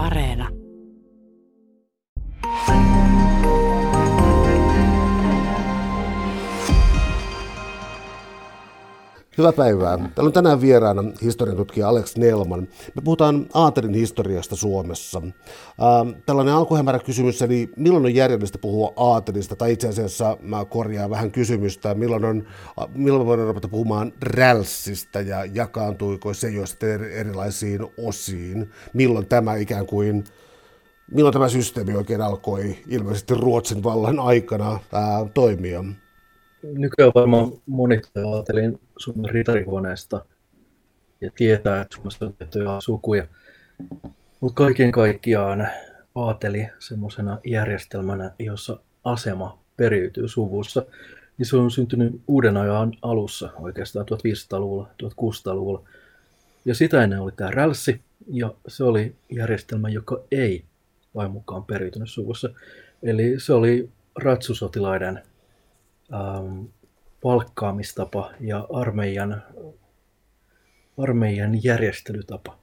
Areena. 0.00 0.59
Hyvää 9.38 9.52
päivää. 9.52 9.96
Täällä 9.96 10.28
on 10.28 10.32
tänään 10.32 10.60
vieraana 10.60 11.02
historian 11.22 11.56
tutkija 11.56 11.88
Alex 11.88 12.16
Nelman. 12.16 12.68
Me 12.94 13.02
puhutaan 13.04 13.46
aatelin 13.54 13.94
historiasta 13.94 14.56
Suomessa. 14.56 15.22
tällainen 16.26 16.54
alkuhämärä 16.54 16.98
kysymys, 16.98 17.42
eli 17.42 17.70
milloin 17.76 18.04
on 18.04 18.14
järjellistä 18.14 18.58
puhua 18.58 18.92
aatelista, 18.96 19.56
tai 19.56 19.72
itse 19.72 19.88
asiassa 19.88 20.36
mä 20.40 20.64
korjaan 20.64 21.10
vähän 21.10 21.30
kysymystä, 21.30 21.94
milloin, 21.94 22.24
on, 22.24 22.46
milloin 22.94 23.26
voidaan 23.26 23.48
ruveta 23.48 23.68
puhumaan 23.68 24.12
rälssistä 24.22 25.20
ja 25.20 25.44
jakaantuiko 25.44 26.34
se 26.34 26.50
jo 26.50 26.66
sitten 26.66 27.12
erilaisiin 27.12 27.80
osiin, 27.98 28.70
milloin 28.92 29.26
tämä 29.26 29.56
ikään 29.56 29.86
kuin 29.86 30.24
milloin 31.10 31.32
tämä 31.32 31.48
systeemi 31.48 31.96
oikein 31.96 32.20
alkoi 32.20 32.76
ilmeisesti 32.88 33.34
Ruotsin 33.34 33.82
vallan 33.82 34.18
aikana 34.20 34.78
ää, 34.92 35.26
toimia? 35.34 35.84
nykyään 36.62 37.12
varmaan 37.14 37.52
monet 37.66 38.10
ajattelin 38.16 38.80
Suomen 39.00 39.30
ritarihuoneesta 39.30 40.24
ja 41.20 41.30
tietää, 41.34 41.80
että 41.80 41.94
Suomessa 41.94 42.26
on 42.26 42.32
tiettyjä 42.32 42.66
sukuja. 42.78 43.26
Mutta 44.40 44.56
kaiken 44.56 44.92
kaikkiaan 44.92 45.68
aateli 46.14 46.68
semmoisena 46.78 47.38
järjestelmänä, 47.44 48.30
jossa 48.38 48.80
asema 49.04 49.58
periytyy 49.76 50.28
suvussa, 50.28 50.86
niin 51.38 51.46
se 51.46 51.56
on 51.56 51.70
syntynyt 51.70 52.20
uuden 52.28 52.56
ajan 52.56 52.92
alussa, 53.02 53.50
oikeastaan 53.58 54.06
1500-luvulla, 54.06 54.88
1600-luvulla. 55.02 55.82
Ja 56.64 56.74
sitä 56.74 57.02
ennen 57.02 57.20
oli 57.20 57.32
tämä 57.32 57.50
rälssi, 57.50 58.00
ja 58.28 58.54
se 58.68 58.84
oli 58.84 59.14
järjestelmä, 59.30 59.88
joka 59.88 60.22
ei 60.30 60.64
vain 61.14 61.30
mukaan 61.30 61.64
periytynyt 61.64 62.10
suvussa. 62.10 62.50
Eli 63.02 63.34
se 63.40 63.52
oli 63.52 63.90
ratsusotilaiden 64.16 65.22
ähm, 66.14 66.64
palkkaamistapa 67.22 68.30
ja 68.40 68.66
armeijan, 68.72 69.42
armeijan 70.98 71.64
järjestelytapa. 71.64 72.58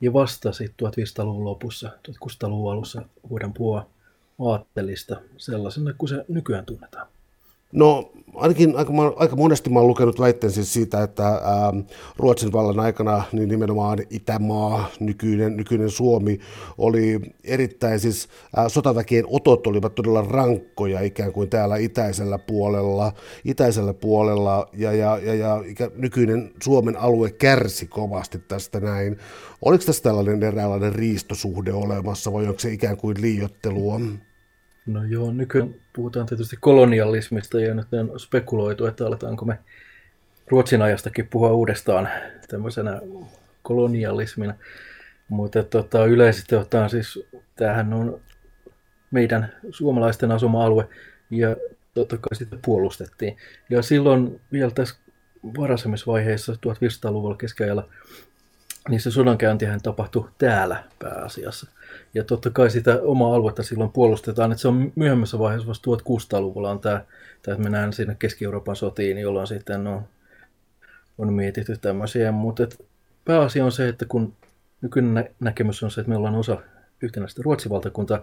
Ja 0.00 0.12
vasta 0.12 0.52
sitten 0.52 0.88
1500-luvun 0.88 1.44
lopussa, 1.44 1.90
1600-luvun 2.08 2.72
alussa 2.72 3.02
voidaan 3.30 3.52
puhua 3.52 3.90
aattelista 4.38 5.20
sellaisena 5.36 5.92
kuin 5.92 6.08
se 6.08 6.24
nykyään 6.28 6.66
tunnetaan. 6.66 7.06
No 7.74 8.12
ainakin 8.34 8.76
aika, 8.76 8.92
aika 9.16 9.36
monesti 9.36 9.70
mä 9.70 9.78
olen 9.78 9.88
lukenut 9.88 10.20
väitteen 10.20 10.52
siis 10.52 10.72
siitä, 10.72 11.02
että 11.02 11.26
ää, 11.26 11.72
Ruotsin 12.16 12.52
vallan 12.52 12.80
aikana 12.80 13.22
niin 13.32 13.48
nimenomaan 13.48 13.98
Itämaa, 14.10 14.88
nykyinen, 15.00 15.56
nykyinen 15.56 15.90
Suomi, 15.90 16.40
oli 16.78 17.20
erittäin 17.44 18.00
siis 18.00 18.28
ää, 18.56 18.68
sotaväkien 18.68 19.24
otot 19.28 19.66
olivat 19.66 19.94
todella 19.94 20.22
rankkoja 20.22 21.00
ikään 21.00 21.32
kuin 21.32 21.50
täällä 21.50 21.76
itäisellä 21.76 22.38
puolella, 22.38 23.12
itäisellä 23.44 23.94
puolella 23.94 24.68
ja, 24.72 24.92
ja, 24.92 25.18
ja, 25.18 25.34
ja 25.34 25.62
ikä, 25.66 25.90
nykyinen 25.96 26.50
Suomen 26.62 26.96
alue 26.96 27.30
kärsi 27.30 27.86
kovasti 27.86 28.38
tästä 28.38 28.80
näin. 28.80 29.16
Oliko 29.62 29.84
tässä 29.84 30.02
tällainen 30.02 30.42
eräänlainen 30.42 30.94
riistosuhde 30.94 31.72
olemassa 31.72 32.32
vai 32.32 32.46
onko 32.46 32.58
se 32.58 32.72
ikään 32.72 32.96
kuin 32.96 33.16
liiottelua? 33.20 34.00
No 34.86 35.04
joo, 35.04 35.32
nykyään 35.32 35.74
puhutaan 35.92 36.26
tietysti 36.26 36.56
kolonialismista 36.60 37.60
ja 37.60 37.74
nyt 37.74 37.86
on 37.92 38.20
spekuloitu, 38.20 38.86
että 38.86 39.06
aletaanko 39.06 39.44
me 39.44 39.58
Ruotsin 40.48 40.82
ajastakin 40.82 41.28
puhua 41.28 41.52
uudestaan 41.52 42.08
tämmöisenä 42.48 43.00
kolonialismina. 43.62 44.54
Mutta 45.28 45.62
tota, 45.62 46.04
yleisesti 46.04 46.56
ottaen 46.56 46.90
siis 46.90 47.26
tämähän 47.56 47.92
on 47.92 48.20
meidän 49.10 49.52
suomalaisten 49.70 50.32
asuma-alue 50.32 50.88
ja 51.30 51.56
totta 51.94 52.16
kai 52.16 52.36
sitä 52.36 52.56
puolustettiin. 52.64 53.36
Ja 53.70 53.82
silloin 53.82 54.40
vielä 54.52 54.70
tässä 54.70 54.96
varaisemmissa 55.58 56.12
vaiheissa 56.12 56.52
1500-luvulla 56.52 57.36
keskiajalla 57.36 57.88
niin 58.88 59.00
se 59.00 59.10
sodankäyntihän 59.10 59.80
tapahtui 59.82 60.28
täällä 60.38 60.84
pääasiassa. 60.98 61.66
Ja 62.14 62.24
totta 62.24 62.50
kai 62.50 62.70
sitä 62.70 62.98
omaa 63.02 63.34
aluetta 63.34 63.62
silloin 63.62 63.90
puolustetaan, 63.90 64.52
että 64.52 64.62
se 64.62 64.68
on 64.68 64.92
myöhemmässä 64.94 65.38
vaiheessa 65.38 65.68
vasta 65.68 65.90
1600-luvulla 65.90 66.70
on 66.70 66.80
tämä, 66.80 67.04
tämä 67.42 67.54
että 67.54 67.62
mennään 67.62 67.92
sinne 67.92 68.16
Keski-Euroopan 68.18 68.76
sotiin, 68.76 69.18
jolloin 69.18 69.46
sitten 69.46 69.86
on, 69.86 70.02
on 71.18 71.32
mietitty 71.32 71.76
tämmöisiä. 71.76 72.32
Mutta 72.32 72.66
pääasia 73.24 73.64
on 73.64 73.72
se, 73.72 73.88
että 73.88 74.04
kun 74.08 74.32
nykyinen 74.80 75.30
näkemys 75.40 75.82
on 75.82 75.90
se, 75.90 76.00
että 76.00 76.08
me 76.08 76.16
ollaan 76.16 76.34
osa 76.34 76.56
yhtenäistä 77.02 77.42
Ruotsin 77.44 77.70
valtakuntaa, 77.70 78.22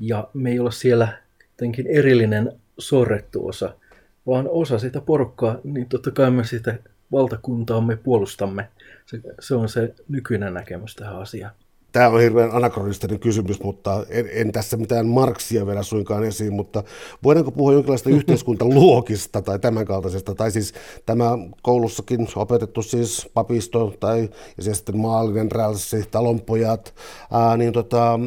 ja 0.00 0.28
me 0.34 0.50
ei 0.50 0.58
ole 0.58 0.72
siellä 0.72 1.08
jotenkin 1.50 1.86
erillinen 1.86 2.52
sorrettu 2.78 3.48
osa, 3.48 3.74
vaan 4.26 4.48
osa 4.48 4.78
sitä 4.78 5.00
porukkaa, 5.00 5.58
niin 5.64 5.88
totta 5.88 6.10
kai 6.10 6.30
me 6.30 6.44
sitä 6.44 6.78
valtakuntaamme 7.12 7.96
puolustamme. 7.96 8.68
Se, 9.12 9.20
se 9.40 9.54
on 9.54 9.68
se 9.68 9.94
nykyinen 10.08 10.54
näkemys 10.54 10.94
tähän 10.96 11.16
asiaan. 11.16 11.52
Tämä 11.92 12.08
on 12.08 12.20
hirveän 12.20 12.50
anakronistinen 12.52 13.20
kysymys, 13.20 13.62
mutta 13.62 14.06
en, 14.08 14.28
en 14.32 14.52
tässä 14.52 14.76
mitään 14.76 15.06
Marksia 15.06 15.66
vielä 15.66 15.82
suinkaan 15.82 16.24
esiin, 16.24 16.52
mutta 16.52 16.84
voidaanko 17.24 17.50
puhua 17.50 17.72
jonkinlaista 17.72 18.10
yhteiskuntaluokista 18.18 19.42
tai 19.42 19.58
tämän 19.58 19.84
kaltaisesta, 19.84 20.34
tai 20.34 20.50
siis 20.50 20.74
tämä 21.06 21.30
koulussakin 21.62 22.28
opetettu 22.36 22.82
siis 22.82 23.30
papisto 23.34 23.94
tai 24.00 24.28
ja 24.56 24.62
siis 24.62 24.76
sitten 24.76 24.98
maallinen 24.98 25.52
rälssi, 25.52 26.04
talonpojat, 26.10 26.94
ää, 27.32 27.56
niin 27.56 27.72
tota, 27.72 28.20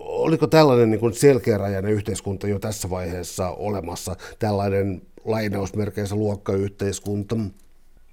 oliko 0.00 0.46
tällainen 0.46 0.90
niin 0.90 1.14
selkeärajainen 1.14 1.92
yhteiskunta 1.92 2.48
jo 2.48 2.58
tässä 2.58 2.90
vaiheessa 2.90 3.50
olemassa, 3.50 4.16
tällainen 4.38 5.02
lainausmerkeissä 5.24 6.16
luokkayhteiskunta? 6.16 7.36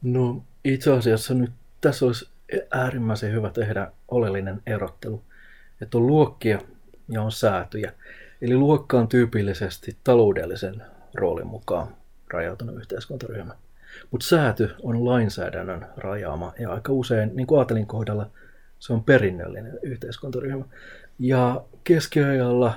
No 0.01 0.43
itse 0.65 0.91
asiassa 0.91 1.33
nyt 1.33 1.51
tässä 1.83 2.05
olisi 2.05 2.29
äärimmäisen 2.71 3.31
hyvä 3.31 3.49
tehdä 3.49 3.91
oleellinen 4.07 4.61
erottelu, 4.65 5.23
että 5.81 5.97
on 5.97 6.07
luokkia 6.07 6.59
ja 7.09 7.21
on 7.21 7.31
säätyjä. 7.31 7.93
Eli 8.41 8.55
luokka 8.55 8.99
on 8.99 9.07
tyypillisesti 9.07 9.97
taloudellisen 10.03 10.83
roolin 11.13 11.47
mukaan 11.47 11.87
rajautunut 12.33 12.77
yhteiskuntaryhmä. 12.77 13.55
Mutta 14.11 14.27
sääty 14.27 14.75
on 14.83 15.05
lainsäädännön 15.05 15.85
rajaama 15.97 16.53
ja 16.59 16.71
aika 16.71 16.93
usein, 16.93 17.31
niin 17.35 17.47
kuin 17.47 17.59
ajatelin 17.59 17.87
kohdalla, 17.87 18.29
se 18.79 18.93
on 18.93 19.03
perinnöllinen 19.03 19.79
yhteiskuntaryhmä. 19.81 20.65
Ja 21.19 21.63
keskiajalla, 21.83 22.73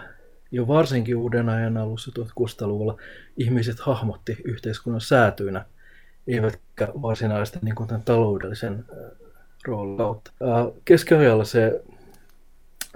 jo 0.50 0.68
varsinkin 0.68 1.16
uuden 1.16 1.48
ajan 1.48 1.76
alussa 1.76 2.12
1600-luvulla, 2.18 2.96
ihmiset 3.36 3.80
hahmotti 3.80 4.36
yhteiskunnan 4.44 5.00
säätyinä– 5.00 5.64
eivätkä 6.28 6.88
varsinaisesti 7.02 7.58
niin 7.62 7.74
kuin 7.74 7.88
taloudellisen 8.04 8.84
roolin 9.66 9.96
kautta. 9.96 10.30
Keskiajalla 10.84 11.44
se 11.44 11.82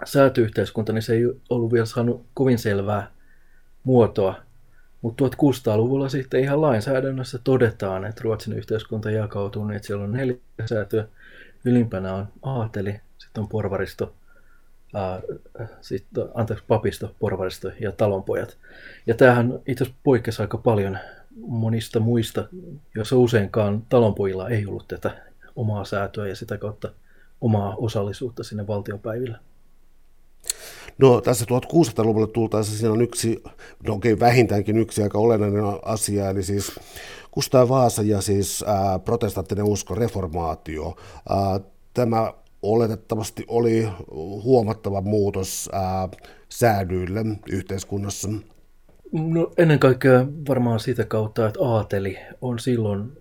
säätyyhteiskunta, 0.05 0.93
niin 0.93 1.03
se 1.03 1.15
ei 1.15 1.25
ollut 1.51 1.73
vielä 1.73 1.87
saanut 1.87 2.27
kovin 2.35 2.59
selvää 2.59 3.11
muotoa, 3.85 4.35
mutta 5.03 5.25
1600-luvulla 5.25 6.09
sitten 6.09 6.41
ihan 6.41 6.61
lainsäädännössä 6.61 7.39
todetaan, 7.45 8.05
että 8.05 8.21
Ruotsin 8.25 8.53
yhteiskunta 8.53 9.11
jakautuu 9.11 9.65
niin, 9.65 9.77
että 9.77 9.87
siellä 9.87 10.05
on 10.05 10.13
neljä 10.13 10.37
säätöä. 10.67 11.07
Ylimpänä 11.65 12.15
on 12.15 12.29
aateli, 12.43 13.01
sitten 13.19 13.43
on 13.43 13.49
porvaristo, 13.49 14.15
ää, 14.95 15.21
sitten, 15.81 16.25
anteeksi, 16.35 16.65
papisto, 16.69 17.15
porvaristo 17.19 17.71
ja 17.81 17.93
talonpojat. 17.93 18.57
Ja 19.07 19.15
tämähän 19.15 19.61
itse 19.67 19.85
asiassa 19.85 20.01
poikkesi 20.05 20.43
aika 20.43 20.59
paljon 20.59 20.99
monista 21.47 22.01
muista, 22.01 22.49
joissa 22.95 23.17
useinkaan 23.17 23.83
talonpojilla 23.89 24.49
ei 24.49 24.67
ollut 24.67 24.89
tätä 24.89 25.17
omaa 25.57 25.85
säätöä 25.85 26.29
ja 26.29 26.37
sitä 26.37 26.59
kautta 26.59 26.89
omaa 27.41 27.77
osallisuutta 27.77 28.45
sinne 28.45 28.67
valtiopäivillä. 28.67 29.39
No 30.99 31.21
tässä 31.21 31.45
1600-luvulle 31.45 32.27
tultaessa 32.27 32.77
siinä 32.77 32.93
on 32.93 33.03
yksi, 33.03 33.43
no 33.87 33.95
okei 33.95 34.21
vähintäänkin 34.21 34.79
yksi 34.79 35.03
aika 35.03 35.19
olennainen 35.19 35.65
asia, 35.85 36.31
eli 36.31 36.43
siis 36.43 36.73
Kustaa 37.31 37.69
Vaasa 37.69 38.03
ja 38.03 38.21
siis 38.21 38.65
ää, 38.67 38.99
protestanttinen 38.99 39.65
usko, 39.65 39.95
reformaatio. 39.95 40.97
Ää, 41.29 41.61
tämä 41.95 42.33
oletettavasti 42.63 43.45
oli 43.49 43.89
huomattava 44.45 45.01
muutos 45.01 45.69
ää, 45.73 46.09
säädyille 46.49 47.25
yhteiskunnassa. 47.51 48.29
No 49.13 49.53
ennen 49.59 49.79
kaikkea 49.79 50.27
varmaan 50.49 50.81
sitä 50.81 51.05
kautta, 51.05 51.47
että 51.47 51.61
aateli 51.63 52.19
on 52.41 52.59
silloin 52.59 53.13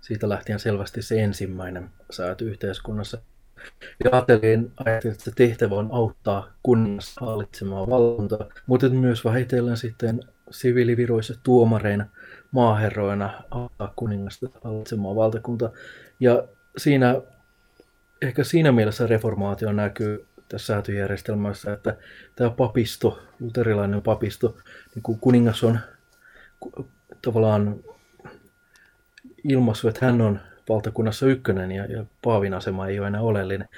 siitä 0.00 0.28
lähtien 0.28 0.58
selvästi 0.58 1.02
se 1.02 1.22
ensimmäinen 1.22 1.90
sääty 2.10 2.48
yhteiskunnassa. 2.48 3.18
Ja 4.04 4.10
aatelin 4.12 4.72
ajattelin, 4.84 5.16
että 5.16 5.30
tehtävä 5.36 5.74
on 5.74 5.88
auttaa 5.92 6.52
kunnas 6.62 7.16
hallitsemaan 7.20 7.90
valvontaa, 7.90 8.46
mutta 8.66 8.88
myös 8.88 9.24
vähitellen 9.24 9.76
sitten 9.76 10.20
siviiliviroissa 10.50 11.34
tuomareina, 11.42 12.06
maaherroina 12.52 13.42
auttaa 13.50 13.92
kuningasta 13.96 14.46
hallitsemaan 14.64 15.16
valtakuntaa. 15.16 15.70
Ja 16.20 16.48
siinä, 16.76 17.20
ehkä 18.22 18.44
siinä 18.44 18.72
mielessä 18.72 19.06
reformaatio 19.06 19.72
näkyy 19.72 20.26
tässä 20.50 20.66
säätyjärjestelmässä, 20.66 21.72
että 21.72 21.96
tämä 22.36 22.50
papisto, 22.50 23.22
luterilainen 23.40 24.02
papisto, 24.02 24.56
niin 24.94 25.02
kuin 25.02 25.18
kuningas 25.18 25.64
on 25.64 25.78
tavallaan 27.22 27.84
ilmaissut, 29.44 29.88
että 29.88 30.06
hän 30.06 30.20
on 30.20 30.40
valtakunnassa 30.68 31.26
ykkönen 31.26 31.72
ja, 31.72 31.84
ja 31.84 32.04
paavin 32.22 32.54
asema 32.54 32.86
ei 32.86 32.98
ole 32.98 33.08
enää 33.08 33.20
oleellinen, 33.20 33.68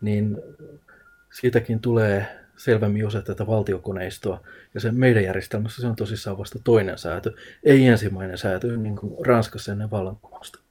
niin 0.00 0.36
siitäkin 1.32 1.80
tulee 1.80 2.42
selvemmin 2.56 3.06
osa 3.06 3.22
tätä 3.22 3.46
valtiokoneistoa. 3.46 4.40
Ja 4.74 4.80
se 4.80 4.92
meidän 4.92 5.24
järjestelmässä 5.24 5.80
se 5.80 5.86
on 5.86 5.96
tosissaan 5.96 6.38
vasta 6.38 6.58
toinen 6.64 6.98
säätö, 6.98 7.32
ei 7.64 7.86
ensimmäinen 7.86 8.38
säätö, 8.38 8.76
niin 8.76 8.96
kuin 8.96 9.26
Ranskassa 9.26 9.72
ennen 9.72 9.90
vallankumousta. 9.90 10.61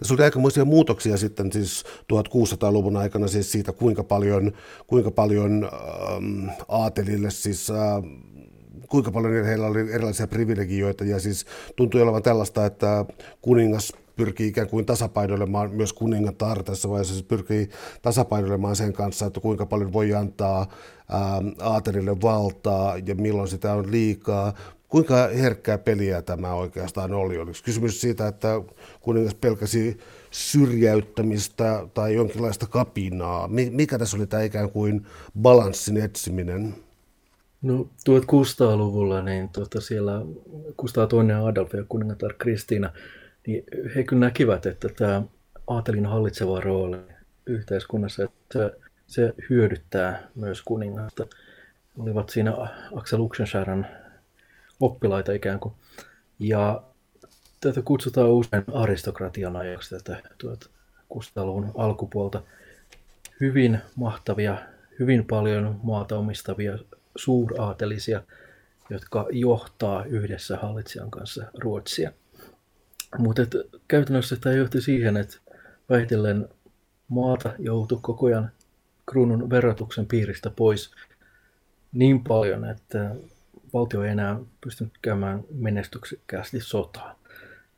Tässä 0.00 0.14
oli 0.14 0.22
aikamoisia 0.22 0.64
muutoksia 0.64 1.16
sitten 1.16 1.52
siis 1.52 1.84
1600-luvun 2.12 2.96
aikana 2.96 3.28
siis 3.28 3.52
siitä, 3.52 3.72
kuinka 3.72 4.04
paljon, 4.04 4.52
kuinka 4.86 5.10
paljon 5.10 5.70
ähm, 5.72 6.48
aatelille 6.68 7.30
siis 7.30 7.70
äh, 7.70 7.76
kuinka 8.88 9.10
paljon 9.10 9.44
heillä 9.44 9.66
oli 9.66 9.92
erilaisia 9.92 10.26
privilegioita 10.26 11.04
ja 11.04 11.20
siis 11.20 11.46
tuntui 11.76 12.02
olevan 12.02 12.22
tällaista, 12.22 12.66
että 12.66 13.04
kuningas 13.42 13.92
pyrkii 14.16 14.48
ikään 14.48 14.68
kuin 14.68 14.86
tasapainoilemaan 14.86 15.70
myös 15.70 15.92
kuningatar 15.92 16.62
tässä 16.62 16.88
vaiheessa, 16.88 17.14
siis 17.14 17.26
pyrkii 17.26 17.68
tasapainoilemaan 18.02 18.76
sen 18.76 18.92
kanssa, 18.92 19.26
että 19.26 19.40
kuinka 19.40 19.66
paljon 19.66 19.92
voi 19.92 20.14
antaa 20.14 20.66
ää, 21.08 21.42
aatelille 21.60 22.20
valtaa 22.20 22.96
ja 23.06 23.14
milloin 23.14 23.48
sitä 23.48 23.72
on 23.72 23.90
liikaa. 23.90 24.52
Kuinka 24.90 25.28
herkkää 25.28 25.78
peliä 25.78 26.22
tämä 26.22 26.54
oikeastaan 26.54 27.14
oli? 27.14 27.38
Oliko 27.38 27.58
kysymys 27.64 28.00
siitä, 28.00 28.28
että 28.28 28.48
kuningas 29.00 29.34
pelkäsi 29.34 29.98
syrjäyttämistä 30.30 31.86
tai 31.94 32.14
jonkinlaista 32.14 32.66
kapinaa? 32.66 33.48
Mikä 33.48 33.98
tässä 33.98 34.16
oli 34.16 34.26
tämä 34.26 34.42
ikään 34.42 34.70
kuin 34.70 35.06
balanssin 35.42 35.96
etsiminen? 35.96 36.74
No 37.62 37.88
1600-luvulla 38.10 39.22
niin 39.22 39.48
tuota, 39.48 39.80
siellä 39.80 40.12
Kustaa 40.76 41.06
toinen 41.06 41.36
Adolf 41.36 41.74
ja 41.74 41.84
kuningatar 41.88 42.34
Kristiina, 42.38 42.92
niin 43.46 43.64
he 43.96 44.04
kyllä 44.04 44.20
näkivät, 44.20 44.66
että 44.66 44.88
tämä 44.88 45.22
aatelin 45.66 46.06
hallitseva 46.06 46.60
rooli 46.60 46.98
yhteiskunnassa, 47.46 48.24
että 48.24 48.70
se, 49.06 49.34
hyödyttää 49.50 50.28
myös 50.34 50.62
kuningasta. 50.62 51.26
Olivat 51.98 52.28
siinä 52.28 52.54
Axel 52.94 53.18
Luxenscharen 53.18 53.86
oppilaita 54.80 55.32
ikään 55.32 55.60
kuin. 55.60 55.74
Ja 56.38 56.82
tätä 57.60 57.82
kutsutaan 57.82 58.28
usein 58.28 58.64
aristokratian 58.74 59.56
ajaksi 59.56 59.94
tätä 59.94 60.22
1600-luvun 60.44 61.72
alkupuolta. 61.76 62.42
Hyvin 63.40 63.78
mahtavia, 63.96 64.58
hyvin 64.98 65.26
paljon 65.26 65.80
maata 65.82 66.18
omistavia 66.18 66.78
suuraatelisia, 67.16 68.22
jotka 68.90 69.26
johtaa 69.30 70.04
yhdessä 70.04 70.56
hallitsijan 70.56 71.10
kanssa 71.10 71.44
Ruotsia. 71.58 72.12
Mutta 73.18 73.42
käytännössä 73.88 74.36
tämä 74.36 74.54
johti 74.54 74.80
siihen, 74.80 75.16
että 75.16 75.36
vähitellen 75.90 76.48
maata 77.08 77.52
joutui 77.58 77.98
koko 78.02 78.26
ajan 78.26 78.50
kruunun 79.10 79.50
verotuksen 79.50 80.06
piiristä 80.06 80.50
pois 80.50 80.90
niin 81.92 82.24
paljon, 82.24 82.64
että 82.64 83.14
valtio 83.72 84.02
ei 84.02 84.10
enää 84.10 84.38
pystynyt 84.60 84.92
käymään 85.02 85.44
menestyksekkäästi 85.50 86.60
sotaa. 86.60 87.20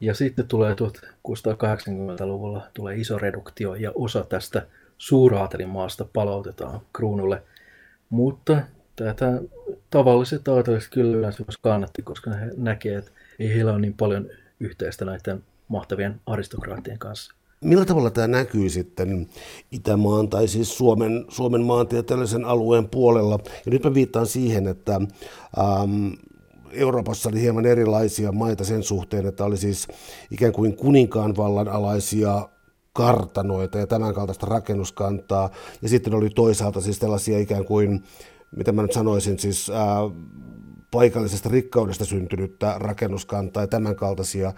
Ja 0.01 0.15
sitten 0.15 0.49
tulee 0.49 0.75
1680-luvulla 0.75 2.67
tulee 2.75 2.97
iso 2.97 3.19
reduktio 3.19 3.75
ja 3.75 3.93
osa 3.95 4.25
tästä 4.25 4.67
suuraatelin 4.99 5.69
maasta 5.69 6.05
palautetaan 6.13 6.81
kruunulle. 6.93 7.43
Mutta 8.11 8.63
tätä 8.97 9.43
tavalliset 9.91 10.49
aateliset 10.49 10.91
kyllä 10.93 11.17
yleensä 11.17 11.45
kannatti, 11.61 12.03
koska 12.03 12.31
he 12.31 12.51
näkee, 12.57 12.97
että 12.97 13.11
ei 13.39 13.55
heillä 13.55 13.73
ole 13.73 13.81
niin 13.81 13.95
paljon 13.95 14.31
yhteistä 14.61 15.05
näiden 15.05 15.45
mahtavien 15.69 16.21
aristokraattien 16.27 16.99
kanssa. 16.99 17.35
Millä 17.63 17.85
tavalla 17.85 18.11
tämä 18.11 18.27
näkyy 18.27 18.71
sitten 18.71 19.29
Itämaan 19.73 20.29
tai 20.29 20.49
siis 20.49 20.79
Suomen, 20.79 21.25
Suomen 21.29 21.63
maantieteellisen 21.63 22.45
alueen 22.45 22.89
puolella? 22.89 23.39
Ja 23.67 23.73
nyt 23.73 23.85
mä 23.85 23.95
viittaan 23.95 24.27
siihen, 24.27 24.67
että 24.67 24.95
ähm, 25.59 26.09
Euroopassa 26.73 27.29
oli 27.29 27.41
hieman 27.41 27.67
erilaisia 27.67 28.33
maita 28.33 28.65
sen 28.65 28.83
suhteen, 28.83 29.27
että 29.27 29.45
oli 29.45 29.57
siis 29.57 29.89
ikään 30.31 30.53
kuin 30.53 30.77
kuninkaan 30.77 31.37
vallan 31.37 31.69
alaisia 31.69 32.49
kartanoita 32.93 33.79
ja 33.79 33.87
tämän 33.87 34.15
kaltaista 34.15 34.47
rakennuskantaa. 34.47 35.51
Ja 35.83 35.89
sitten 35.89 36.15
oli 36.15 36.31
toisaalta 36.31 36.81
siis 36.81 36.99
tällaisia 36.99 37.39
ikään 37.39 37.65
kuin 37.65 38.03
mitä 38.57 38.73
mä 38.73 38.83
nyt 38.83 38.93
sanoisin, 38.93 39.39
siis 39.39 39.71
ää, 39.71 39.97
paikallisesta 40.93 41.49
rikkaudesta 41.49 42.05
syntynyttä 42.05 42.75
rakennuskantaa 42.79 43.63
ja 43.63 43.67
tämän 43.67 43.97
kaltaisia. 43.97 44.53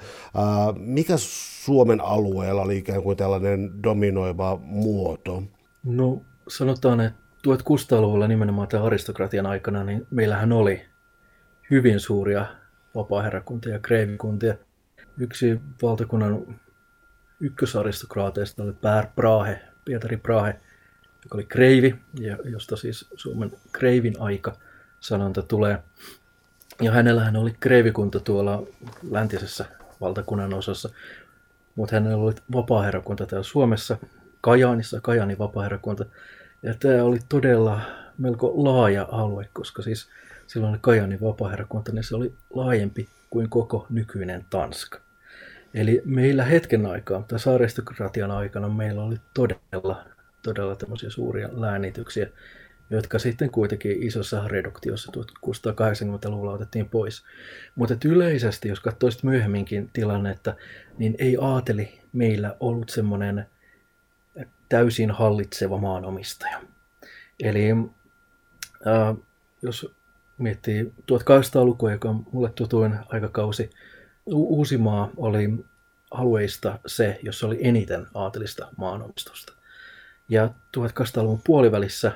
Mikä 0.77 1.15
Suomen 1.17 2.01
alueella 2.01 2.63
oli 2.63 2.79
ikään 2.79 3.03
kuin 3.03 3.17
tällainen 3.17 3.83
dominoiva 3.83 4.59
muoto? 4.63 5.43
No 5.85 6.23
sanotaan, 6.49 7.01
että 7.01 7.19
1600-luvulla 7.49 8.29
nimenomaan 8.29 8.69
tämän 8.69 8.87
aristokratian 8.87 9.47
aikana, 9.47 9.85
niin 9.85 10.07
meillähän 10.11 10.53
oli 10.53 10.83
hyvin 11.71 12.01
suuria 12.01 12.47
vapaaherrakuntia 12.95 13.73
ja 13.73 13.79
kreivikuntia. 13.79 14.55
Yksi 15.19 15.61
valtakunnan 15.83 16.61
ykkösaristokraateista 17.41 18.63
oli 18.63 18.73
Pär 18.73 19.07
Brahe, 19.17 19.61
Pietari 19.85 20.17
Brahe, 20.17 20.61
joka 21.25 21.35
oli 21.35 21.45
kreivi, 21.45 21.95
ja 22.21 22.39
josta 22.45 22.77
siis 22.77 23.09
Suomen 23.15 23.53
kreivin 23.73 24.15
aika 24.19 24.57
sanonta 25.01 25.43
tulee. 25.43 25.79
Ja 26.83 26.93
hänellähän 26.93 27.37
oli 27.37 27.57
kreivikunta 27.61 28.21
tuolla 28.21 28.63
läntisessä 29.11 29.65
valtakunnan 30.01 30.55
osassa, 30.55 30.89
mutta 31.75 31.97
hänellä 31.97 32.25
oli 32.25 32.35
vapaaherrakunta 32.53 33.27
täällä 33.27 33.45
Suomessa, 33.45 33.97
Kajaanissa, 34.41 35.01
Kajaanin 35.01 35.39
vapaaherrakunta. 35.39 36.05
Ja 36.63 36.75
tämä 36.75 37.05
oli 37.05 37.19
todella 37.29 37.81
melko 38.19 38.53
laaja 38.57 39.09
alue, 39.11 39.49
koska 39.53 39.83
siis 39.83 40.09
silloin 40.47 40.81
Kajaanin 40.81 41.21
vapaaherrakunta, 41.21 41.93
niin 41.93 42.05
se 42.05 42.17
oli 42.17 42.33
laajempi 42.55 43.09
kuin 43.31 43.51
koko 43.51 43.87
nykyinen 43.91 44.45
Tanska. 44.51 45.01
Eli 45.75 46.03
meillä 46.05 46.45
hetken 46.45 46.87
aikaa, 46.87 47.25
tässä 47.29 47.55
aristokratian 47.55 48.31
aikana, 48.31 48.69
meillä 48.69 49.03
oli 49.03 49.17
todella 49.35 50.05
todella 50.45 50.77
tämmöisiä 50.77 51.11
suuria 51.11 51.49
läänityksiä, 51.53 52.27
jotka 52.91 53.19
sitten 53.19 53.51
kuitenkin 53.51 54.03
isossa 54.03 54.49
reduktiossa 54.49 55.13
1680-luvulla 55.17 56.53
otettiin 56.53 56.89
pois. 56.89 57.25
Mutta 57.75 57.95
yleisesti, 58.05 58.69
jos 58.69 58.81
katsoisit 58.81 59.23
myöhemminkin 59.23 59.91
tilannetta, 59.93 60.55
niin 60.99 61.15
ei 61.19 61.37
aateli 61.41 62.01
meillä 62.13 62.57
ollut 62.61 62.89
semmoinen 62.89 63.47
täysin 64.69 65.11
hallitseva 65.11 65.79
maanomistaja. 65.79 66.61
Eli 67.43 67.71
äh, 67.71 69.17
jos 69.63 69.95
miettii 70.39 70.93
1800-lukua, 71.13 71.93
joka 71.93 72.09
on 72.09 72.27
mulle 72.33 72.53
tutuin 72.55 72.97
aikakausi, 73.09 73.71
Uusimaa 74.27 75.11
oli 75.17 75.49
alueista 76.11 76.79
se, 76.87 77.19
jossa 77.23 77.47
oli 77.47 77.59
eniten 77.61 78.07
aatelista 78.15 78.69
maanomistusta. 78.77 79.53
Ja 80.29 80.51
1800-luvun 80.77 81.41
puolivälissä 81.45 82.13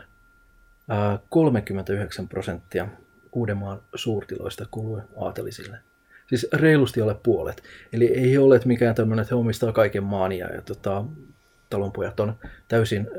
39 1.28 2.28
prosenttia 2.28 2.88
Uudenmaan 3.32 3.82
suurtiloista 3.94 4.66
kuului 4.70 5.02
aatelisille. 5.16 5.78
Siis 6.26 6.46
reilusti 6.52 7.00
alle 7.00 7.16
puolet. 7.22 7.62
Eli 7.92 8.06
ei 8.06 8.38
ole 8.38 8.60
mikään 8.64 8.94
tämmöinen, 8.94 9.22
että 9.22 9.34
he 9.34 9.38
omistaa 9.38 9.72
kaiken 9.72 10.04
maan 10.04 10.32
ja, 10.32 10.54
ja 10.54 10.62
tota, 10.62 11.04
talonpojat 11.70 12.20
on 12.20 12.34
täysin 12.68 13.10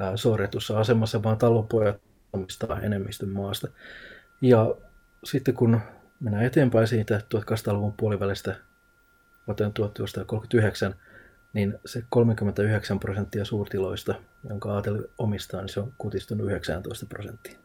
ää, 0.00 0.16
sorretussa 0.16 0.80
asemassa, 0.80 1.22
vaan 1.22 1.38
talonpojat 1.38 2.00
omistaa 2.32 2.80
enemmistön 2.80 3.28
maasta. 3.28 3.68
Ja 4.40 4.74
sitten 5.24 5.54
kun 5.54 5.80
mennään 6.20 6.44
eteenpäin 6.44 6.86
siitä 6.86 7.18
1800-luvun 7.18 7.92
puolivälistä 7.92 8.56
vuoteen 9.46 9.72
1939, 9.72 10.94
niin 11.52 11.78
se 11.86 12.04
39 12.08 12.98
prosenttia 12.98 13.44
suurtiloista, 13.44 14.14
jonka 14.48 14.74
Aateli 14.74 14.98
omistaa, 15.18 15.60
niin 15.60 15.68
se 15.68 15.80
on 15.80 15.92
kutistunut 15.98 16.46
19 16.46 17.06
prosenttiin. 17.06 17.56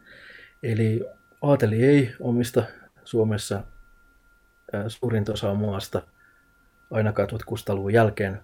Eli 0.63 1.05
Aateli 1.41 1.83
ei 1.83 2.15
omista 2.19 2.63
Suomessa 3.03 3.63
suurinta 4.87 5.33
osaa 5.33 5.53
maasta 5.53 6.01
ainakaan 6.91 7.29
1600-luvun 7.29 7.93
jälkeen, 7.93 8.41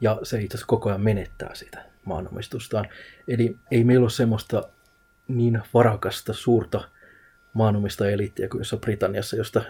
ja 0.00 0.18
se 0.22 0.40
itse 0.40 0.56
asiassa 0.56 0.66
koko 0.66 0.88
ajan 0.88 1.00
menettää 1.00 1.54
sitä 1.54 1.84
maanomistustaan. 2.04 2.88
Eli 3.28 3.56
ei 3.70 3.84
meillä 3.84 4.04
ole 4.04 4.10
semmoista 4.10 4.62
niin 5.28 5.62
varakasta, 5.74 6.32
suurta 6.32 6.88
maanomistajaeliittiä 7.52 8.48
kuin 8.48 8.60
jossain 8.60 8.80
Britanniassa, 8.80 9.36
josta 9.36 9.62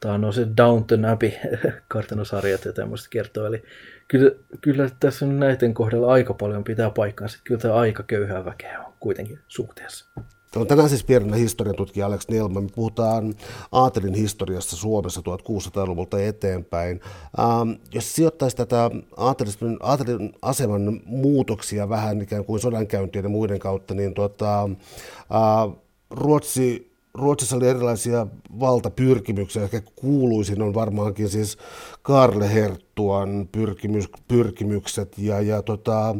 Tämä 0.00 0.14
on 0.14 0.32
se 0.32 0.46
Downton 0.56 1.04
Abbey 1.04 1.32
kartanosarjat 1.88 2.64
ja 2.64 2.72
tämmöistä 2.72 3.08
kertoo. 3.10 3.46
Eli 3.46 3.62
kyllä, 4.08 4.30
kyllä 4.60 4.90
tässä 5.00 5.24
on 5.26 5.40
näiden 5.40 5.74
kohdalla 5.74 6.12
aika 6.12 6.34
paljon 6.34 6.64
pitää 6.64 6.90
paikkaansa. 6.90 7.38
Kyllä 7.44 7.60
tämä 7.60 7.74
aika 7.74 8.02
köyhää 8.02 8.44
väkeä 8.44 8.80
on 8.80 8.92
kuitenkin 9.00 9.38
suhteessa. 9.48 10.04
Täällä 10.50 10.64
on 10.64 10.68
tänään 10.68 10.88
siis 10.88 11.04
pienenä 11.04 11.36
historian 11.36 11.76
tutkija 11.76 12.06
Alex 12.06 12.28
Nelman. 12.28 12.62
Me 12.62 12.68
puhutaan 12.74 13.34
aatelin 13.72 14.14
historiasta 14.14 14.76
Suomessa 14.76 15.20
1600-luvulta 15.20 16.22
eteenpäin. 16.22 17.00
Ähm, 17.38 17.70
jos 17.94 18.14
sijoittaisi 18.14 18.56
tätä 18.56 18.90
aatelin, 19.16 19.76
aatelin 19.80 20.32
aseman 20.42 21.00
muutoksia 21.04 21.88
vähän 21.88 22.22
ikään 22.22 22.44
kuin 22.44 22.60
sodankäyntien 22.60 23.22
ja 23.22 23.28
muiden 23.28 23.58
kautta, 23.58 23.94
niin 23.94 24.14
tuota, 24.14 24.62
äh, 24.62 25.78
Ruotsi 26.10 26.87
Ruotsissa 27.18 27.56
oli 27.56 27.68
erilaisia 27.68 28.26
valtapyrkimyksiä, 28.60 29.62
ehkä 29.62 29.82
kuuluisin 29.96 30.62
on 30.62 30.74
varmaankin 30.74 31.28
siis 31.28 31.58
Karle 32.02 32.54
Herttuan 32.54 33.48
pyrkimys, 33.52 34.08
pyrkimykset 34.28 35.18
ja, 35.18 35.40
ja 35.40 35.62
tota, 35.62 36.16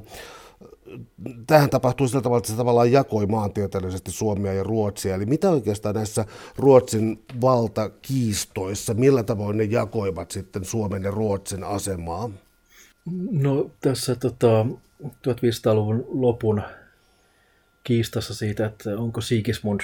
tähän 1.47 1.71
tapahtui 1.71 2.09
sillä 2.09 2.23
tavalla, 2.23 2.39
että 2.39 2.51
se 2.51 2.57
tavallaan 2.57 2.93
jakoi 2.93 3.27
maantieteellisesti 3.27 4.11
Suomea 4.11 4.53
ja 4.53 4.63
Ruotsia. 4.63 5.15
Eli 5.15 5.27
mitä 5.27 5.51
oikeastaan 5.51 5.95
näissä 5.95 6.25
Ruotsin 6.57 7.25
valtakiistoissa, 7.41 8.95
millä 8.95 9.23
tavoin 9.23 9.57
ne 9.57 9.65
jakoivat 9.65 10.31
sitten 10.31 10.65
Suomen 10.65 11.03
ja 11.03 11.11
Ruotsin 11.11 11.65
asemaa? 11.65 12.31
No 13.31 13.71
tässä 13.81 14.15
tota, 14.15 14.67
1500-luvun 15.03 16.05
lopun 16.09 16.63
kiistassa 17.85 18.35
siitä, 18.35 18.67
että 18.67 18.99
onko 18.99 19.21
Sigismund 19.21 19.81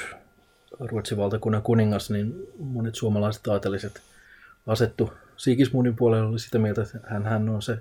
Ruotsin 0.80 1.18
valtakunnan 1.18 1.62
kuningas, 1.62 2.10
niin 2.10 2.46
monet 2.58 2.94
suomalaiset 2.94 3.46
aateliset 3.46 4.02
asettu 4.66 5.12
Sigismundin 5.36 5.96
puolelle 5.96 6.26
oli 6.26 6.38
sitä 6.38 6.58
mieltä, 6.58 6.82
että 6.82 6.98
hän, 7.04 7.24
hän 7.24 7.48
on 7.48 7.62
se 7.62 7.78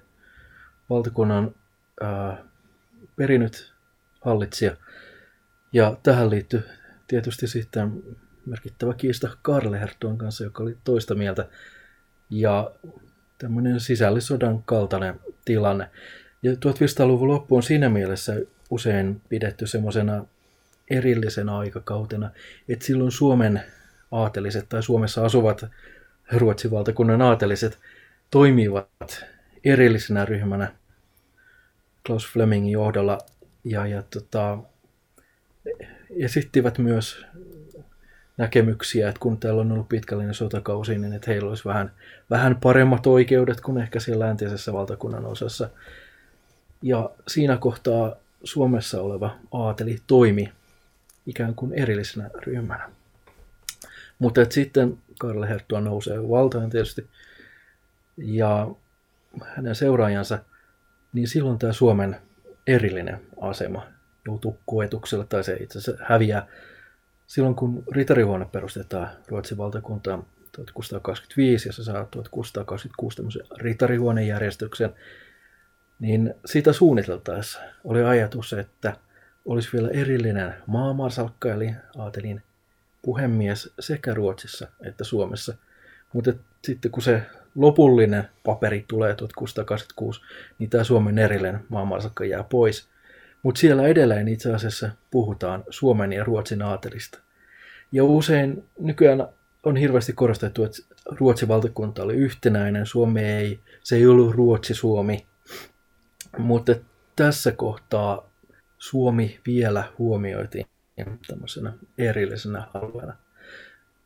valtakunnan 0.89 1.55
ää, 2.01 2.43
perinyt 3.15 3.73
hallitsija. 4.21 4.75
Ja 5.73 5.97
tähän 6.03 6.29
liittyy 6.29 6.63
tietysti 7.07 7.47
sitten 7.47 8.03
merkittävä 8.45 8.93
kiista 8.93 9.37
Karle 9.41 9.79
Herttuan 9.79 10.17
kanssa, 10.17 10.43
joka 10.43 10.63
oli 10.63 10.77
toista 10.83 11.15
mieltä. 11.15 11.49
Ja 12.29 12.71
tämmöinen 13.37 13.79
sisällissodan 13.79 14.63
kaltainen 14.63 15.19
tilanne. 15.45 15.89
Ja 16.43 16.51
1500-luvun 16.51 17.27
loppu 17.27 17.55
on 17.55 17.63
siinä 17.63 17.89
mielessä 17.89 18.33
usein 18.69 19.21
pidetty 19.29 19.67
semmoisena 19.67 20.25
erillisenä 20.89 21.57
aikakautena, 21.57 22.29
että 22.69 22.85
silloin 22.85 23.11
Suomen 23.11 23.61
aateliset 24.11 24.69
tai 24.69 24.83
Suomessa 24.83 25.25
asuvat 25.25 25.65
Ruotsin 26.31 26.71
valtakunnan 26.71 27.21
aateliset 27.21 27.79
toimivat 28.31 29.25
erillisenä 29.63 30.25
ryhmänä 30.25 30.71
Klaus 32.07 32.27
Flemingin 32.27 32.71
johdolla 32.71 33.17
ja, 33.63 33.87
ja 33.87 34.01
tota, 34.01 34.57
esittivät 36.19 36.77
myös 36.77 37.25
näkemyksiä, 38.37 39.09
että 39.09 39.19
kun 39.19 39.37
täällä 39.37 39.61
on 39.61 39.71
ollut 39.71 39.89
pitkällinen 39.89 40.33
sotakausi, 40.33 40.97
niin 40.97 41.13
että 41.13 41.31
heillä 41.31 41.49
olisi 41.49 41.65
vähän, 41.65 41.91
vähän 42.29 42.55
paremmat 42.55 43.07
oikeudet 43.07 43.61
kuin 43.61 43.77
ehkä 43.77 43.99
siellä 43.99 44.25
läntisessä 44.25 44.73
valtakunnan 44.73 45.25
osassa. 45.25 45.69
Ja 46.81 47.09
siinä 47.27 47.57
kohtaa 47.57 48.15
Suomessa 48.43 49.01
oleva 49.01 49.35
aateli 49.51 49.97
toimi 50.07 50.51
ikään 51.25 51.55
kuin 51.55 51.73
erillisenä 51.73 52.29
ryhmänä. 52.45 52.89
Mutta 54.19 54.45
sitten 54.49 54.97
Karle 55.19 55.49
Herttua 55.49 55.81
nousee 55.81 56.29
valtaan 56.29 56.69
tietysti 56.69 57.07
ja 58.17 58.67
hänen 59.55 59.75
seuraajansa, 59.75 60.39
niin 61.13 61.27
silloin 61.27 61.59
tämä 61.59 61.73
Suomen 61.73 62.15
erillinen 62.67 63.21
asema 63.41 63.87
joutuu 64.25 64.59
koetukselle 64.65 65.25
tai 65.25 65.43
se 65.43 65.53
itse 65.53 65.79
asiassa 65.79 66.05
häviää. 66.05 66.47
Silloin 67.27 67.55
kun 67.55 67.83
ritarihuone 67.91 68.45
perustetaan 68.45 69.09
Ruotsin 69.27 69.57
valtakuntaan 69.57 70.25
1625 70.51 71.69
ja 71.69 71.73
se 71.73 71.83
saa 71.83 72.05
1626 72.05 73.17
tämmöisen 73.17 73.45
ritarihuonejärjestyksen, 73.57 74.93
niin 75.99 76.33
sitä 76.45 76.73
suunniteltaessa 76.73 77.59
oli 77.83 78.03
ajatus, 78.03 78.53
että 78.53 78.95
olisi 79.45 79.69
vielä 79.73 79.89
erillinen 79.89 80.53
maamarsalkka 80.67 81.53
eli 81.53 81.69
aatelin 81.97 82.41
puhemies 83.01 83.73
sekä 83.79 84.13
Ruotsissa 84.13 84.67
että 84.81 85.03
Suomessa. 85.03 85.55
Mutta 86.13 86.33
sitten 86.63 86.91
kun 86.91 87.03
se 87.03 87.21
lopullinen 87.55 88.29
paperi 88.43 88.85
tulee 88.87 89.15
1686, 89.15 90.21
niin 90.59 90.69
tämä 90.69 90.83
Suomen 90.83 91.17
erillinen 91.17 91.65
maamarsalkka 91.69 92.25
jää 92.25 92.43
pois. 92.43 92.89
Mutta 93.43 93.59
siellä 93.59 93.87
edelleen 93.87 94.27
itse 94.27 94.53
asiassa 94.53 94.89
puhutaan 95.11 95.63
Suomen 95.69 96.13
ja 96.13 96.23
Ruotsin 96.23 96.61
aatelista. 96.61 97.19
Ja 97.91 98.03
usein 98.03 98.63
nykyään 98.79 99.27
on 99.63 99.75
hirveästi 99.75 100.13
korostettu, 100.13 100.63
että 100.63 100.77
Ruotsin 101.05 101.47
valtakunta 101.47 102.03
oli 102.03 102.13
yhtenäinen, 102.13 102.85
Suomi 102.85 103.21
ei, 103.21 103.59
se 103.83 103.95
ei 103.95 104.07
ollut 104.07 104.35
Ruotsi-Suomi. 104.35 105.25
Mutta 106.37 106.75
tässä 107.15 107.51
kohtaa 107.51 108.29
Suomi 108.83 109.39
vielä 109.45 109.83
huomioitiin 109.97 110.65
tämmöisenä 111.27 111.73
erillisenä 111.97 112.67
alueena. 112.73 113.13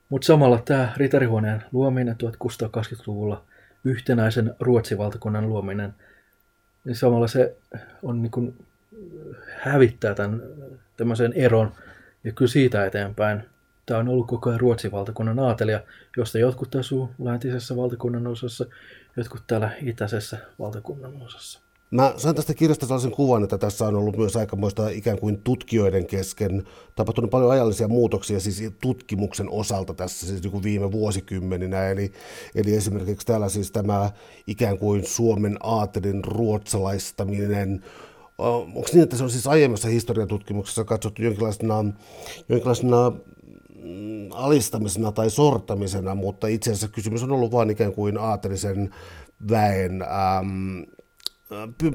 Mutta 0.09 0.25
samalla 0.25 0.61
tämä 0.65 0.93
ritarihuoneen 0.97 1.63
luominen 1.71 2.15
1620-luvulla, 2.23 3.43
yhtenäisen 3.83 4.55
Ruotsin 4.59 4.97
valtakunnan 4.97 5.49
luominen, 5.49 5.93
niin 6.85 6.95
samalla 6.95 7.27
se 7.27 7.57
on 8.03 8.21
niin 8.21 8.31
kuin 8.31 8.65
hävittää 9.59 10.15
tämän 10.15 10.41
tämmöisen 10.97 11.33
eron. 11.33 11.71
Ja 12.23 12.31
kyllä 12.31 12.51
siitä 12.51 12.85
eteenpäin 12.85 13.43
tämä 13.85 13.99
on 13.99 14.09
ollut 14.09 14.27
koko 14.27 14.49
ajan 14.49 14.59
Ruotsin 14.59 14.91
valtakunnan 14.91 15.39
aatelia, 15.39 15.81
josta 16.17 16.37
jotkut 16.37 16.75
asuu 16.75 17.11
läntisessä 17.19 17.75
valtakunnan 17.75 18.27
osassa, 18.27 18.65
jotkut 19.15 19.43
täällä 19.47 19.71
itäisessä 19.81 20.37
valtakunnan 20.59 21.21
osassa. 21.21 21.66
Mä 21.91 22.13
sain 22.17 22.35
tästä 22.35 22.53
kirjasta 22.53 22.85
sellaisen 22.85 23.11
kuvan, 23.11 23.43
että 23.43 23.57
tässä 23.57 23.87
on 23.87 23.95
ollut 23.95 24.17
myös 24.17 24.35
aikamoista 24.35 24.89
ikään 24.89 25.19
kuin 25.19 25.41
tutkijoiden 25.43 26.07
kesken 26.07 26.63
tapahtunut 26.95 27.31
paljon 27.31 27.51
ajallisia 27.51 27.87
muutoksia 27.87 28.39
siis 28.39 28.63
tutkimuksen 28.81 29.49
osalta 29.49 29.93
tässä 29.93 30.27
siis 30.27 30.43
niin 30.43 30.63
viime 30.63 30.91
vuosikymmeninä. 30.91 31.87
Eli, 31.89 32.11
eli 32.55 32.75
esimerkiksi 32.75 33.27
täällä 33.27 33.49
siis 33.49 33.71
tämä 33.71 34.11
ikään 34.47 34.77
kuin 34.77 35.05
Suomen 35.05 35.57
aatelin 35.63 36.23
ruotsalaistaminen 36.23 37.83
Onko 38.37 38.89
niin, 38.93 39.03
että 39.03 39.17
se 39.17 39.23
on 39.23 39.29
siis 39.29 39.47
aiemmassa 39.47 39.87
historiatutkimuksessa 39.87 40.83
katsottu 40.83 41.21
jonkinlaisena, 41.21 41.85
jonkinlaisena 42.49 43.09
mm, 43.75 44.31
alistamisena 44.31 45.11
tai 45.11 45.29
sortamisena, 45.29 46.15
mutta 46.15 46.47
itse 46.47 46.71
asiassa 46.71 46.87
kysymys 46.87 47.23
on 47.23 47.31
ollut 47.31 47.51
vain 47.51 47.69
ikään 47.69 47.93
kuin 47.93 48.17
aatelisen 48.17 48.93
väen 49.49 50.01
äm, 50.01 50.85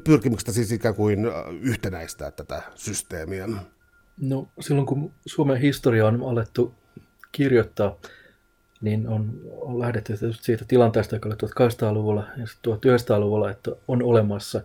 pyrkimyksestä 0.04 0.52
siis 0.52 0.72
ikään 0.72 0.94
kuin 0.94 1.18
yhtenäistää 1.60 2.30
tätä 2.30 2.62
systeemiä? 2.74 3.48
No 4.20 4.48
silloin 4.60 4.86
kun 4.86 5.12
Suomen 5.26 5.60
historia 5.60 6.06
on 6.06 6.22
alettu 6.30 6.74
kirjoittaa, 7.32 7.98
niin 8.80 9.08
on, 9.08 9.40
on 9.50 9.78
lähdetty 9.78 10.14
siitä 10.30 10.64
tilanteesta, 10.68 11.16
joka 11.16 11.28
oli 11.28 11.34
1800-luvulla 11.34 12.26
ja 12.36 12.44
1900-luvulla, 12.44 13.50
että 13.50 13.70
on 13.88 14.02
olemassa 14.02 14.60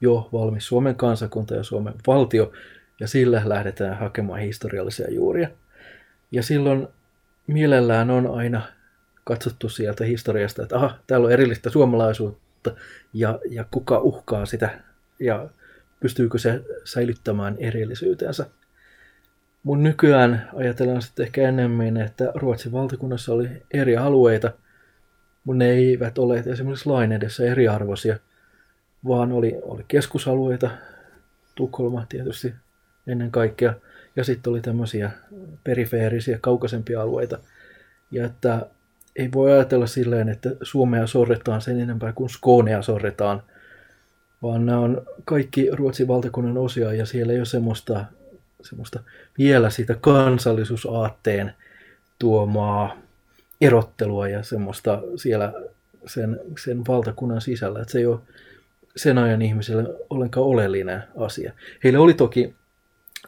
jo 0.00 0.28
valmis 0.32 0.66
Suomen 0.66 0.96
kansakunta 0.96 1.54
ja 1.54 1.62
Suomen 1.62 1.94
valtio, 2.06 2.52
ja 3.00 3.08
sillä 3.08 3.42
lähdetään 3.44 3.98
hakemaan 3.98 4.40
historiallisia 4.40 5.10
juuria. 5.10 5.48
Ja 6.32 6.42
silloin 6.42 6.88
mielellään 7.46 8.10
on 8.10 8.26
aina 8.26 8.62
katsottu 9.24 9.68
sieltä 9.68 10.04
historiasta, 10.04 10.62
että 10.62 10.76
aha, 10.76 10.98
täällä 11.06 11.26
on 11.26 11.32
erillistä 11.32 11.70
suomalaisuutta, 11.70 12.49
ja, 13.12 13.38
ja 13.50 13.64
kuka 13.70 13.98
uhkaa 13.98 14.46
sitä 14.46 14.80
ja 15.20 15.48
pystyykö 16.00 16.38
se 16.38 16.60
säilyttämään 16.84 17.56
erillisyytensä. 17.58 18.46
Mun 19.62 19.82
nykyään 19.82 20.48
ajatellaan 20.56 21.02
sitten 21.02 21.26
ehkä 21.26 21.48
enemmän, 21.48 21.96
että 21.96 22.32
Ruotsin 22.34 22.72
valtakunnassa 22.72 23.32
oli 23.32 23.48
eri 23.70 23.96
alueita, 23.96 24.52
mutta 25.44 25.58
ne 25.58 25.70
eivät 25.70 26.18
ole 26.18 26.38
esimerkiksi 26.46 26.88
lain 26.88 27.12
edessä 27.12 27.44
eriarvoisia, 27.44 28.18
vaan 29.08 29.32
oli, 29.32 29.58
oli 29.62 29.84
keskusalueita, 29.88 30.70
Tukholma 31.54 32.06
tietysti 32.08 32.54
ennen 33.06 33.30
kaikkea, 33.30 33.74
ja 34.16 34.24
sitten 34.24 34.50
oli 34.50 34.60
tämmöisiä 34.60 35.10
perifeerisiä, 35.64 36.38
kaukaisempia 36.40 37.02
alueita. 37.02 37.38
Ja 38.10 38.26
että 38.26 38.66
ei 39.20 39.28
voi 39.34 39.52
ajatella 39.52 39.86
silleen, 39.86 40.28
että 40.28 40.50
Suomea 40.62 41.06
sorretaan 41.06 41.60
sen 41.60 41.80
enempää 41.80 42.12
kuin 42.12 42.30
Skånea 42.30 42.82
sorretaan, 42.82 43.42
vaan 44.42 44.66
nämä 44.66 44.78
on 44.78 45.02
kaikki 45.24 45.68
Ruotsin 45.72 46.08
valtakunnan 46.08 46.58
osia 46.58 46.92
ja 46.92 47.06
siellä 47.06 47.32
ei 47.32 47.38
ole 47.38 47.46
semmoista, 47.46 48.04
semmoista 48.62 49.00
vielä 49.38 49.70
sitä 49.70 49.94
kansallisuusaatteen 50.00 51.54
tuomaa 52.18 52.96
erottelua 53.60 54.28
ja 54.28 54.42
semmoista 54.42 55.02
siellä 55.16 55.52
sen, 56.06 56.40
sen 56.64 56.86
valtakunnan 56.88 57.40
sisällä, 57.40 57.80
että 57.80 57.92
se 57.92 57.98
ei 57.98 58.06
ole 58.06 58.18
sen 58.96 59.18
ajan 59.18 59.42
ihmiselle 59.42 59.94
ollenkaan 60.10 60.46
oleellinen 60.46 61.02
asia. 61.16 61.52
Heille 61.84 61.98
oli 61.98 62.14
toki 62.14 62.54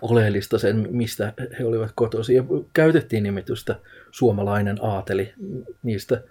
oleellista 0.03 0.59
sen, 0.59 0.89
mistä 0.91 1.33
he 1.59 1.65
olivat 1.65 1.93
kotoisin. 1.95 2.37
Ja 2.37 2.45
käytettiin 2.73 3.23
nimitystä 3.23 3.77
suomalainen 4.13 4.79
aateli 4.83 5.35
niistä 5.83 6.23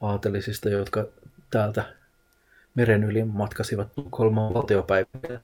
aatelisista, 0.00 0.68
jotka 0.68 1.06
täältä 1.50 1.84
meren 2.74 3.04
yli 3.04 3.24
matkasivat 3.24 3.88
kolman 4.10 4.54
valtiopäivää. 4.54 5.40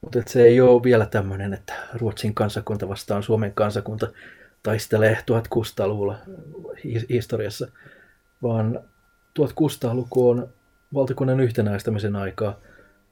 Mutta 0.00 0.22
se 0.26 0.42
ei 0.42 0.60
ole 0.60 0.82
vielä 0.82 1.06
tämmöinen, 1.06 1.54
että 1.54 1.74
Ruotsin 1.94 2.34
kansakunta 2.34 2.88
vastaan 2.88 3.22
Suomen 3.22 3.52
kansakunta 3.54 4.08
taistelee 4.62 5.18
1600-luvulla 5.30 6.18
historiassa, 7.08 7.68
vaan 8.42 8.80
1600-luku 9.40 10.28
on 10.28 10.48
valtakunnan 10.94 11.40
yhtenäistämisen 11.40 12.16
aikaa. 12.16 12.60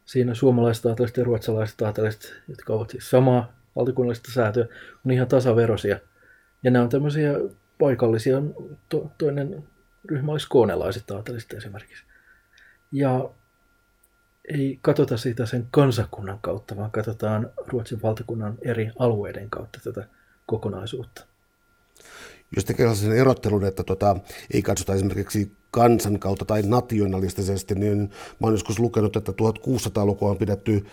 Siinä 0.04 0.34
suomalaiset 0.34 0.86
aateliset 0.86 1.16
ja 1.16 1.24
ruotsalaiset 1.24 1.82
aateliset, 1.82 2.34
jotka 2.48 2.72
ovat 2.72 2.90
siis 2.90 3.10
samaa 3.10 3.52
valtakunnallista 3.76 4.32
säätöä, 4.32 4.66
on 5.06 5.12
ihan 5.12 5.28
tasaverosia. 5.28 5.98
Ja 6.62 6.70
nämä 6.70 6.82
on 6.82 6.88
tämmöisiä 6.88 7.32
paikallisia, 7.78 8.42
to, 8.88 9.10
toinen 9.18 9.64
ryhmä 10.04 10.32
olisi 10.32 10.46
koonelaiset 10.48 11.10
aateliset 11.10 11.52
esimerkiksi. 11.52 12.04
Ja 12.92 13.30
ei 14.54 14.78
katsota 14.82 15.16
sitä 15.16 15.46
sen 15.46 15.68
kansakunnan 15.70 16.38
kautta, 16.38 16.76
vaan 16.76 16.90
katsotaan 16.90 17.50
Ruotsin 17.66 18.02
valtakunnan 18.02 18.58
eri 18.62 18.90
alueiden 18.98 19.50
kautta 19.50 19.80
tätä 19.84 20.08
kokonaisuutta. 20.46 21.26
Jos 22.56 22.64
tekee 22.64 22.94
sen 22.94 23.12
erottelun, 23.12 23.64
että 23.64 23.84
tota, 23.84 24.16
ei 24.54 24.62
katsota 24.62 24.94
esimerkiksi 24.94 25.52
kansan 25.70 26.18
kautta 26.18 26.44
tai 26.44 26.62
nationalistisesti, 26.62 27.74
niin 27.74 27.98
mä 28.00 28.46
olen 28.46 28.54
joskus 28.54 28.78
lukenut, 28.78 29.16
että 29.16 29.32
1600-lukua 29.32 30.30
on 30.30 30.38
pidetty 30.38 30.86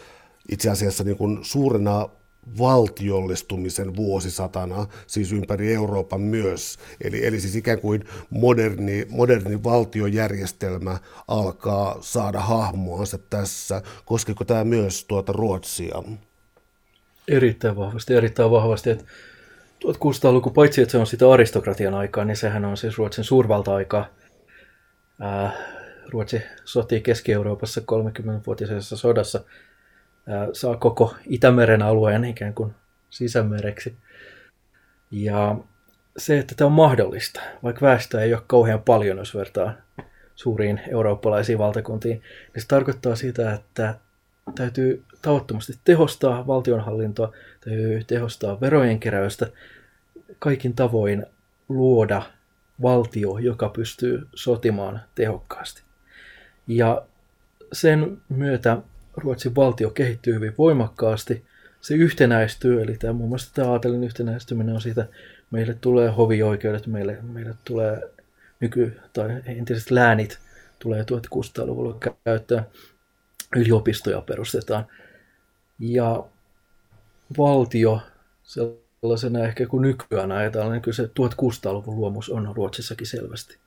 itse 0.51 0.69
asiassa 0.69 1.03
niin 1.03 1.17
kuin 1.17 1.39
suurena 1.41 2.09
valtiollistumisen 2.59 3.95
vuosisatana, 3.95 4.87
siis 5.07 5.31
ympäri 5.31 5.73
Euroopan 5.73 6.21
myös. 6.21 6.77
Eli, 7.01 7.25
eli 7.25 7.39
siis 7.39 7.55
ikään 7.55 7.79
kuin 7.79 8.05
moderni, 8.29 9.05
moderni 9.09 9.63
valtiojärjestelmä 9.63 10.97
alkaa 11.27 11.97
saada 12.01 12.39
hahmoansa 12.39 13.17
tässä. 13.17 13.81
Koskeeko 14.05 14.45
tämä 14.45 14.63
myös 14.63 15.05
tuota 15.05 15.33
Ruotsia? 15.33 16.03
Erittäin 17.27 17.75
vahvasti, 17.75 18.13
erittäin 18.13 18.51
vahvasti. 18.51 18.89
Että 18.89 19.03
1600-luku, 19.85 20.49
paitsi 20.49 20.81
että 20.81 20.91
se 20.91 20.97
on 20.97 21.07
sitä 21.07 21.31
aristokratian 21.31 21.93
aikaa, 21.93 22.25
niin 22.25 22.37
sehän 22.37 22.65
on 22.65 22.77
siis 22.77 22.97
Ruotsin 22.97 23.23
suurvalta-aikaa. 23.23 24.05
Ruotsi 26.09 26.41
sotii 26.65 27.01
Keski-Euroopassa 27.01 27.81
30-vuotisessa 27.81 28.97
sodassa– 28.97 29.41
saa 30.53 30.77
koko 30.77 31.15
Itämeren 31.25 31.81
alueen 31.81 32.25
ikään 32.25 32.53
kuin 32.53 32.75
sisämereksi. 33.09 33.95
Ja 35.11 35.55
se, 36.17 36.39
että 36.39 36.55
tämä 36.55 36.65
on 36.65 36.71
mahdollista, 36.71 37.41
vaikka 37.63 37.85
väestöä 37.85 38.21
ei 38.21 38.33
ole 38.33 38.43
kauhean 38.47 38.81
paljon, 38.81 39.17
jos 39.17 39.35
vertaa 39.35 39.73
suuriin 40.35 40.81
eurooppalaisiin 40.87 41.57
valtakuntiin, 41.57 42.21
niin 42.53 42.61
se 42.61 42.67
tarkoittaa 42.67 43.15
sitä, 43.15 43.53
että 43.53 43.95
täytyy 44.55 45.03
tavattomasti 45.21 45.73
tehostaa 45.83 46.47
valtionhallintoa, 46.47 47.33
täytyy 47.65 48.03
tehostaa 48.03 48.61
verojen 48.61 48.99
keräystä, 48.99 49.47
kaikin 50.39 50.73
tavoin 50.73 51.25
luoda 51.69 52.21
valtio, 52.81 53.37
joka 53.37 53.69
pystyy 53.69 54.27
sotimaan 54.35 55.01
tehokkaasti. 55.15 55.81
Ja 56.67 57.05
sen 57.73 58.17
myötä 58.29 58.77
Ruotsin 59.17 59.55
valtio 59.55 59.89
kehittyy 59.89 60.33
hyvin 60.33 60.53
voimakkaasti. 60.57 61.45
Se 61.81 61.93
yhtenäistyy, 61.95 62.81
eli 62.81 62.97
tämä, 62.97 63.13
muun 63.13 63.29
muassa 63.29 63.53
tämä 63.53 63.71
aatelin 63.71 64.03
yhtenäistyminen 64.03 64.75
on 64.75 64.81
siitä, 64.81 65.07
meille 65.51 65.73
tulee 65.73 66.09
hovioikeudet, 66.09 66.87
meille, 66.87 67.17
meille 67.21 67.55
tulee 67.65 68.01
nyky- 68.59 68.99
tai 69.13 69.41
entiset 69.45 69.91
läänit 69.91 70.39
tulee 70.79 71.03
1600-luvulla 71.03 71.97
käyttöön, 72.25 72.65
yliopistoja 73.55 74.21
perustetaan. 74.21 74.85
Ja 75.79 76.23
valtio 77.37 78.01
sellaisena 78.43 79.39
ehkä 79.39 79.65
kuin 79.65 79.81
nykyään 79.81 80.31
ajatellaan, 80.31 80.71
niin 80.71 80.81
kyllä 80.81 80.95
se 80.95 81.03
1600-luvun 81.03 81.95
luomus 81.95 82.29
on 82.29 82.53
Ruotsissakin 82.55 83.07
selvästi. 83.07 83.62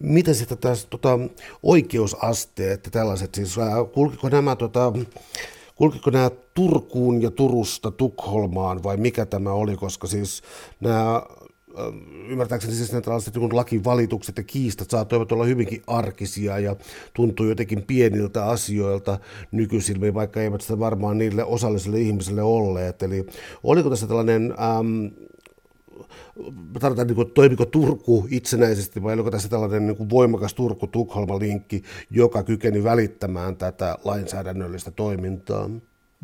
Miten 0.00 0.34
sitten 0.34 0.58
tässä 0.58 0.88
tota, 0.90 1.18
oikeusasteet 1.62 2.84
ja 2.84 2.90
tällaiset, 2.90 3.34
siis 3.34 3.56
kulkiko 3.92 4.28
nämä, 4.28 4.56
tota, 4.56 4.92
kulkiko 5.74 6.10
nämä 6.10 6.30
Turkuun 6.54 7.22
ja 7.22 7.30
Turusta 7.30 7.90
Tukholmaan 7.90 8.82
vai 8.82 8.96
mikä 8.96 9.26
tämä 9.26 9.52
oli, 9.52 9.76
koska 9.76 10.06
siis 10.06 10.42
nämä 10.80 11.22
ymmärtääkseni 12.28 12.74
siis 12.74 12.92
nämä 12.92 13.00
tällaiset 13.00 13.36
niin 13.36 13.56
lakivalitukset 13.56 14.36
ja 14.36 14.42
kiistat 14.42 14.90
saattoivat 14.90 15.32
olla 15.32 15.44
hyvinkin 15.44 15.82
arkisia 15.86 16.58
ja 16.58 16.76
tuntuu 17.14 17.46
jotenkin 17.46 17.82
pieniltä 17.82 18.46
asioilta 18.46 19.18
nykyisilmiin, 19.52 20.14
vaikka 20.14 20.42
eivät 20.42 20.60
sitä 20.60 20.78
varmaan 20.78 21.18
niille 21.18 21.44
osallisille 21.44 22.00
ihmisille 22.00 22.42
olleet. 22.42 23.02
Eli 23.02 23.26
oliko 23.62 23.90
tässä 23.90 24.06
tällainen 24.06 24.52
äm, 24.52 25.10
tarkoitan, 26.80 27.06
niin 27.06 27.14
kuin, 27.14 27.30
toimiko 27.30 27.66
Turku 27.66 28.26
itsenäisesti 28.30 29.02
vai 29.02 29.14
oliko 29.14 29.30
tässä 29.30 29.48
tällainen 29.48 29.86
niin 29.86 29.96
kuin 29.96 30.10
voimakas 30.10 30.54
Turku-Tukholma-linkki, 30.54 31.82
joka 32.10 32.42
kykeni 32.42 32.84
välittämään 32.84 33.56
tätä 33.56 33.96
lainsäädännöllistä 34.04 34.90
toimintaa? 34.90 35.70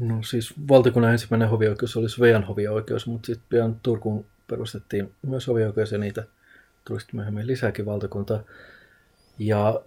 No 0.00 0.22
siis 0.22 0.55
valtakunnan 0.68 1.12
ensimmäinen 1.12 1.48
hovioikeus 1.48 1.96
oli 1.96 2.09
Svean 2.09 2.44
hovioikeus, 2.44 3.07
mutta 3.07 3.27
sitten 3.27 3.46
pian 3.48 3.77
Turkuun 3.83 4.24
perustettiin 4.46 5.12
myös 5.22 5.46
hovioikeus 5.46 5.92
ja 5.92 5.98
niitä 5.98 6.24
tuli 6.85 7.00
sitten 7.00 7.16
myöhemmin 7.16 7.46
lisääkin 7.46 7.87
valtakuntaa. 7.87 8.42
Ja 9.38 9.81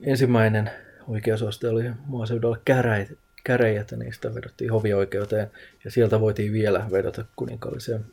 ensimmäinen 0.00 0.70
oikeusaste 1.08 1.68
oli 1.68 1.84
maaseudulla 2.06 2.58
käräjät, 2.64 3.08
käräjät 3.44 3.90
ja 3.90 3.96
niistä 3.96 4.34
vedottiin 4.34 4.72
hovioikeuteen 4.72 5.50
ja 5.84 5.90
sieltä 5.90 6.20
voitiin 6.20 6.52
vielä 6.52 6.86
vedota 6.92 7.24
kuninkaalliseen 7.36 8.04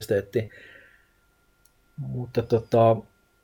majesteettiin. 0.00 0.50
Mutta 1.96 2.42
tota, 2.42 2.96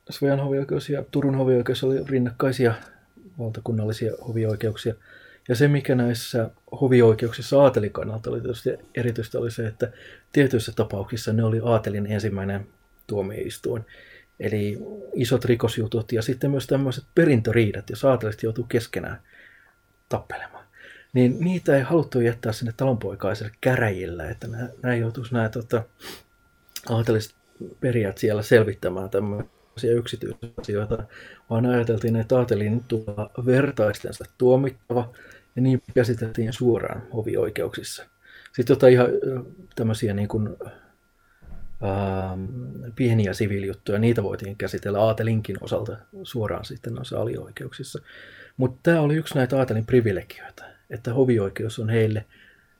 Svean 0.09 0.39
hovioikeus 0.39 0.89
ja 0.89 1.03
Turun 1.11 1.35
hovioikeus 1.35 1.83
oli 1.83 2.03
rinnakkaisia 2.05 2.73
valtakunnallisia 3.39 4.11
hovioikeuksia. 4.27 4.93
Ja 5.49 5.55
se, 5.55 5.67
mikä 5.67 5.95
näissä 5.95 6.49
hovioikeuksissa 6.81 7.61
aatelin 7.61 7.91
kannalta 7.91 8.29
oli 8.29 8.41
tietysti 8.41 8.69
erityistä, 8.95 9.39
oli 9.39 9.51
se, 9.51 9.67
että 9.67 9.91
tietyissä 10.33 10.71
tapauksissa 10.75 11.33
ne 11.33 11.43
oli 11.43 11.61
aatelin 11.63 12.05
ensimmäinen 12.05 12.67
tuomioistuin. 13.07 13.85
Eli 14.39 14.77
isot 15.13 15.45
rikosjutut 15.45 16.11
ja 16.11 16.21
sitten 16.21 16.51
myös 16.51 16.67
tämmöiset 16.67 17.03
perintöriidat, 17.15 17.89
jos 17.89 18.05
aateliset 18.05 18.43
joutuu 18.43 18.63
keskenään 18.63 19.21
tappelemaan 20.09 20.61
niin 21.13 21.37
niitä 21.39 21.75
ei 21.75 21.81
haluttu 21.81 22.21
jättää 22.21 22.51
sinne 22.51 22.73
talonpoikaiselle 22.77 23.51
käräjille, 23.61 24.29
että 24.29 24.47
nämä 24.83 24.95
joutuisi 24.95 25.33
nämä 25.33 25.49
tota, 25.49 25.83
aateliset 26.89 27.35
perijät 27.79 28.17
siellä 28.17 28.41
selvittämään 28.41 29.09
tämmöisiä 29.09 29.91
yksityisasioita, 29.91 31.03
vaan 31.49 31.65
ajateltiin, 31.65 32.15
että 32.15 32.37
aatelin 32.37 32.83
tulla 32.87 33.31
vertaistensa 33.45 34.25
tuomittava, 34.37 35.09
ja 35.55 35.61
niin 35.61 35.81
käsiteltiin 35.93 36.53
suoraan 36.53 37.03
hovioikeuksissa. 37.13 38.05
Sitten 38.53 38.73
jotain 38.73 38.93
ihan 38.93 39.07
tämmöisiä 39.75 40.13
niin 40.13 40.27
kuin, 40.27 40.49
ää, 41.81 42.37
pieniä 42.95 43.33
siviilijuttuja, 43.33 43.99
niitä 43.99 44.23
voitiin 44.23 44.55
käsitellä 44.55 45.01
aatelinkin 45.01 45.57
osalta 45.61 45.97
suoraan 46.23 46.65
sitten 46.65 46.93
noissa 46.93 47.21
alioikeuksissa. 47.21 47.99
Mutta 48.57 48.79
tämä 48.83 49.01
oli 49.01 49.15
yksi 49.15 49.35
näitä 49.35 49.57
aatelin 49.57 49.85
privilegioita 49.85 50.71
että 50.91 51.13
hovioikeus 51.13 51.79
on 51.79 51.89
heille 51.89 52.25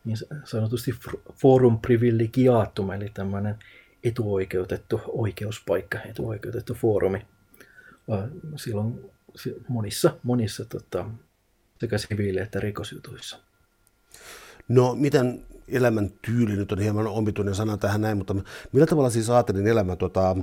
niin 0.06 0.18
sanotusti 0.44 0.92
forum 1.34 1.80
privilegiatum, 1.80 2.92
eli 2.92 3.10
tämmöinen 3.14 3.56
etuoikeutettu 4.04 5.02
oikeuspaikka, 5.08 6.02
etuoikeutettu 6.02 6.74
foorumi. 6.74 7.26
Silloin 8.56 9.12
monissa, 9.68 10.18
monissa 10.24 10.66
tota, 10.66 11.10
sekä 11.80 11.98
siviili- 11.98 12.42
että 12.42 12.60
rikosjutuissa. 12.60 13.40
No 14.68 14.96
miten 14.96 15.46
elämäntyyli 15.68 16.56
nyt 16.56 16.72
on 16.72 16.80
hieman 16.80 17.08
omituinen 17.08 17.56
sana 17.56 17.78
tähän 17.78 18.02
näin, 18.02 18.18
mutta 18.18 18.36
millä 18.72 18.86
tavalla 18.86 19.10
siis 19.10 19.30
aatelin 19.30 19.68
elämä 19.68 19.96
tota, 19.96 20.36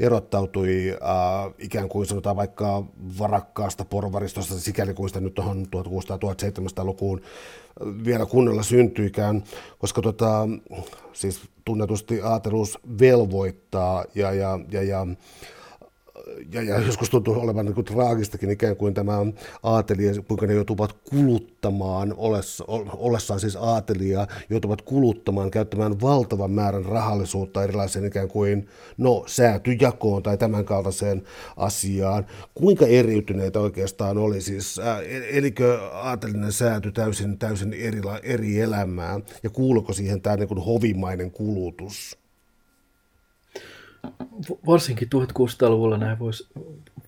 erottautui 0.00 0.90
äh, 0.90 1.54
ikään 1.58 1.88
kuin 1.88 2.06
sanotaan 2.06 2.36
vaikka 2.36 2.84
varakkaasta 3.18 3.84
porvaristosta, 3.84 4.58
sikäli 4.58 4.94
kuin 4.94 5.08
sitä 5.08 5.20
nyt 5.20 5.34
tuohon 5.34 5.66
1600-1700-lukuun 5.66 7.20
vielä 8.04 8.26
kunnolla 8.26 8.62
syntyikään, 8.62 9.44
koska 9.78 10.02
tota, 10.02 10.48
siis 11.12 11.40
tunnetusti 11.64 12.20
aateluus 12.22 12.78
velvoittaa 13.00 14.04
ja, 14.14 14.32
ja, 14.32 14.58
ja, 14.70 14.82
ja 14.82 15.06
ja, 16.52 16.62
ja 16.62 16.78
joskus 16.80 17.10
tuntuu 17.10 17.40
olevan 17.40 17.64
niin 17.64 17.74
kuin 17.74 17.84
traagistakin 17.84 18.50
ikään 18.50 18.76
kuin 18.76 18.94
tämä 18.94 19.12
aatelija, 19.62 20.22
kuinka 20.28 20.46
ne 20.46 20.54
joutuvat 20.54 20.92
kuluttamaan, 20.92 22.14
ollessa, 22.16 22.64
ollessaan 22.96 23.40
siis 23.40 23.56
aatelia, 23.56 24.26
joutuvat 24.50 24.82
kuluttamaan, 24.82 25.50
käyttämään 25.50 26.00
valtavan 26.00 26.50
määrän 26.50 26.84
rahallisuutta 26.84 27.64
erilaiseen 27.64 28.04
ikään 28.04 28.28
kuin 28.28 28.68
no, 28.96 29.24
säätyjakoon 29.26 30.22
tai 30.22 30.38
tämän 30.38 30.64
kaltaiseen 30.64 31.22
asiaan. 31.56 32.26
Kuinka 32.54 32.86
eriytyneitä 32.86 33.60
oikeastaan 33.60 34.18
oli 34.18 34.40
siis, 34.40 34.78
ää, 34.78 35.00
elikö 35.30 35.80
aatelinen 35.92 36.52
sääty 36.52 36.92
täysin, 36.92 37.38
täysin 37.38 37.72
eri, 37.72 38.00
eri 38.22 38.60
elämää 38.60 39.20
ja 39.42 39.50
kuuluuko 39.50 39.92
siihen 39.92 40.20
tämä 40.20 40.36
niin 40.36 40.48
kuin 40.48 40.64
hovimainen 40.64 41.30
kulutus? 41.30 42.25
Varsinkin 44.66 45.08
1600-luvulla 45.14 45.96
näin 45.96 46.18
voisi 46.18 46.48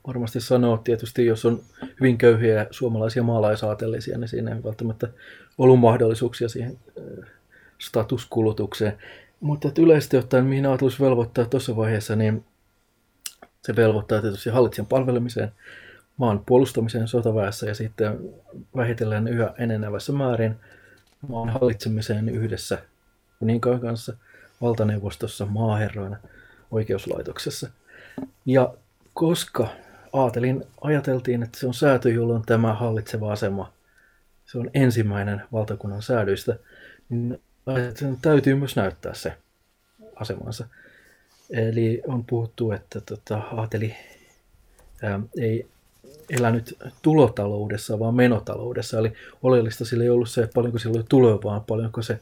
varmasti 0.06 0.40
sanoa, 0.40 0.78
tietysti 0.78 1.26
jos 1.26 1.44
on 1.44 1.62
hyvin 2.00 2.18
köyhiä 2.18 2.66
suomalaisia 2.70 3.22
maalaisaatellisia, 3.22 4.18
niin 4.18 4.28
siinä 4.28 4.54
ei 4.54 4.62
välttämättä 4.62 5.08
ollut 5.58 5.80
mahdollisuuksia 5.80 6.48
siihen 6.48 6.78
äh, 6.98 7.28
statuskulutukseen. 7.78 8.98
Mutta 9.40 9.70
yleisesti 9.78 10.16
ottaen, 10.16 10.44
mihin 10.44 10.66
aatelus 10.66 11.00
velvoittaa 11.00 11.44
tuossa 11.44 11.76
vaiheessa, 11.76 12.16
niin 12.16 12.44
se 13.62 13.76
velvoittaa 13.76 14.20
tietysti 14.20 14.50
hallitsijan 14.50 14.86
palvelemiseen, 14.86 15.52
maan 16.16 16.42
puolustamiseen 16.46 17.08
sotaväessä 17.08 17.66
ja 17.66 17.74
sitten 17.74 18.18
vähitellen 18.76 19.28
yhä 19.28 19.54
enenevässä 19.58 20.12
määrin 20.12 20.56
maan 21.28 21.48
hallitsemiseen 21.48 22.28
yhdessä 22.28 22.78
kuninkaan 23.38 23.80
kanssa 23.80 24.16
valtaneuvostossa 24.60 25.46
maaherroina– 25.46 26.16
oikeuslaitoksessa. 26.70 27.70
Ja 28.46 28.74
koska 29.14 29.68
aatelin, 30.12 30.64
ajateltiin, 30.80 31.42
että 31.42 31.58
se 31.58 31.66
on 31.66 31.74
säätö, 31.74 32.10
jolloin 32.10 32.42
tämä 32.46 32.74
hallitseva 32.74 33.32
asema, 33.32 33.72
se 34.46 34.58
on 34.58 34.70
ensimmäinen 34.74 35.42
valtakunnan 35.52 36.02
säädöistä, 36.02 36.56
niin 37.08 37.40
sen 37.94 38.18
täytyy 38.22 38.54
myös 38.54 38.76
näyttää 38.76 39.14
se 39.14 39.36
asemansa. 40.16 40.66
Eli 41.50 42.02
on 42.06 42.24
puhuttu, 42.24 42.72
että 42.72 43.00
tota, 43.00 43.38
aateli 43.38 43.94
ää, 45.02 45.20
ei 45.40 45.66
elänyt 46.30 46.76
tulotaloudessa, 47.02 47.98
vaan 47.98 48.14
menotaloudessa. 48.14 48.98
Eli 48.98 49.12
oleellista 49.42 49.84
sillä 49.84 50.04
ei 50.04 50.10
ollut 50.10 50.30
se, 50.30 50.48
paljonko 50.54 50.78
sillä 50.78 50.96
oli 50.96 51.04
tuloa, 51.08 51.42
vaan 51.44 51.64
paljonko 51.64 52.02
se 52.02 52.18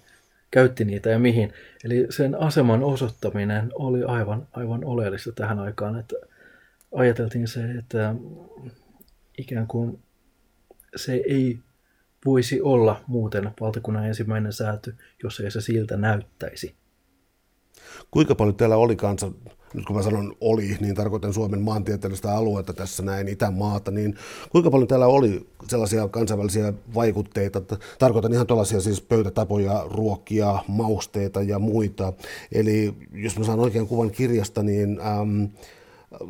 käytti 0.50 0.84
niitä 0.84 1.10
ja 1.10 1.18
mihin. 1.18 1.52
Eli 1.84 2.06
sen 2.10 2.40
aseman 2.40 2.84
osoittaminen 2.84 3.72
oli 3.74 4.02
aivan, 4.02 4.48
aivan 4.52 4.84
oleellista 4.84 5.32
tähän 5.32 5.58
aikaan, 5.58 5.98
että 5.98 6.16
ajateltiin 6.94 7.48
se, 7.48 7.70
että 7.70 8.14
ikään 9.38 9.66
kuin 9.66 10.02
se 10.96 11.22
ei 11.28 11.58
voisi 12.24 12.60
olla 12.60 13.04
muuten 13.06 13.50
valtakunnan 13.60 14.06
ensimmäinen 14.06 14.52
sääty, 14.52 14.96
jos 15.22 15.40
ei 15.40 15.50
se 15.50 15.60
siltä 15.60 15.96
näyttäisi. 15.96 16.74
Kuinka 18.10 18.34
paljon 18.34 18.56
täällä 18.56 18.76
oli 18.76 18.96
kanssa 18.96 19.32
nyt 19.74 19.86
kun 19.86 19.96
mä 19.96 20.02
sanon 20.02 20.36
oli, 20.40 20.76
niin 20.80 20.94
tarkoitan 20.94 21.32
Suomen 21.32 21.60
maantieteellistä 21.60 22.36
aluetta 22.36 22.72
tässä 22.72 23.02
näin, 23.02 23.28
Itämaata, 23.28 23.90
niin 23.90 24.14
kuinka 24.50 24.70
paljon 24.70 24.88
täällä 24.88 25.06
oli 25.06 25.46
sellaisia 25.68 26.08
kansainvälisiä 26.08 26.72
vaikutteita, 26.94 27.62
tarkoitan 27.98 28.32
ihan 28.32 28.46
tällaisia 28.46 28.80
siis 28.80 29.00
pöytätapoja, 29.00 29.86
ruokkia, 29.90 30.58
mausteita 30.68 31.42
ja 31.42 31.58
muita. 31.58 32.12
Eli 32.52 32.94
jos 33.12 33.38
mä 33.38 33.44
saan 33.44 33.60
oikean 33.60 33.86
kuvan 33.86 34.10
kirjasta, 34.10 34.62
niin 34.62 35.00
äm, 35.00 35.48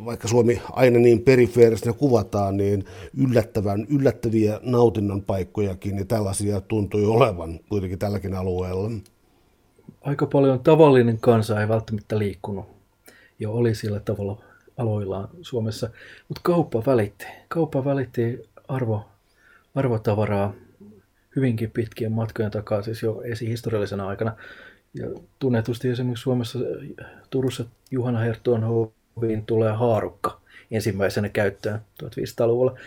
vaikka 0.05 0.29
Suomi 0.29 0.62
aina 0.72 0.99
niin 0.99 1.22
perifeerisena 1.22 1.92
kuvataan, 1.92 2.57
niin 2.57 2.85
yllättävän, 3.16 3.87
yllättäviä 3.90 4.61
nautinnon 4.62 5.22
paikkojakin, 5.22 5.96
niin 5.96 6.07
tällaisia 6.07 6.61
tuntui 6.61 7.05
olevan 7.05 7.61
kuitenkin 7.68 7.99
tälläkin 7.99 8.35
alueella. 8.35 8.90
Aika 10.01 10.27
paljon 10.27 10.61
tavallinen 10.61 11.18
kansa 11.20 11.61
ei 11.61 11.68
välttämättä 11.68 12.18
liikkunut 12.18 12.75
jo 13.38 13.53
oli 13.53 13.75
sillä 13.75 14.01
tavalla 14.01 14.42
aloillaan 14.77 15.29
Suomessa. 15.42 15.90
Mutta 16.29 16.40
kauppa 16.44 16.83
välitti. 16.87 17.27
Kauppa 17.49 17.85
välitti 17.85 18.49
arvo, 18.68 19.09
arvotavaraa 19.75 20.55
hyvinkin 21.37 21.70
pitkien 21.70 22.12
matkojen 22.12 22.51
takaa, 22.51 22.83
siis 22.83 23.03
jo 23.03 23.22
esihistoriallisena 23.22 24.09
aikana. 24.09 24.37
Ja 24.94 25.07
tunnetusti 25.38 25.88
esimerkiksi 25.88 26.22
Suomessa 26.22 26.59
Turussa 27.31 27.64
Juhana 27.90 28.18
Herttuon 28.18 28.62
hoviin 29.16 29.46
tulee 29.46 29.72
haarukka 29.72 30.40
ensimmäisenä 30.70 31.29
käyttöön 31.29 31.81
1500-luvulla. 32.03 32.79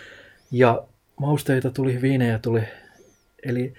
Ja 0.52 0.84
mausteita 1.20 1.72
tuli, 1.72 2.02
viinejä 2.02 2.40
tuli. 2.40 2.64
Eli 3.44 3.74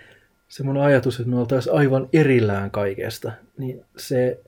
semmoinen 0.48 0.82
ajatus, 0.82 1.20
että 1.20 1.30
me 1.30 1.38
oltaisiin 1.38 1.74
aivan 1.74 2.08
erillään 2.12 2.70
kaikesta, 2.70 3.32
niin 3.58 3.84
se 3.96 4.40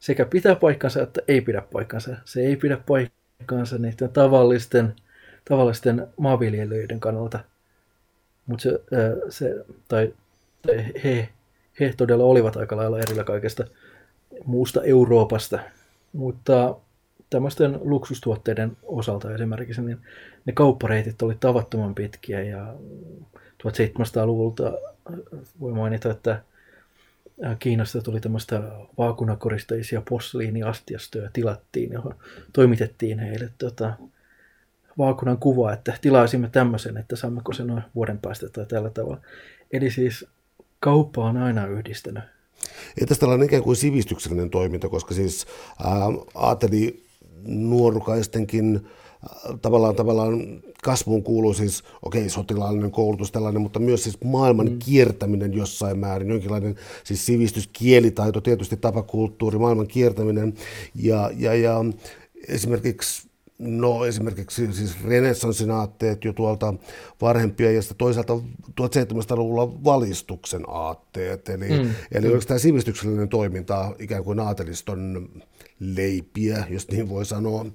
sekä 0.00 0.24
pitää 0.24 0.56
paikkansa 0.56 1.02
että 1.02 1.20
ei 1.28 1.40
pidä 1.40 1.62
paikkansa. 1.72 2.16
Se 2.24 2.40
ei 2.40 2.56
pidä 2.56 2.78
paikkansa 2.86 3.78
niiden 3.78 4.10
tavallisten, 4.10 4.94
tavallisten 5.48 6.06
maanviljelijöiden 6.16 7.00
kannalta. 7.00 7.40
Mutta 8.46 8.62
se, 8.62 8.80
se, 9.28 9.64
tai, 9.88 10.14
tai 10.66 10.84
he, 11.04 11.28
he 11.80 11.94
todella 11.96 12.24
olivat 12.24 12.56
aika 12.56 12.76
lailla 12.76 12.98
erillä 12.98 13.24
kaikesta 13.24 13.64
muusta 14.44 14.82
Euroopasta. 14.82 15.58
Mutta 16.12 16.76
tämmöisten 17.30 17.78
luksustuotteiden 17.82 18.76
osalta 18.82 19.34
esimerkiksi, 19.34 19.82
niin 19.82 19.98
ne 20.46 20.52
kauppareitit 20.52 21.22
oli 21.22 21.36
tavattoman 21.40 21.94
pitkiä 21.94 22.40
ja 22.42 22.74
1700-luvulta 23.62 24.72
voi 25.60 25.72
mainita, 25.72 26.10
että 26.10 26.42
Kiinasta 27.58 28.02
tuli 28.02 28.20
tämmöistä 28.20 28.62
vaakunakoristeisia 28.98 30.02
posliiniastiastoja 30.08 31.30
tilattiin, 31.32 31.92
johon 31.92 32.14
toimitettiin 32.52 33.18
heille 33.18 33.50
tota, 33.58 33.92
vaakunan 34.98 35.38
kuva, 35.38 35.72
että 35.72 35.94
tilaisimme 36.00 36.48
tämmöisen, 36.48 36.96
että 36.96 37.16
saammeko 37.16 37.52
sen 37.52 37.66
noin 37.66 37.82
vuoden 37.94 38.18
päästä 38.18 38.48
tai 38.48 38.66
tällä 38.66 38.90
tavalla. 38.90 39.20
Eli 39.72 39.90
siis 39.90 40.26
kauppa 40.80 41.24
on 41.24 41.36
aina 41.36 41.66
yhdistänyt. 41.66 42.24
Entäs 43.00 43.18
tällainen 43.18 43.46
ikään 43.46 43.62
kuin 43.62 43.76
sivistyksellinen 43.76 44.50
toiminta, 44.50 44.88
koska 44.88 45.14
siis 45.14 45.46
ää, 45.84 45.92
ajatteli 46.34 47.04
nuorukaistenkin 47.46 48.88
tavallaan, 49.62 49.96
tavallaan 49.96 50.62
kasvuun 50.84 51.22
kuuluu 51.22 51.54
siis, 51.54 51.82
okei, 52.02 52.20
okay, 52.20 52.28
sotilaallinen 52.28 52.90
koulutus 52.90 53.32
tällainen, 53.32 53.62
mutta 53.62 53.78
myös 53.78 54.02
siis 54.02 54.18
maailman 54.24 54.70
mm. 54.70 54.78
kiertäminen 54.78 55.54
jossain 55.54 55.98
määrin, 55.98 56.30
jonkinlainen 56.30 56.76
siis 57.04 57.26
sivistys, 57.26 57.70
kielitaito, 57.72 58.40
tietysti 58.40 58.76
tapakulttuuri, 58.76 59.58
maailman 59.58 59.86
kiertäminen 59.86 60.54
ja, 60.94 61.30
ja, 61.36 61.54
ja 61.54 61.84
esimerkiksi 62.48 63.30
No 63.60 64.04
esimerkiksi 64.04 64.72
siis 64.72 65.04
renessanssin 65.04 65.70
aatteet 65.70 66.24
jo 66.24 66.32
tuolta 66.32 66.74
varhempia 67.20 67.72
ja 67.72 67.82
sitten 67.82 67.96
toisaalta 67.96 68.32
1700-luvulla 68.80 69.84
valistuksen 69.84 70.62
aatteet. 70.66 71.48
Eli, 71.48 71.68
mm. 71.68 71.90
eli 72.12 72.34
mm. 72.34 72.40
tämä 72.46 72.58
sivistyksellinen 72.58 73.28
toiminta 73.28 73.94
ikään 73.98 74.24
kuin 74.24 74.40
aateliston 74.40 75.28
leipiä, 75.80 76.64
jos 76.70 76.88
niin 76.88 77.08
voi 77.08 77.26
sanoa? 77.26 77.66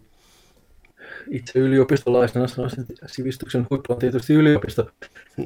Itse 1.29 1.59
yliopistolaisena 1.59 2.47
sanoisin, 2.47 2.85
että 2.89 3.07
sivistyksen 3.07 3.67
huippu 3.69 3.93
on 3.93 3.99
tietysti 3.99 4.33
yliopisto, 4.33 4.89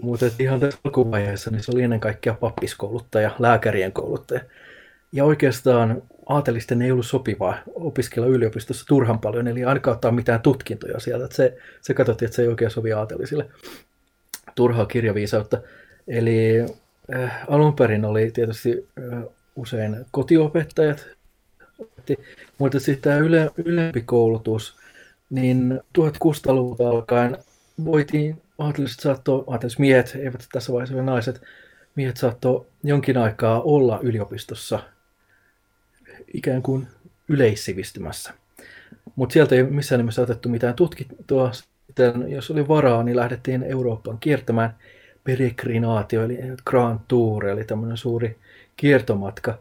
mutta 0.02 0.26
ihan 0.39 0.60
tässä 0.60 0.80
alkuvaiheessa 0.84 1.52
niin 1.52 1.63
se 1.63 1.72
oli 1.72 1.84
ennen 1.84 2.00
kaikkea 2.00 2.34
pappiskouluttaja, 2.34 3.32
lääkärien 3.39 3.92
kouluttaja. 3.92 4.42
Ja 5.12 5.26
oikeastaan 5.26 6.02
aatelisten 6.26 6.82
ei 6.82 6.92
ollut 6.92 7.06
sopivaa 7.06 7.58
opiskella 7.76 8.28
yliopistossa 8.28 8.86
turhan 8.88 9.20
paljon, 9.20 9.48
eli 9.48 9.63
ainakaan 9.63 9.96
ottaa 9.96 10.12
mitään 10.12 10.42
tutkintoja 10.42 11.00
sieltä. 11.00 11.26
Että 11.26 11.36
se, 11.36 11.58
se 11.82 11.94
katsottiin, 11.94 12.28
että 12.28 12.36
se 12.36 12.42
ei 12.42 12.48
oikein 12.48 12.72
sovi 12.72 12.94
aatelisille. 12.94 13.50
Turhaa 14.56 14.86
kirjaviisautta. 14.86 15.62
Eli 16.08 16.65
äh, 17.15 17.44
alun 17.48 17.76
perin 17.76 18.06
oli 18.06 18.32
tietysti 18.32 18.88
äh, 19.13 19.24
usein 19.56 20.06
kotiopettajat, 20.12 21.08
mutta 22.58 22.80
sitten 22.80 23.12
tämä 23.12 23.18
yle, 23.18 23.50
ylempi 23.65 24.02
koulutus– 24.02 24.76
niin 25.30 25.80
1600-luvulta 25.98 26.89
alkaen 26.89 27.38
voitiin, 27.86 28.42
aateliset 28.58 29.00
saattoi, 29.00 29.44
miehet, 29.80 30.15
eivät 30.20 30.48
tässä 30.52 30.74
vaiheessa 30.74 30.96
ole 30.96 31.04
naiset, 31.04 31.42
miehet 31.96 32.18
saattoi 32.18 32.65
jonkin 32.84 33.18
aikaa 33.18 33.62
olla 33.62 34.00
yliopistossa 34.02 34.80
ikään 36.34 36.62
kuin 36.62 36.88
yleissivistymässä. 37.28 38.34
Mutta 39.15 39.34
sieltä 39.34 39.56
ei 39.56 39.63
missään 39.63 40.00
nimessä 40.00 40.22
otettu 40.22 40.50
mitään 40.50 40.74
tutkittua. 40.76 41.52
Sitten, 41.52 42.32
jos 42.32 42.52
oli 42.52 42.68
varaa, 42.68 43.04
niin 43.04 43.18
lähdettiin 43.18 43.63
Eurooppaan 43.63 44.18
kiertämään 44.20 44.76
peregrinaatio, 45.24 46.24
eli 46.24 46.38
Grand 46.65 47.00
Tour, 47.08 47.48
eli 47.48 47.63
tämmöinen 47.63 47.98
suuri 47.98 48.38
kiertomatka, 48.78 49.58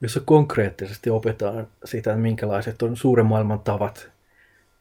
jossa 0.00 0.20
konkreettisesti 0.24 1.10
opetaan 1.10 1.66
sitä, 1.84 2.16
minkälaiset 2.16 2.82
on 2.82 2.96
suuren 2.96 3.26
maailman 3.26 3.60
tavat, 3.60 4.11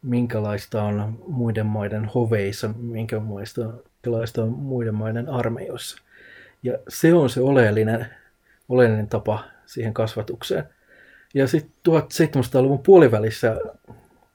minkälaista 0.02 0.84
on 0.84 1.24
muiden 1.28 1.66
maiden 1.66 2.06
hoveissa, 2.06 2.68
minkälaista, 2.78 4.44
on 4.44 4.50
muiden 4.50 4.96
maiden 4.96 5.30
armeijoissa. 5.30 5.98
Ja 6.64 6.78
se 6.88 7.14
on 7.14 7.30
se 7.30 7.42
oleellinen, 7.42 8.08
oleellinen 8.70 9.08
tapa 9.08 9.44
siihen 9.66 9.94
kasvatukseen. 9.94 10.64
Ja 11.34 11.48
sitten 11.48 11.72
1700-luvun 11.90 12.84
puolivälissä 12.84 13.58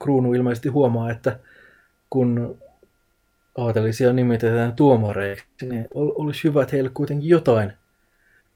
kruunu 0.03 0.35
ilmeisesti 0.35 0.69
huomaa, 0.69 1.11
että 1.11 1.39
kun 2.11 2.59
aatelisia 3.59 4.13
nimitetään 4.13 4.73
tuomareiksi, 4.77 5.47
niin 5.63 5.89
olisi 5.95 6.45
hyvä, 6.45 6.63
että 6.63 6.77
heille 6.77 6.91
kuitenkin 6.95 7.29
jotain, 7.29 7.73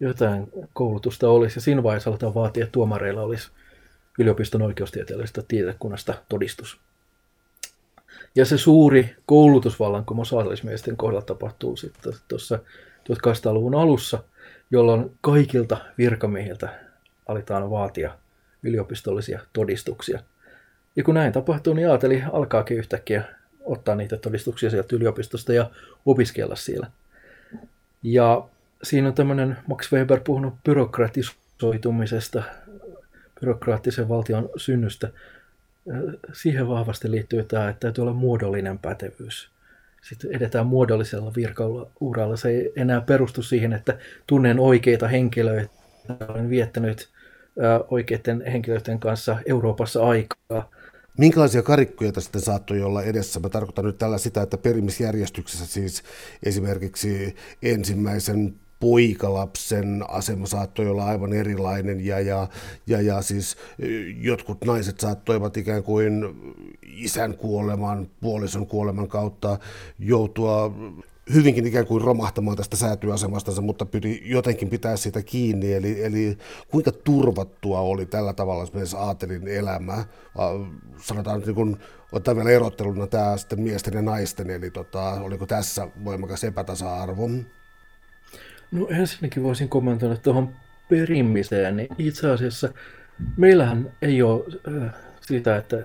jotain 0.01 0.49
koulutusta 0.73 1.29
olisi. 1.29 1.59
Ja 1.59 1.61
siinä 1.61 1.83
vaiheessa 1.83 2.11
aletaan 2.11 2.35
vaatia, 2.35 2.64
että 2.64 2.73
tuomareilla 2.73 3.23
olisi 3.23 3.51
yliopiston 4.18 4.62
oikeustieteellisestä 4.62 5.42
tiedekunnasta 5.49 6.14
todistus. 6.29 6.81
Ja 8.34 8.44
se 8.44 8.58
suuri 8.58 9.16
koulutusvallankumous 9.26 10.32
aatelismiesten 10.32 10.96
kohdalla 10.96 11.22
tapahtuu 11.22 11.76
sitten 11.76 12.12
tuossa 12.28 12.58
1800-luvun 13.10 13.74
alussa, 13.74 14.22
jolloin 14.70 15.10
kaikilta 15.20 15.76
virkamiehiltä 15.98 16.68
aletaan 17.26 17.70
vaatia 17.70 18.18
yliopistollisia 18.62 19.40
todistuksia. 19.52 20.20
Ja 20.96 21.04
kun 21.04 21.14
näin 21.14 21.32
tapahtuu, 21.32 21.74
niin 21.74 21.90
aateli 21.90 22.22
alkaakin 22.32 22.76
yhtäkkiä 22.76 23.24
ottaa 23.64 23.94
niitä 23.94 24.16
todistuksia 24.16 24.70
sieltä 24.70 24.96
yliopistosta 24.96 25.52
ja 25.52 25.70
opiskella 26.06 26.56
siellä. 26.56 26.90
Ja 28.02 28.48
siinä 28.82 29.08
on 29.08 29.14
tämmöinen 29.14 29.56
Max 29.66 29.92
Weber 29.92 30.20
puhunut 30.24 30.54
byrokratisoitumisesta, 30.64 32.42
byrokraattisen 33.40 34.08
valtion 34.08 34.48
synnystä. 34.56 35.08
Siihen 36.32 36.68
vahvasti 36.68 37.10
liittyy 37.10 37.44
tämä, 37.44 37.68
että 37.68 37.80
täytyy 37.80 38.02
olla 38.02 38.12
muodollinen 38.12 38.78
pätevyys. 38.78 39.50
Sitten 40.02 40.32
edetään 40.32 40.66
muodollisella 40.66 41.32
virkauralla. 41.36 42.36
Se 42.36 42.48
ei 42.48 42.72
enää 42.76 43.00
perustu 43.00 43.42
siihen, 43.42 43.72
että 43.72 43.98
tunnen 44.26 44.60
oikeita 44.60 45.08
henkilöitä, 45.08 45.70
olen 46.28 46.50
viettänyt 46.50 47.08
oikeiden 47.88 48.42
henkilöiden 48.52 49.00
kanssa 49.00 49.38
Euroopassa 49.46 50.02
aikaa. 50.08 50.70
Minkälaisia 51.18 51.62
karikkoja 51.62 52.12
tästä 52.12 52.40
saattoi 52.40 52.82
olla 52.82 53.02
edessä? 53.02 53.40
Mä 53.40 53.48
tarkoitan 53.48 53.84
nyt 53.84 53.98
tällä 53.98 54.18
sitä, 54.18 54.42
että 54.42 54.58
perimisjärjestyksessä 54.58 55.66
siis 55.66 56.02
esimerkiksi 56.42 57.36
ensimmäisen 57.62 58.54
poikalapsen 58.80 60.04
asema 60.08 60.46
saattoi 60.46 60.88
olla 60.88 61.04
aivan 61.04 61.32
erilainen 61.32 62.06
ja, 62.06 62.20
ja, 62.20 62.48
ja, 62.86 63.00
ja 63.00 63.22
siis 63.22 63.56
jotkut 64.20 64.64
naiset 64.64 65.00
saattoivat 65.00 65.56
ikään 65.56 65.82
kuin 65.82 66.24
isän 66.82 67.36
kuoleman, 67.36 68.08
puolison 68.20 68.66
kuoleman 68.66 69.08
kautta 69.08 69.58
joutua 69.98 70.74
hyvinkin 71.34 71.66
ikään 71.66 71.86
kuin 71.86 72.02
romahtamaan 72.02 72.56
tästä 72.56 72.76
säätyasemastansa, 72.76 73.62
mutta 73.62 73.86
pyri 73.86 74.22
jotenkin 74.24 74.68
pitää 74.68 74.96
siitä 74.96 75.22
kiinni. 75.22 75.72
Eli, 75.72 76.04
eli 76.04 76.38
kuinka 76.70 76.92
turvattua 76.92 77.80
oli 77.80 78.06
tällä 78.06 78.32
tavalla 78.32 78.62
esimerkiksi 78.62 78.96
aatelin 78.96 79.48
elämä? 79.48 80.04
Sanotaan 81.02 81.36
nyt 81.36 81.46
niin 81.46 81.54
kuin, 81.54 81.76
ottaa 82.12 82.36
vielä 82.36 82.50
erotteluna 82.50 83.06
tämä 83.06 83.36
sitten 83.36 83.60
miesten 83.60 83.94
ja 83.94 84.02
naisten, 84.02 84.50
eli 84.50 84.70
tota, 84.70 85.10
oliko 85.10 85.46
tässä 85.46 85.88
voimakas 86.04 86.44
epätasa-arvo? 86.44 87.28
No 88.70 88.87
ensinnäkin 88.90 89.42
voisin 89.42 89.68
kommentoida 89.68 90.16
tuohon 90.16 90.54
perimiseen, 90.88 91.76
niin 91.76 91.88
itse 91.98 92.30
asiassa 92.30 92.72
meillähän 93.37 93.92
ei 94.02 94.22
ole 94.22 94.44
äh, 94.68 94.94
sitä, 95.20 95.56
että 95.56 95.76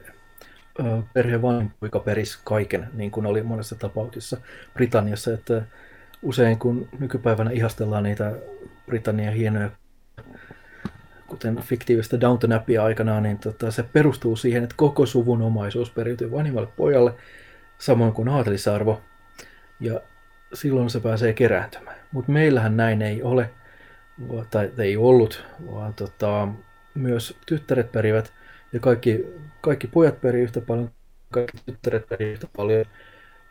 perheen 1.14 1.42
vanhempoika 1.42 2.00
perisi 2.00 2.40
kaiken, 2.44 2.88
niin 2.94 3.12
kuin 3.12 3.26
oli 3.26 3.44
monessa 3.44 3.76
tapauksessa 3.76 4.38
Britanniassa, 4.74 5.34
että 5.34 5.62
usein 6.22 6.60
kun 6.60 6.90
nykypäivänä 7.00 7.52
ihastellaan 7.52 8.04
niitä 8.04 8.32
Britannian 8.86 9.34
hienoja, 9.34 9.70
kuten 11.28 11.56
fiktiivistä 11.62 12.22
Downton 12.22 12.54
Abbey 12.54 12.78
aikanaan, 12.78 13.24
niin 13.24 13.38
tota, 13.38 13.72
se 13.72 13.84
perustuu 13.84 14.36
siihen, 14.36 14.64
että 14.64 14.76
koko 14.78 15.06
suvun 15.06 15.42
omaisuus 15.42 15.92
periytyy 15.92 16.32
vanhimmalle 16.32 16.70
pojalle, 16.78 17.14
samoin 17.78 18.14
kuin 18.14 18.30
aatelisarvo, 18.30 19.02
ja 19.80 20.02
silloin 20.54 20.90
se 20.90 21.00
pääsee 21.00 21.34
kerääntymään. 21.34 21.98
Mutta 22.12 22.32
meillähän 22.32 22.78
näin 22.78 23.02
ei 23.02 23.24
ole, 23.24 23.50
tai 24.50 24.72
ei 24.78 24.98
ollut, 24.98 25.46
vaan 25.72 25.94
tota, 25.94 26.48
myös 26.96 27.38
tyttäret 27.46 27.92
perivät 27.92 28.34
ja 28.74 28.80
kaikki, 28.80 29.26
kaikki 29.62 29.88
pojat 29.88 30.22
perii 30.22 30.44
yhtä 30.44 30.62
paljon, 30.62 30.92
kaikki 31.32 31.58
tyttäret 31.66 32.10
perii 32.10 32.32
yhtä 32.32 32.48
paljon, 32.58 32.86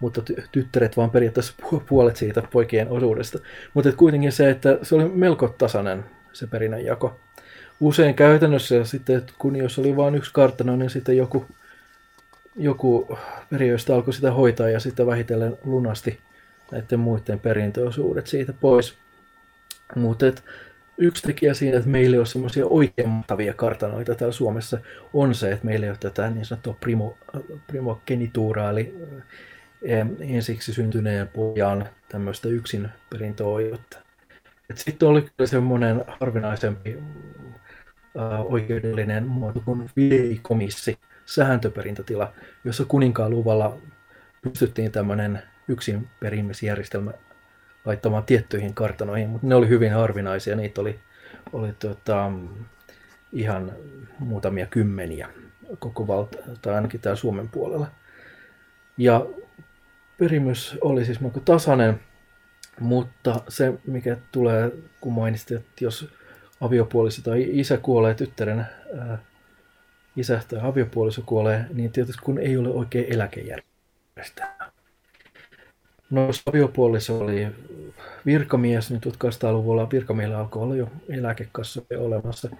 mutta 0.00 0.22
tyttäret 0.52 0.96
vaan 0.96 1.10
periaatteessa 1.10 1.54
puolet 1.88 2.16
siitä 2.16 2.42
poikien 2.52 2.88
osuudesta. 2.88 3.38
Mutta 3.74 3.92
kuitenkin 3.92 4.32
se, 4.32 4.50
että 4.50 4.78
se 4.82 4.94
oli 4.94 5.08
melko 5.08 5.48
tasainen 5.48 6.04
se 6.32 6.46
perinnänjako. 6.46 7.16
Usein 7.80 8.14
käytännössä 8.14 8.84
sitten, 8.84 9.22
kun 9.38 9.56
jos 9.56 9.78
oli 9.78 9.96
vain 9.96 10.14
yksi 10.14 10.30
kartano, 10.34 10.76
niin 10.76 10.90
sitten 10.90 11.16
joku, 11.16 11.46
joku 12.56 13.18
periöistä 13.50 13.94
alkoi 13.94 14.14
sitä 14.14 14.32
hoitaa 14.32 14.68
ja 14.68 14.80
sitten 14.80 15.06
vähitellen 15.06 15.58
lunasti 15.64 16.18
näiden 16.70 17.00
muiden 17.00 17.40
perintöosuudet 17.40 18.26
siitä 18.26 18.52
pois. 18.52 18.98
Mutta 19.96 20.26
yksi 20.98 21.22
tekijä 21.22 21.54
siinä, 21.54 21.76
että 21.76 21.90
meillä 21.90 22.14
ei 22.14 22.18
ole 22.18 22.26
semmoisia 22.26 22.66
oikein 22.66 23.08
mahtavia 23.08 23.54
kartanoita 23.54 24.14
täällä 24.14 24.32
Suomessa, 24.32 24.78
on 25.12 25.34
se, 25.34 25.52
että 25.52 25.66
meillä 25.66 25.86
ei 25.86 25.90
ole 25.90 25.98
tätä 26.00 26.30
niin 26.30 26.44
sanottua 26.44 26.76
primo, 26.80 27.16
primogenituuraa, 27.66 28.70
eli 28.70 28.94
eh, 29.82 30.06
ensiksi 30.20 30.72
syntyneen 30.72 31.28
pojan 31.28 31.88
tämmöistä 32.08 32.48
yksin 32.48 32.88
perintöoikeutta. 33.10 33.98
Sitten 34.74 35.08
oli 35.08 35.22
kyllä 35.22 35.46
semmoinen 35.46 36.04
harvinaisempi 36.20 36.98
äh, 38.18 38.40
oikeudellinen 38.40 39.26
muoto 39.26 39.60
kuin 39.64 39.90
videikomissi, 39.96 40.98
sääntöperintätila, 41.26 42.32
jossa 42.64 42.84
kuninkaan 42.84 43.30
luvalla 43.30 43.78
pystyttiin 44.42 44.92
tämmöinen 44.92 45.42
yksin 45.68 46.08
perimisjärjestelmä 46.20 47.12
laittamaan 47.84 48.24
tiettyihin 48.24 48.74
kartanoihin, 48.74 49.28
mutta 49.28 49.46
ne 49.46 49.54
oli 49.54 49.68
hyvin 49.68 49.92
harvinaisia. 49.92 50.56
Niitä 50.56 50.80
oli, 50.80 51.00
oli 51.52 51.72
tuota, 51.72 52.30
ihan 53.32 53.72
muutamia 54.18 54.66
kymmeniä 54.66 55.28
koko 55.78 56.06
valta, 56.06 56.38
tai 56.62 56.74
ainakin 56.74 57.00
täällä 57.00 57.16
Suomen 57.16 57.48
puolella. 57.48 57.86
Ja 58.98 59.26
perimys 60.18 60.78
oli 60.80 61.04
siis 61.04 61.20
melko 61.20 61.40
tasainen, 61.40 62.00
mutta 62.80 63.40
se, 63.48 63.74
mikä 63.86 64.16
tulee, 64.32 64.72
kun 65.00 65.12
mainitsit, 65.12 65.52
että 65.52 65.84
jos 65.84 66.08
aviopuoliso 66.60 67.22
tai 67.22 67.46
isä 67.48 67.76
kuolee 67.76 68.14
tyttären 68.14 68.66
ää, 68.98 69.18
isä 70.16 70.40
tai 70.48 70.60
aviopuoliso 70.62 71.22
kuolee, 71.26 71.66
niin 71.72 71.92
tietysti 71.92 72.22
kun 72.22 72.38
ei 72.38 72.56
ole 72.56 72.68
oikein 72.68 73.12
eläkejärjestelmää. 73.14 74.63
No, 76.14 76.26
jos 76.26 76.42
aviopuoliso 76.46 77.18
oli 77.18 77.46
virkamies, 78.26 78.90
niin 78.90 79.00
1800-luvulla 79.06 79.90
virkamiehillä 79.90 80.38
alkoi 80.38 80.62
olla 80.62 80.76
jo 80.76 80.88
eläkekassoja 81.08 82.00
olemassa. 82.00 82.50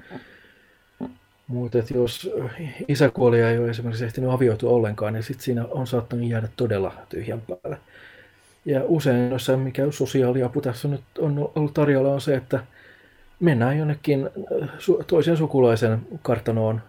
Mutta 1.47 1.79
jos 1.95 2.31
isä 2.89 3.11
kuoli 3.11 3.41
ja 3.41 3.51
ei 3.51 3.59
ole 3.59 3.71
esimerkiksi 3.71 4.05
ehtinyt 4.05 4.31
avioitua 4.31 4.71
ollenkaan, 4.71 5.13
niin 5.13 5.23
sitten 5.23 5.45
siinä 5.45 5.65
on 5.71 5.87
saattanut 5.87 6.29
jäädä 6.29 6.49
todella 6.57 6.93
tyhjän 7.09 7.41
päälle. 7.41 7.79
Ja 8.65 8.81
usein 8.85 9.31
noissa, 9.31 9.57
mikä 9.57 9.83
sosiaaliapu 9.91 10.61
tässä 10.61 10.89
nyt 10.89 11.03
on 11.19 11.51
ollut 11.55 11.75
tarjolla, 11.75 12.13
on 12.13 12.21
se, 12.21 12.35
että 12.35 12.65
mennään 13.41 13.79
jonnekin 13.79 14.31
toisen 15.07 15.37
sukulaisen 15.37 16.07
kartanoon 16.23 16.83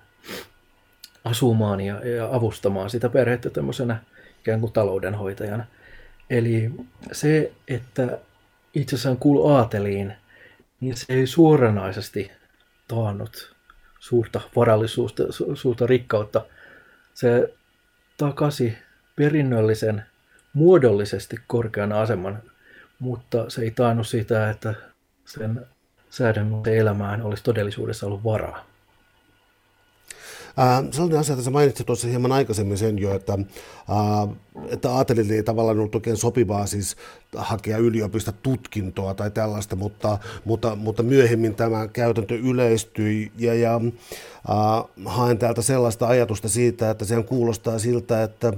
asumaan 1.25 1.82
ja, 1.82 2.08
ja 2.08 2.30
avustamaan 2.32 2.89
sitä 2.89 3.10
perhettä 3.10 3.49
tämmöisenä 3.49 3.97
ikään 4.39 4.60
kuin 4.60 4.71
taloudenhoitajana. 4.71 5.65
Eli 6.30 6.72
se, 7.12 7.52
että 7.68 8.18
itsessään 8.74 9.18
kuulu 9.18 9.48
aateliin, 9.48 10.14
niin 10.80 10.98
se 10.98 11.14
ei 11.14 11.28
suoranaisesti 11.28 12.32
taannut 12.88 13.56
suurta 14.00 14.42
varallisuutta, 14.56 15.24
su- 15.24 15.56
suurta 15.56 15.88
rikkautta. 15.88 16.46
Se 17.14 17.54
takasi 18.18 18.78
perinnöllisen 19.16 20.06
muodollisesti 20.54 21.38
korkean 21.48 21.92
aseman, 21.92 22.44
mutta 23.00 23.50
se 23.50 23.62
ei 23.62 23.72
taannut 23.72 24.08
sitä, 24.08 24.50
että 24.50 24.74
sen 25.26 25.66
säädömmäisen 26.10 26.74
elämään 26.74 27.22
olisi 27.22 27.44
todellisuudessa 27.44 28.06
ollut 28.06 28.24
varaa. 28.24 28.66
Sellainen 30.91 31.20
asia, 31.20 31.34
että 31.34 31.46
sä 31.46 31.52
mainitsit 31.52 31.86
tuossa 31.86 32.08
hieman 32.08 32.32
aikaisemmin 32.32 32.78
sen 32.78 33.00
jo, 33.00 33.15
että, 33.15 33.34
äh, 33.34 34.36
että 34.70 34.91
aatelille 34.91 35.34
ei 35.34 35.44
tavallaan 35.44 35.78
ollut 35.78 35.96
oikein 35.96 36.18
sopivaa 36.18 36.65
siis 36.65 36.96
hakea 37.36 37.78
yliopisto 37.78 38.32
tutkintoa 38.44 39.13
tai 39.13 39.32
tällaista, 39.32 39.76
mutta, 39.76 40.18
mutta, 40.46 40.76
mutta 40.76 41.04
myöhemmin 41.04 41.56
tämä 41.56 41.88
käytäntö 41.88 42.36
yleistyi 42.36 43.32
ja, 43.38 43.54
ja 43.54 43.76
äh, 43.76 44.84
haen 45.06 45.38
täältä 45.38 45.62
sellaista 45.62 46.08
ajatusta 46.08 46.50
siitä, 46.50 46.89
että 46.89 47.06
sehän 47.06 47.24
kuulostaa 47.24 47.80
siltä, 47.80 48.24
että 48.24 48.54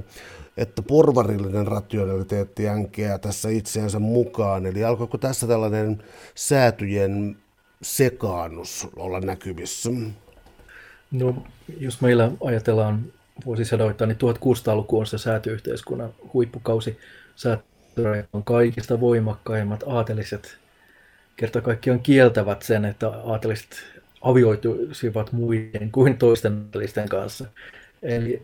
että 0.58 0.82
porvarillinen 0.82 1.68
rationaliteetti 1.68 2.64
jänkeää 2.64 3.18
tässä 3.18 3.50
itseänsä 3.50 4.00
mukaan. 4.00 4.66
Eli 4.66 4.84
alkoiko 4.84 5.18
tässä 5.18 5.48
tällainen 5.48 6.04
säätyjen 6.36 7.38
sekaannus 7.82 8.88
olla 8.96 9.20
näkyvissä? 9.20 9.90
No, 11.12 11.44
jos 11.80 12.02
meillä 12.02 12.32
ajatellaan 12.44 13.04
vuosisadoita, 13.46 14.06
niin 14.06 14.18
1600-luku 14.18 15.00
on 15.00 15.08
se 15.08 15.18
säätyyhteiskunnan 15.18 16.10
huippukausi. 16.34 17.00
Säätyrajat 17.36 18.26
on 18.34 18.44
kaikista 18.44 19.00
voimakkaimmat 19.00 19.84
aateliset. 19.88 20.58
Kerta 21.36 21.62
kaikkiaan 21.62 22.00
kieltävät 22.00 22.62
sen, 22.62 22.86
että 22.86 23.08
aateliset 23.10 23.84
avioituisivat 24.22 25.32
muiden 25.32 25.92
kuin 25.92 26.18
toisten 26.18 26.62
aatelisten 26.66 27.10
kanssa. 27.10 27.46
Eli 28.04 28.42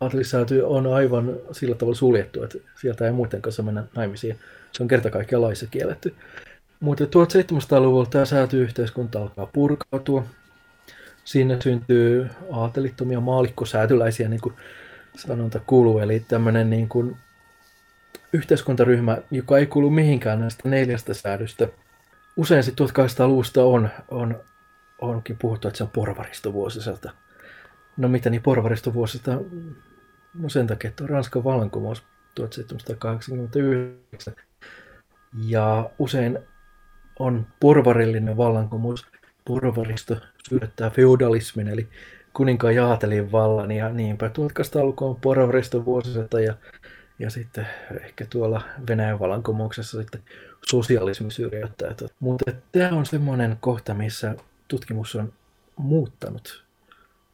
aatelissääty 0.00 0.60
on 0.60 0.86
aivan 0.86 1.36
sillä 1.52 1.74
tavalla 1.74 1.96
suljettu, 1.96 2.42
että 2.42 2.58
sieltä 2.80 3.06
ei 3.06 3.12
muiden 3.12 3.42
kanssa 3.42 3.62
mennä 3.62 3.84
naimisiin. 3.96 4.38
Se 4.72 4.82
on 4.82 4.88
kerta 4.88 5.10
kaikkiaan 5.10 5.42
laissa 5.42 5.66
kielletty. 5.66 6.14
Mutta 6.80 7.04
1700-luvulla 7.04 8.06
tämä 8.06 8.24
säätyyhteiskunta 8.24 9.22
alkaa 9.22 9.46
purkautua. 9.46 10.24
Siinä 11.24 11.60
syntyy 11.60 12.30
aatelittomia 12.52 13.20
maalikkosäätyläisiä, 13.20 14.28
niin 14.28 14.40
kuin 14.40 14.54
sanonta 15.16 15.60
kuuluu, 15.66 15.98
eli 15.98 16.20
tämmöinen 16.20 16.70
niin 16.70 16.88
kuin 16.88 17.16
yhteiskuntaryhmä, 18.32 19.18
joka 19.30 19.58
ei 19.58 19.66
kuulu 19.66 19.90
mihinkään 19.90 20.40
näistä 20.40 20.68
neljästä 20.68 21.14
säädystä. 21.14 21.68
Usein 22.36 22.62
sitten 22.62 22.86
1800-luvusta 22.86 23.64
on, 23.64 23.88
on, 24.10 24.40
onkin 25.00 25.36
puhuttu, 25.40 25.68
että 25.68 25.78
se 25.78 25.84
on 25.84 25.90
porvaristovuosiselta. 25.90 27.12
No 27.96 28.08
mitä 28.08 28.30
niin 28.30 28.42
porvaristovuosista? 28.42 29.38
No 30.34 30.48
sen 30.48 30.66
takia, 30.66 30.88
että 30.88 31.04
on 31.04 31.10
Ranskan 31.10 31.44
vallankumous 31.44 32.02
1789. 32.34 34.34
Ja 35.46 35.90
usein 35.98 36.38
on 37.18 37.46
porvarillinen 37.60 38.36
vallankumous 38.36 39.06
porvaristo 39.44 40.16
syöttää 40.48 40.90
feudalismin, 40.90 41.68
eli 41.68 41.88
kuninkaan 42.32 42.74
jaatelin 42.74 43.32
vallan, 43.32 43.70
ja 43.70 43.88
niinpä 43.88 44.28
1800-luku 44.28 45.06
on 45.06 45.84
vuosisata, 45.84 46.40
ja, 46.40 46.54
ja 47.18 47.30
sitten 47.30 47.66
ehkä 48.00 48.26
tuolla 48.30 48.62
Venäjän 48.88 49.18
vallankumouksessa 49.18 50.00
sitten 50.00 50.22
sosialismi 50.70 51.30
syrjäyttää. 51.30 51.94
Mutta 52.20 52.52
tämä 52.72 52.98
on 52.98 53.06
semmoinen 53.06 53.56
kohta, 53.60 53.94
missä 53.94 54.34
tutkimus 54.68 55.16
on 55.16 55.32
muuttanut 55.76 56.64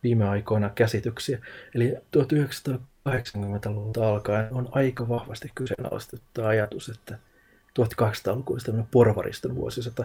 viime 0.02 0.28
aikoina 0.28 0.70
käsityksiä. 0.70 1.38
Eli 1.74 1.94
1980-luvulta 2.16 4.08
alkaen 4.08 4.48
on 4.54 4.68
aika 4.70 5.08
vahvasti 5.08 5.50
kyseenalaistettu 5.54 6.44
ajatus, 6.44 6.88
että 6.88 7.18
1800-luku 7.80 8.52
olisi 8.52 8.72
porvariston 8.90 9.54
vuosisata. 9.54 10.04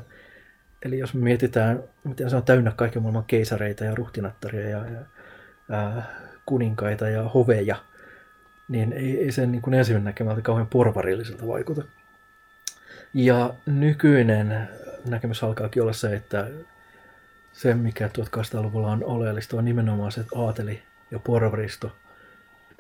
Eli 0.85 0.99
jos 0.99 1.13
me 1.13 1.21
mietitään, 1.23 1.83
miten 2.03 2.29
se 2.29 2.35
on 2.35 2.43
täynnä 2.43 2.71
kaiken 2.75 3.01
maailman 3.01 3.23
keisareita 3.23 3.83
ja 3.83 3.95
ruhtinattaria 3.95 4.69
ja, 4.69 4.77
ja 4.77 4.99
ää, 5.69 6.03
kuninkaita 6.45 7.09
ja 7.09 7.23
hoveja, 7.23 7.75
niin 8.67 8.93
ei, 8.93 9.23
ei 9.23 9.31
sen 9.31 9.51
niin 9.51 9.61
kuin 9.61 9.73
ensimmäinen 9.73 10.05
näkemältä 10.05 10.41
kauhean 10.41 10.67
porvarilliselta 10.67 11.47
vaikuta. 11.47 11.83
Ja 13.13 13.53
nykyinen 13.65 14.69
näkemys 15.09 15.43
alkaakin 15.43 15.81
olla 15.81 15.93
se, 15.93 16.15
että 16.15 16.47
se, 17.53 17.73
mikä 17.73 18.07
1800-luvulla 18.07 18.91
on 18.91 19.03
oleellista, 19.03 19.57
on 19.57 19.65
nimenomaan 19.65 20.11
se, 20.11 20.21
että 20.21 20.39
aateli 20.39 20.83
ja 21.11 21.19
porvaristo 21.19 21.95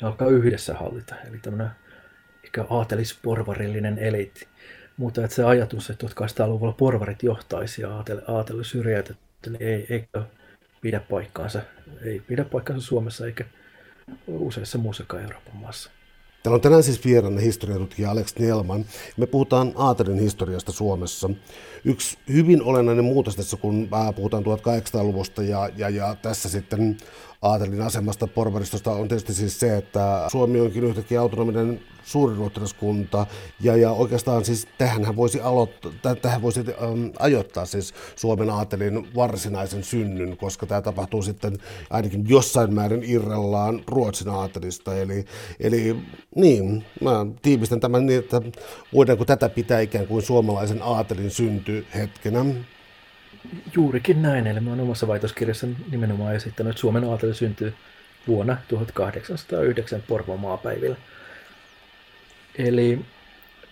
ne 0.01 0.07
alkaa 0.07 0.27
yhdessä 0.27 0.73
hallita. 0.73 1.15
Eli 1.27 1.37
tämmöinen 1.37 1.69
ehkä 2.43 2.65
aatelisporvarillinen 2.69 3.99
eliitti. 3.99 4.47
Mutta 4.97 5.23
että 5.23 5.35
se 5.35 5.43
ajatus, 5.43 5.89
että 5.89 6.07
1800-luvulla 6.07 6.73
porvarit 6.73 7.23
johtaisi 7.23 7.81
ja 7.81 8.03
aateli 8.27 8.65
syrjäytetty, 8.65 9.49
niin 9.49 9.61
ei, 9.61 9.87
ei 9.89 10.07
pidä 10.81 10.99
paikkaansa. 10.99 11.61
Ei 12.05 12.19
pidä 12.19 12.45
paikkaansa 12.45 12.87
Suomessa 12.87 13.25
eikä 13.25 13.45
useissa 14.27 14.77
muussakaan 14.77 15.23
Euroopan 15.23 15.55
maassa. 15.55 15.91
Täällä 16.43 16.55
on 16.55 16.61
tänään 16.61 16.83
siis 16.83 17.05
vieraana 17.05 17.39
historiatutkija 17.39 18.11
Alex 18.11 18.35
Nielman. 18.39 18.85
Me 19.17 19.25
puhutaan 19.25 19.73
aatelin 19.75 20.19
historiasta 20.19 20.71
Suomessa. 20.71 21.29
Yksi 21.85 22.17
hyvin 22.33 22.63
olennainen 22.63 23.05
muutos 23.05 23.35
tässä, 23.35 23.57
kun 23.57 23.89
puhutaan 24.15 24.43
1800-luvusta 24.43 25.43
ja, 25.43 25.69
ja, 25.77 25.89
ja 25.89 26.15
tässä 26.21 26.49
sitten 26.49 26.97
aatelin 27.43 27.81
asemasta 27.81 28.27
porvaristosta 28.27 28.91
on 28.91 29.07
tietysti 29.07 29.33
siis 29.33 29.59
se, 29.59 29.77
että 29.77 30.25
Suomi 30.31 30.59
onkin 30.59 30.83
yhtäkkiä 30.83 31.21
autonominen 31.21 31.79
suuriruotilaskunta, 32.03 33.25
ja, 33.61 33.75
ja 33.75 33.91
oikeastaan 33.91 34.45
siis 34.45 34.67
tähän 34.77 35.15
voisi, 35.15 35.41
aloittaa, 35.41 36.15
tähän 36.21 36.41
voisi 36.41 36.59
ähm, 36.59 37.05
ajoittaa 37.19 37.65
siis 37.65 37.93
Suomen 38.15 38.49
aatelin 38.49 39.07
varsinaisen 39.15 39.83
synnyn, 39.83 40.37
koska 40.37 40.65
tämä 40.65 40.81
tapahtuu 40.81 41.21
sitten 41.21 41.57
ainakin 41.89 42.29
jossain 42.29 42.73
määrin 42.73 43.03
irrallaan 43.03 43.83
Ruotsin 43.87 44.29
aatelista, 44.29 44.97
eli, 44.97 45.25
eli 45.59 45.95
niin, 46.35 46.85
mä 47.01 47.25
tiivistän 47.41 47.79
tämän 47.79 48.05
niin, 48.05 48.19
että 48.19 48.41
voidaanko 48.93 49.25
tätä 49.25 49.49
pitää 49.49 49.79
ikään 49.79 50.07
kuin 50.07 50.21
suomalaisen 50.21 50.81
aatelin 50.81 51.31
syntyhetkenä. 51.31 52.45
Juurikin 53.75 54.21
näin, 54.21 54.47
eli 54.47 54.59
mä 54.59 54.69
olen 54.69 54.79
omassa 54.79 55.07
väitöskirjassa 55.07 55.67
nimenomaan 55.91 56.35
esittänyt, 56.35 56.71
että 56.71 56.81
Suomen 56.81 57.03
aateli 57.03 57.35
syntyy 57.35 57.73
vuonna 58.27 58.57
1809 58.67 60.03
Porvon 60.07 60.39
maapäivillä. 60.39 60.95
Eli 62.57 63.05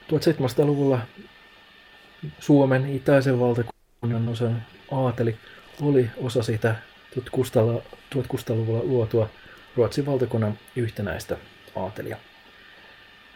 1700-luvulla 0.01 0.99
Suomen 2.39 2.95
itäisen 2.95 3.39
valtakunnan 3.39 4.29
osan 4.29 4.63
aateli 4.91 5.37
oli 5.81 6.09
osa 6.17 6.43
sitä 6.43 6.75
1600-luvulla 8.15 8.83
luotua 8.83 9.29
Ruotsin 9.75 10.05
valtakunnan 10.05 10.59
yhtenäistä 10.75 11.37
aatelia. 11.75 12.17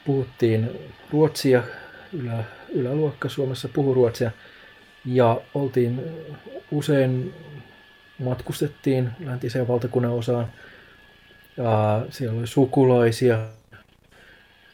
Puhuttiin 0.05 0.69
ruotsia, 1.11 1.63
ylä, 2.13 2.43
yläluokka 2.69 3.29
Suomessa 3.29 3.69
puhu 3.69 3.93
ruotsia, 3.93 4.31
ja 5.05 5.41
oltiin 5.53 6.01
usein 6.71 7.33
matkustettiin 8.19 9.11
läntiseen 9.19 9.67
valtakunnan 9.67 10.11
osaan. 10.11 10.47
Ja 11.57 12.05
siellä 12.09 12.39
oli 12.39 12.47
sukulaisia, 12.47 13.39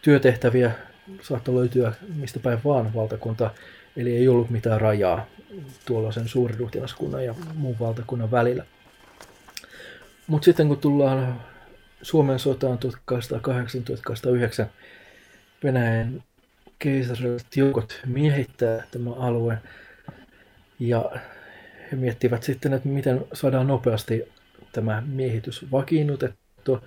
työtehtäviä 0.02 0.72
saattoi 1.22 1.56
löytyä 1.56 1.94
mistä 2.16 2.40
päin 2.40 2.60
vaan 2.66 2.94
valtakunta, 2.94 3.52
eli 3.98 4.18
ei 4.18 4.28
ollut 4.28 4.50
mitään 4.50 4.82
rajaa 4.82 5.26
tuollaisen 5.86 6.28
suuriruhtinaskunnan 6.28 7.26
ja 7.26 7.36
muun 7.56 7.80
valtakunnan 7.80 8.32
välillä. 8.32 8.66
Mutta 10.28 10.46
sitten 10.46 10.68
kun 10.68 10.78
tullaan 10.78 11.42
Suomen 12.02 12.40
sotaan 12.40 12.80
1808-1809, 14.64 14.66
Venäjän 15.64 16.24
keisarilliset 16.80 17.58
joukot 17.58 18.02
miehittää 18.06 18.84
tämän 18.92 19.14
alueen 19.14 19.62
ja 20.82 21.12
he 21.92 21.96
miettivät 21.96 22.44
sitten, 22.44 22.74
että 22.74 22.90
miten 22.90 23.26
saadaan 23.34 23.68
nopeasti 23.68 24.24
tämä 24.72 25.04
miehitys 25.08 25.72
vakiinnutettua 25.72 26.82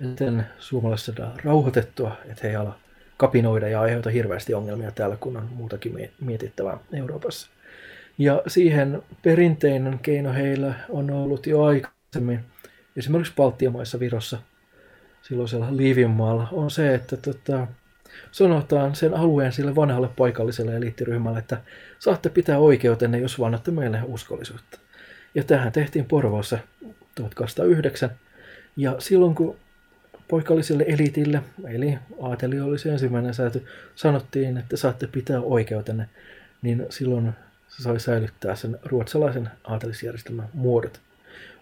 miten 0.00 0.46
suomalaiset 0.58 1.16
saadaan 1.16 1.40
rauhoitettua, 1.44 2.16
että 2.24 2.40
he 2.42 2.48
ei 2.48 2.56
ala 2.56 2.78
kapinoida 3.16 3.68
ja 3.68 3.80
aiheuta 3.80 4.10
hirveästi 4.10 4.54
ongelmia 4.54 4.90
täällä, 4.90 5.16
kun 5.16 5.36
on 5.36 5.48
muutakin 5.54 6.10
mietittävää 6.20 6.78
Euroopassa. 6.92 7.50
Ja 8.18 8.42
siihen 8.46 9.02
perinteinen 9.22 9.98
keino 9.98 10.32
heillä 10.32 10.74
on 10.88 11.10
ollut 11.10 11.46
jo 11.46 11.62
aikaisemmin, 11.62 12.40
esimerkiksi 12.96 13.32
Baltiamaissa 13.36 14.00
Virossa, 14.00 14.38
silloisella 15.22 15.76
Liivinmaalla, 15.76 16.48
on 16.52 16.70
se, 16.70 16.94
että 16.94 17.16
tota, 17.16 17.66
sanotaan 18.32 18.94
sen 18.94 19.14
alueen 19.14 19.52
sille 19.52 19.76
vanhalle 19.76 20.08
paikalliselle 20.16 20.76
eliittiryhmälle, 20.76 21.38
että 21.38 21.60
saatte 21.98 22.28
pitää 22.28 22.58
oikeutenne, 22.58 23.18
jos 23.18 23.40
vannatte 23.40 23.70
meille 23.70 24.00
uskollisuutta. 24.04 24.78
Ja 25.34 25.44
tähän 25.44 25.72
tehtiin 25.72 26.04
Porvoossa 26.04 26.58
1809. 27.14 28.10
Ja 28.76 28.96
silloin 28.98 29.34
kun 29.34 29.56
poikalliselle 30.28 30.84
elitille, 30.88 31.42
eli 31.68 31.98
aateli 32.22 32.60
oli 32.60 32.78
se 32.78 32.92
ensimmäinen 32.92 33.34
säätö, 33.34 33.60
sanottiin, 33.94 34.56
että 34.56 34.76
saatte 34.76 35.06
pitää 35.06 35.40
oikeutenne, 35.40 36.08
niin 36.62 36.86
silloin 36.90 37.32
se 37.68 37.82
sai 37.82 38.00
säilyttää 38.00 38.56
sen 38.56 38.78
ruotsalaisen 38.84 39.50
aatelisjärjestelmän 39.64 40.48
muodot. 40.52 41.00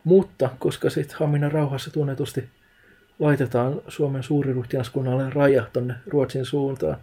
Mutta 0.05 0.51
koska 0.59 0.91
sitten 0.91 1.17
Haminan 1.19 1.53
rauhassa 1.53 1.91
tunnetusti 1.91 2.49
laitetaan 3.19 3.83
Suomen 3.89 4.23
suuriruhtinaskunnalle 4.23 5.31
raja 5.31 5.67
tonne 5.73 5.95
Ruotsin 6.07 6.45
suuntaan, 6.45 6.97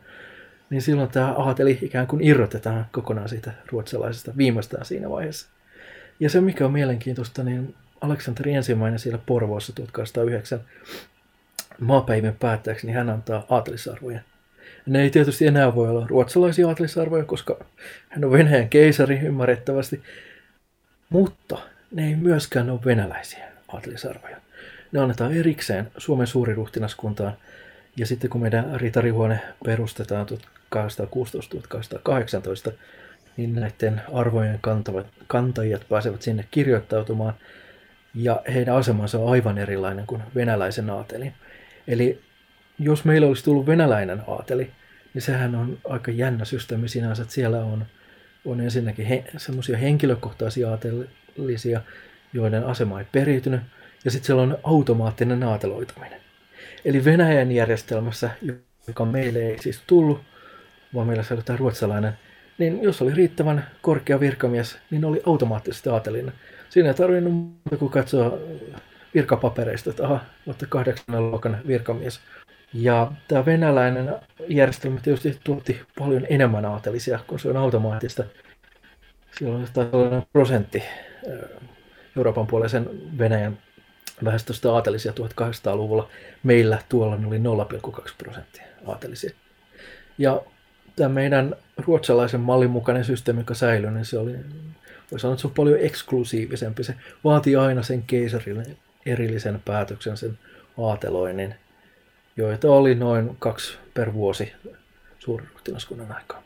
niin 0.70 0.82
silloin 0.82 1.10
tämä 1.10 1.34
aateli 1.34 1.80
ikään 1.82 2.08
kuin 2.08 2.24
irrotetaan 2.24 2.86
kokonaan 2.92 3.30
siitä 3.30 3.52
ruotsalaisesta 3.72 4.34
viimeistään 4.38 4.86
siinä 4.86 5.10
vaiheessa. 5.10 5.50
Ja 6.20 6.30
se, 6.30 6.42
mikä 6.42 6.66
on 6.66 6.72
mielenkiintoista, 6.72 7.44
niin 7.44 7.76
Aleksanteri 8.02 8.54
ensimmäinen 8.54 9.00
siellä 9.00 9.20
Porvoossa 9.26 9.74
1809 9.74 10.60
maapäivän 11.80 12.36
päättäjäksi, 12.40 12.88
niin 12.88 12.96
hän 12.96 13.10
antaa 13.10 13.46
aatelisarvoja. 13.50 14.20
Ne 14.86 15.02
ei 15.02 15.10
tietysti 15.10 15.48
enää 15.48 15.76
voi 15.76 15.90
olla 15.90 16.08
ruotsalaisia 16.08 16.68
aatelisarvoja, 16.68 17.26
koska 17.26 17.66
hän 18.10 18.26
on 18.26 18.32
Venäjän 18.32 18.70
keisari 18.70 19.20
ymmärrettävästi, 19.20 20.04
mutta 21.10 21.58
ne 21.92 22.08
ei 22.08 22.16
myöskään 22.16 22.70
ole 22.70 22.80
venäläisiä 22.86 23.48
aatelisarvoja. 23.68 24.45
Ne 24.96 25.02
annetaan 25.02 25.34
erikseen 25.34 25.92
Suomen 25.98 26.28
suuriruhtinaskuntaan, 26.28 27.34
ja 27.98 28.06
sitten 28.06 28.30
kun 28.30 28.42
meidän 28.42 28.80
ritarihuone 28.80 29.40
perustetaan 29.66 30.28
1816-1818, 30.76 32.72
niin 33.38 33.56
näiden 33.56 34.02
arvojen 34.14 34.60
kantavat, 34.62 35.08
kantajat 35.28 35.86
pääsevät 35.90 36.22
sinne 36.22 36.46
kirjoittautumaan, 36.52 37.34
ja 38.14 38.42
heidän 38.54 38.76
asemansa 38.76 39.20
on 39.20 39.32
aivan 39.32 39.58
erilainen 39.58 40.08
kuin 40.08 40.22
venäläisen 40.36 40.90
aatelin. 40.90 41.34
Eli 41.88 42.22
jos 42.80 43.06
meillä 43.06 43.28
olisi 43.28 43.44
tullut 43.44 43.68
venäläinen 43.68 44.22
aateli, 44.28 44.72
niin 45.14 45.22
sehän 45.22 45.56
on 45.56 45.78
aika 45.90 46.12
jännä 46.12 46.46
systeemi 46.46 46.88
sinänsä, 46.88 47.22
että 47.22 47.34
siellä 47.34 47.60
on, 47.60 47.86
on 48.46 48.62
ensinnäkin 48.62 49.06
he, 49.06 49.24
semmoisia 49.38 49.78
henkilökohtaisia 49.78 50.70
aatelisia, 50.70 51.82
joiden 52.34 52.66
asema 52.66 53.00
ei 53.00 53.06
periytynyt, 53.12 53.62
ja 54.06 54.12
sitten 54.12 54.26
siellä 54.26 54.42
on 54.42 54.58
automaattinen 54.64 55.44
aateloituminen. 55.44 56.22
Eli 56.86 57.06
Venäjän 57.06 57.52
järjestelmässä, 57.52 58.30
joka 58.88 59.06
meille 59.06 59.40
ei 59.40 59.62
siis 59.62 59.82
tullut, 59.88 60.22
vaan 60.94 61.08
meillä 61.08 61.24
säilytään 61.24 61.60
ruotsalainen, 61.60 62.14
niin 62.58 62.84
jos 62.84 63.02
oli 63.02 63.14
riittävän 63.14 63.68
korkea 63.82 64.20
virkamies, 64.20 64.78
niin 64.92 65.06
oli 65.06 65.22
automaattisesti 65.26 65.90
aatelinen. 65.90 66.34
Siinä 66.70 66.90
ei 66.90 66.96
tarvinnut 66.96 67.34
muuta 67.34 67.78
kuin 67.80 67.92
katsoa 67.92 68.38
virkapapereista, 69.14 69.90
että 69.90 70.04
aha, 70.04 70.20
olette 70.48 70.66
kahdeksannen 70.70 71.32
luokan 71.32 71.58
virkamies. 71.68 72.20
Ja 72.74 73.12
tämä 73.28 73.46
venäläinen 73.46 74.16
järjestelmä 74.48 75.00
tietysti 75.00 75.40
tuotti 75.44 75.82
paljon 76.00 76.28
enemmän 76.30 76.66
aatelisia, 76.66 77.20
kun 77.28 77.40
se 77.40 77.50
on 77.50 77.58
automaattista. 77.58 78.24
Silloin 79.38 79.68
on 79.92 80.24
prosentti 80.34 80.84
Euroopan 82.18 82.48
puolisen 82.48 82.90
Venäjän 83.18 83.58
väestöstä 84.24 84.72
aatelisia 84.72 85.12
1800-luvulla. 85.12 86.10
Meillä 86.44 86.80
tuolla 86.90 87.20
oli 87.28 87.38
0,2 88.08 88.14
prosenttia 88.18 88.66
aatelisia. 88.88 89.36
Ja 90.18 90.42
tämä 90.96 91.10
meidän 91.10 91.56
ruotsalaisen 91.78 92.40
mallin 92.40 92.70
mukainen 92.70 93.06
systeemi, 93.06 93.42
joka 93.42 93.54
säilyi, 93.54 93.92
niin 93.92 94.06
se 94.06 94.18
oli, 94.18 94.36
voi 95.12 95.20
sanoa, 95.20 95.34
että 95.34 95.42
se 95.42 95.48
on 95.48 95.54
paljon 95.54 95.80
eksklusiivisempi. 95.80 96.84
Se 96.84 96.96
vaatii 97.24 97.56
aina 97.56 97.84
sen 97.84 98.04
keisarille 98.04 98.66
erillisen 99.06 99.62
päätöksen, 99.66 100.18
sen 100.18 100.40
aateloinnin, 100.78 101.56
joita 102.38 102.72
oli 102.72 102.96
noin 102.96 103.36
kaksi 103.40 103.78
per 103.94 104.14
vuosi 104.14 104.54
suuriruhtinaskunnan 105.20 106.12
aikaa. 106.12 106.44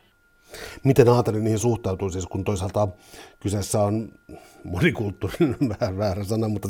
Miten 0.84 1.10
aatelin 1.10 1.43
niihin 1.43 1.60
suhtautuu, 1.60 2.10
siis 2.10 2.26
kun 2.26 2.43
toisaalta 2.43 2.88
kyseessä 3.39 3.82
on 3.82 4.12
monikulttuurinen, 4.64 5.70
vähän 5.80 5.97
väärä 5.97 6.24
sana, 6.24 6.47
mutta 6.47 6.70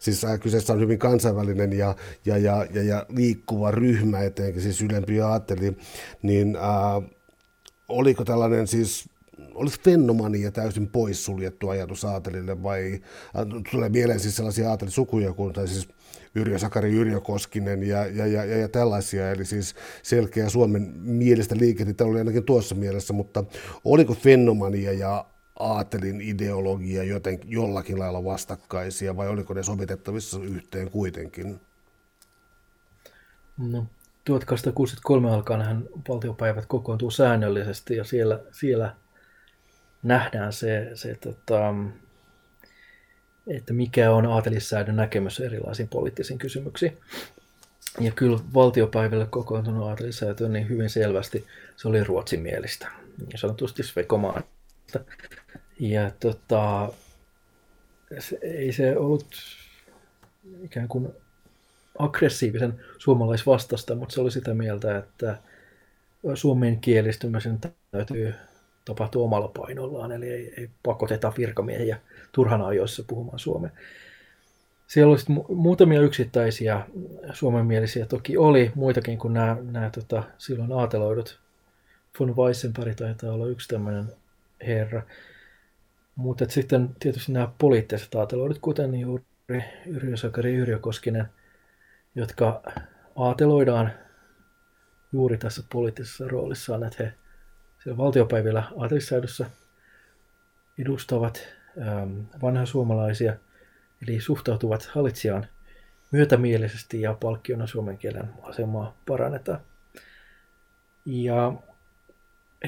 siis 0.00 0.24
äh, 0.24 0.40
kyseessä 0.40 0.72
on 0.72 0.80
hyvin 0.80 0.98
kansainvälinen 0.98 1.72
ja, 1.72 1.94
ja, 2.24 2.38
ja, 2.38 2.66
ja, 2.74 2.82
ja 2.82 3.06
liikkuva 3.08 3.70
ryhmä, 3.70 4.20
etenkin 4.20 4.62
siis 4.62 4.82
ylempi 4.82 5.20
ajatteli, 5.20 5.76
niin 6.22 6.56
äh, 6.56 7.10
oliko 7.88 8.24
tällainen 8.24 8.66
siis 8.66 9.08
olisi 9.54 9.80
fennomania 9.80 10.52
täysin 10.52 10.88
poissuljettu 10.88 11.68
ajatus 11.68 12.04
aatelille 12.04 12.62
vai 12.62 12.92
äh, 13.36 13.62
tulee 13.70 13.88
mieleen 13.88 14.20
siis 14.20 14.36
sellaisia 14.36 14.70
aatelisukuja 14.70 15.32
kuin 15.32 15.52
tai 15.52 15.68
siis 15.68 15.88
Yrjö 16.34 16.58
Sakari 16.58 16.92
Yrjö 16.92 17.20
Koskinen 17.20 17.82
ja, 17.82 18.06
ja, 18.06 18.26
ja, 18.26 18.44
ja, 18.44 18.68
tällaisia, 18.68 19.30
eli 19.30 19.44
siis 19.44 19.74
selkeä 20.02 20.48
Suomen 20.48 20.92
mielestä 20.96 21.54
liikettä 21.58 22.04
oli 22.04 22.18
ainakin 22.18 22.44
tuossa 22.44 22.74
mielessä, 22.74 23.12
mutta 23.12 23.44
oliko 23.84 24.14
fennomania 24.14 24.92
ja 24.92 25.24
aatelin 25.58 26.20
ideologia 26.20 27.04
joten 27.04 27.38
jollakin 27.44 27.98
lailla 27.98 28.24
vastakkaisia 28.24 29.16
vai 29.16 29.28
oliko 29.28 29.54
ne 29.54 29.62
sovitettavissa 29.62 30.38
yhteen 30.38 30.90
kuitenkin? 30.90 31.60
No, 33.58 33.86
1863 34.24 35.30
alkaen 35.30 35.62
hän 35.62 35.84
valtiopäivät 36.08 36.66
kokoontuu 36.66 37.10
säännöllisesti 37.10 37.96
ja 37.96 38.04
siellä, 38.04 38.40
siellä 38.52 38.94
nähdään 40.02 40.52
se, 40.52 40.90
se 40.94 41.14
tota, 41.14 41.74
että 43.46 43.72
mikä 43.72 44.12
on 44.12 44.26
aatelissäädön 44.26 44.96
näkemys 44.96 45.40
erilaisiin 45.40 45.88
poliittisiin 45.88 46.38
kysymyksiin. 46.38 46.98
Ja 48.00 48.10
kyllä 48.12 48.38
valtiopäiville 48.54 49.26
kokoontunut 49.26 49.88
aatelissäätö 49.88 50.48
niin 50.48 50.68
hyvin 50.68 50.90
selvästi 50.90 51.46
se 51.76 51.88
oli 51.88 52.04
ruotsimielistä, 52.04 52.88
niin 53.18 53.38
sanotusti 53.38 53.82
svekomaan. 53.82 54.44
Ja 55.80 56.10
tota, 56.20 56.92
se, 58.18 58.38
ei 58.42 58.72
se 58.72 58.96
ollut 58.96 59.26
ikään 60.62 60.88
kuin 60.88 61.08
aggressiivisen 61.98 62.80
suomalaisvastasta, 62.98 63.94
mutta 63.94 64.14
se 64.14 64.20
oli 64.20 64.30
sitä 64.30 64.54
mieltä, 64.54 64.98
että 64.98 65.38
suomen 66.34 66.80
kielistymisen 66.80 67.58
täytyy 67.90 68.34
tapahtua 68.84 69.24
omalla 69.24 69.48
painollaan, 69.48 70.12
eli 70.12 70.28
ei, 70.28 70.54
ei 70.56 70.70
pakoteta 70.82 71.32
virkamiehiä 71.38 72.00
turhan 72.34 72.62
ajoissa 72.62 73.04
puhumaan 73.06 73.38
suomea. 73.38 73.70
Siellä 74.86 75.12
oli 75.12 75.44
muutamia 75.48 76.00
yksittäisiä 76.00 76.86
suomenmielisiä 77.32 78.06
toki 78.06 78.36
oli, 78.36 78.72
muitakin 78.74 79.18
kuin 79.18 79.34
nämä, 79.34 79.56
nämä 79.70 79.90
tota, 79.90 80.22
silloin 80.38 80.72
aateloidut. 80.72 81.40
Von 82.20 82.36
Weissenberg 82.36 82.96
taitaa 82.96 83.32
olla 83.32 83.46
yksi 83.46 83.68
tämmöinen 83.68 84.12
herra. 84.66 85.02
Mutta 86.16 86.44
sitten 86.48 86.96
tietysti 86.98 87.32
nämä 87.32 87.48
poliittiset 87.58 88.14
aateloidut, 88.14 88.58
kuten 88.58 89.00
juuri 89.00 89.24
Yrjö 89.86 90.16
Sakari 90.16 90.54
Yrjö 90.54 90.78
Koskinen, 90.78 91.26
jotka 92.14 92.62
aateloidaan 93.16 93.92
juuri 95.12 95.38
tässä 95.38 95.62
poliittisessa 95.72 96.28
roolissaan, 96.28 96.84
että 96.84 97.04
he 97.04 97.12
siellä 97.82 97.96
valtiopäivillä 97.96 98.62
aatelissäädössä 98.76 99.46
edustavat 100.78 101.48
ähm, 101.82 102.20
vanha 102.42 102.66
suomalaisia, 102.66 103.36
eli 104.02 104.20
suhtautuvat 104.20 104.88
hallitsijaan 104.92 105.46
myötämielisesti 106.10 107.00
ja 107.00 107.14
palkkiona 107.14 107.66
suomen 107.66 107.98
kielen 107.98 108.28
asemaa 108.42 108.96
parannetaan. 109.06 109.60
Ja 111.06 111.52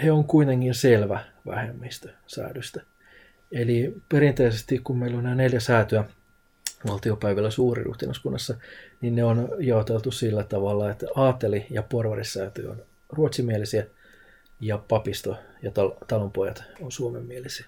he 0.03 0.13
on 0.13 0.25
kuitenkin 0.25 0.75
selvä 0.75 1.25
vähemmistö 1.47 2.09
säädöstä. 2.27 2.81
Eli 3.53 4.03
perinteisesti, 4.09 4.79
kun 4.79 4.99
meillä 4.99 5.19
on 5.19 5.25
nämä 5.25 5.37
neljä 5.37 5.61
säätöä 5.61 6.05
valtiopäivillä 6.89 7.51
suuriruhtinaskunnassa, 7.51 8.55
niin 9.01 9.15
ne 9.15 9.25
on 9.25 9.49
jaoteltu 9.59 10.11
sillä 10.11 10.45
tavalla, 10.45 10.91
että 10.91 11.07
aateli 11.15 11.67
ja 11.71 11.83
porvarissäätö 11.83 12.71
on 12.71 12.83
ruotsimielisiä 13.09 13.87
ja 14.61 14.79
papisto 14.79 15.37
ja 15.63 15.71
tal- 15.71 16.05
talonpojat 16.07 16.65
on 16.81 16.93
suomenmielisiä. 16.93 17.67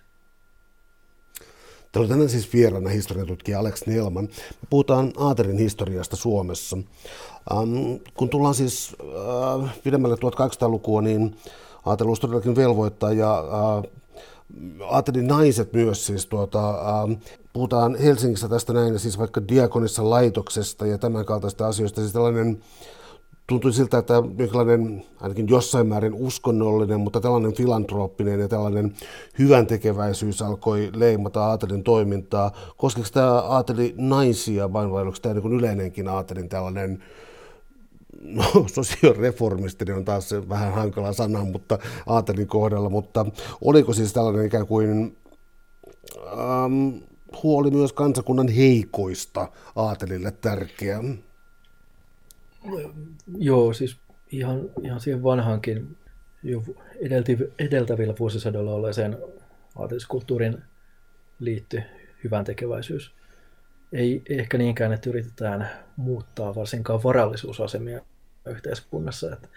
Täällä 1.92 2.04
on 2.04 2.08
tänään 2.08 2.28
siis 2.28 2.52
vieraana 2.52 2.90
historiatutkija 2.90 3.58
Alex 3.58 3.86
Nelman. 3.86 4.24
Me 4.24 4.66
puhutaan 4.70 5.12
Aaterin 5.16 5.58
historiasta 5.58 6.16
Suomessa. 6.16 6.76
Ähm, 7.52 7.70
kun 8.14 8.28
tullaan 8.28 8.54
siis 8.54 8.96
äh, 9.64 9.74
pidemmälle 9.84 10.16
1800-lukua, 10.16 11.02
niin 11.02 11.36
aateluus 11.86 12.20
todellakin 12.20 12.56
velvoittaa 12.56 13.12
ja 13.12 13.38
äh, 13.38 13.90
Aatelin 14.90 15.26
naiset 15.26 15.72
myös 15.72 16.06
siis 16.06 16.26
tuota, 16.26 16.70
äh, 16.70 17.18
puhutaan 17.52 17.96
Helsingissä 17.96 18.48
tästä 18.48 18.72
näin, 18.72 18.98
siis 18.98 19.18
vaikka 19.18 19.48
diakonissa 19.48 20.10
laitoksesta 20.10 20.86
ja 20.86 20.98
tämän 20.98 21.24
kaltaista 21.24 21.66
asioista, 21.66 22.00
siis 22.00 22.12
tällainen 22.12 22.62
tuntui 23.48 23.72
siltä, 23.72 23.98
että 23.98 24.14
jonkinlainen 24.14 25.04
ainakin 25.20 25.48
jossain 25.48 25.86
määrin 25.86 26.14
uskonnollinen, 26.14 27.00
mutta 27.00 27.20
tällainen 27.20 27.52
filantrooppinen 27.52 28.40
ja 28.40 28.48
tällainen 28.48 28.94
hyvän 29.38 29.66
tekeväisyys 29.66 30.42
alkoi 30.42 30.90
leimata 30.94 31.44
aatelin 31.44 31.84
toimintaa. 31.84 32.52
Koskeeko 32.76 33.08
tämä 33.12 33.32
aateli 33.32 33.94
naisia 33.96 34.72
vain 34.72 34.92
vai 34.92 35.02
onko 35.02 35.16
tämä 35.22 35.34
niin 35.34 35.52
yleinenkin 35.52 36.08
aatelin 36.08 36.48
tällainen 36.48 37.04
no, 38.22 38.44
sosioreformistinen 38.74 39.96
on 39.96 40.04
taas 40.04 40.30
vähän 40.48 40.72
hankala 40.72 41.12
sana, 41.12 41.44
mutta 41.44 41.78
aatelin 42.06 42.46
kohdalla, 42.46 42.90
mutta 42.90 43.26
oliko 43.60 43.92
siis 43.92 44.12
tällainen 44.12 44.46
ikään 44.46 44.66
kuin 44.66 45.16
ähm, 46.32 46.88
huoli 47.42 47.70
myös 47.70 47.92
kansakunnan 47.92 48.48
heikoista 48.48 49.48
aatelille 49.76 50.30
tärkeä? 50.30 51.00
Joo, 53.38 53.72
siis 53.72 53.96
ihan, 54.32 54.70
ihan 54.82 55.00
siihen 55.00 55.22
vanhankin 55.22 55.96
jo 56.42 56.62
edeltävillä 57.58 58.14
vuosisadoilla 58.18 58.72
olleeseen 58.72 59.18
aateliskulttuurin 59.76 60.62
liittyy 61.40 61.82
hyvän 62.24 62.44
tekeväisyys. 62.44 63.14
Ei 63.92 64.22
ehkä 64.28 64.58
niinkään, 64.58 64.92
että 64.92 65.10
yritetään 65.10 65.70
muuttaa 65.96 66.54
varsinkaan 66.54 67.02
varallisuusasemia 67.02 68.00
yhteiskunnassa. 68.46 69.32
Että 69.32 69.48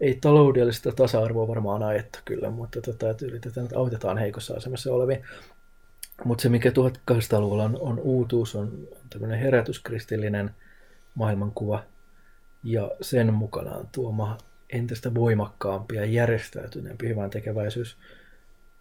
ei 0.00 0.18
taloudellista 0.20 0.92
tasa-arvoa 0.92 1.48
varmaan 1.48 1.82
ajettu 1.82 2.18
kyllä, 2.24 2.50
mutta 2.50 2.80
tota, 2.80 3.10
että 3.10 3.26
yritetään, 3.26 3.64
että 3.64 3.78
autetaan 3.78 4.18
heikossa 4.18 4.54
asemassa 4.54 4.92
olevia. 4.92 5.18
Mutta 6.24 6.42
se, 6.42 6.48
mikä 6.48 6.70
1800-luvulla 6.70 7.64
on, 7.64 7.78
on 7.80 7.98
uutuus, 7.98 8.54
on 8.54 8.88
tämmöinen 9.10 9.38
herätyskristillinen 9.38 10.50
maailmankuva 11.14 11.84
ja 12.64 12.90
sen 13.00 13.34
mukanaan 13.34 13.88
tuoma 13.92 14.38
entistä 14.70 15.14
voimakkaampi 15.14 15.96
ja 15.96 16.04
järjestäytyneempi 16.04 17.08
hyvän 17.08 17.30
tekeväisyys, 17.30 17.96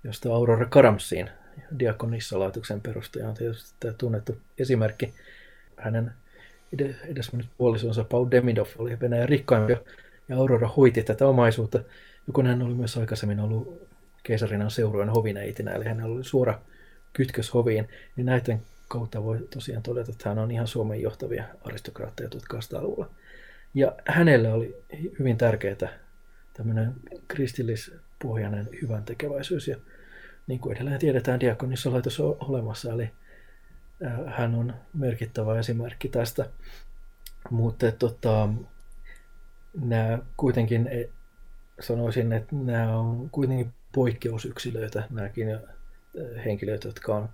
josta 0.03 0.34
Aurora 0.34 0.65
Karamsiin, 0.65 1.30
diakonissalaitoksen 1.80 2.82
perustaja, 2.82 3.30
on 3.30 3.34
tietysti 3.34 3.73
tämä 3.80 3.93
tunnettu 3.93 4.38
esimerkki. 4.59 5.13
Hänen 5.77 6.11
edesmennyt 7.07 7.49
puolisonsa 7.57 8.03
Paul 8.03 8.27
Demidov 8.32 8.67
oli 8.77 8.99
Venäjän 8.99 9.30
rikkaimpia 9.30 9.77
ja 10.30 10.38
Aurora 10.38 10.67
hoiti 10.67 11.03
tätä 11.03 11.27
omaisuutta, 11.27 11.80
kun 12.34 12.45
hän 12.45 12.61
oli 12.61 12.73
myös 12.73 12.97
aikaisemmin 12.97 13.39
ollut 13.39 13.89
keisarinan 14.23 14.71
seurueen 14.71 15.09
hovineitinä, 15.09 15.71
eli 15.71 15.86
hänellä 15.86 16.15
oli 16.15 16.23
suora 16.23 16.59
kytkös 17.13 17.53
hoviin, 17.53 17.89
niin 18.15 18.25
näiden 18.25 18.61
kautta 18.88 19.23
voi 19.23 19.47
tosiaan 19.53 19.84
todeta, 19.84 20.11
että 20.11 20.30
hän 20.30 20.39
on 20.39 20.51
ihan 20.51 20.67
Suomen 20.67 21.01
johtavia 21.01 21.43
aristokraatteja 21.63 22.30
1800-luvulla. 22.30 23.09
Ja 23.74 23.95
hänelle 24.07 24.53
oli 24.53 24.84
hyvin 25.20 25.38
tärkeää 25.38 25.89
tämmöinen 26.53 26.93
kristillispohjainen 27.28 28.70
hyvän 28.82 29.03
tekeväisyys. 29.03 29.67
Ja 29.67 29.78
niin 30.47 30.59
kuin 30.59 30.76
edelleen 30.76 30.99
tiedetään, 30.99 31.39
diakonissa 31.39 31.91
laitos 31.91 32.20
on 32.20 32.38
olemassa, 32.39 32.93
eli 32.93 33.11
hän 34.28 34.55
on 34.55 34.74
merkittävä 34.93 35.59
esimerkki 35.59 36.09
tästä. 36.09 36.49
Mutta 37.49 37.91
tota, 37.91 38.49
nämä 39.82 40.20
kuitenkin 40.38 40.88
e, 40.88 41.09
sanoisin, 41.80 42.34
että 42.34 42.55
nämä 42.55 42.97
on 42.97 43.30
kuitenkin 43.30 43.74
poikkeusyksilöitä, 43.93 45.03
nämäkin 45.09 45.47
henkilöitä, 46.45 46.88
jotka 46.88 47.15
on 47.15 47.30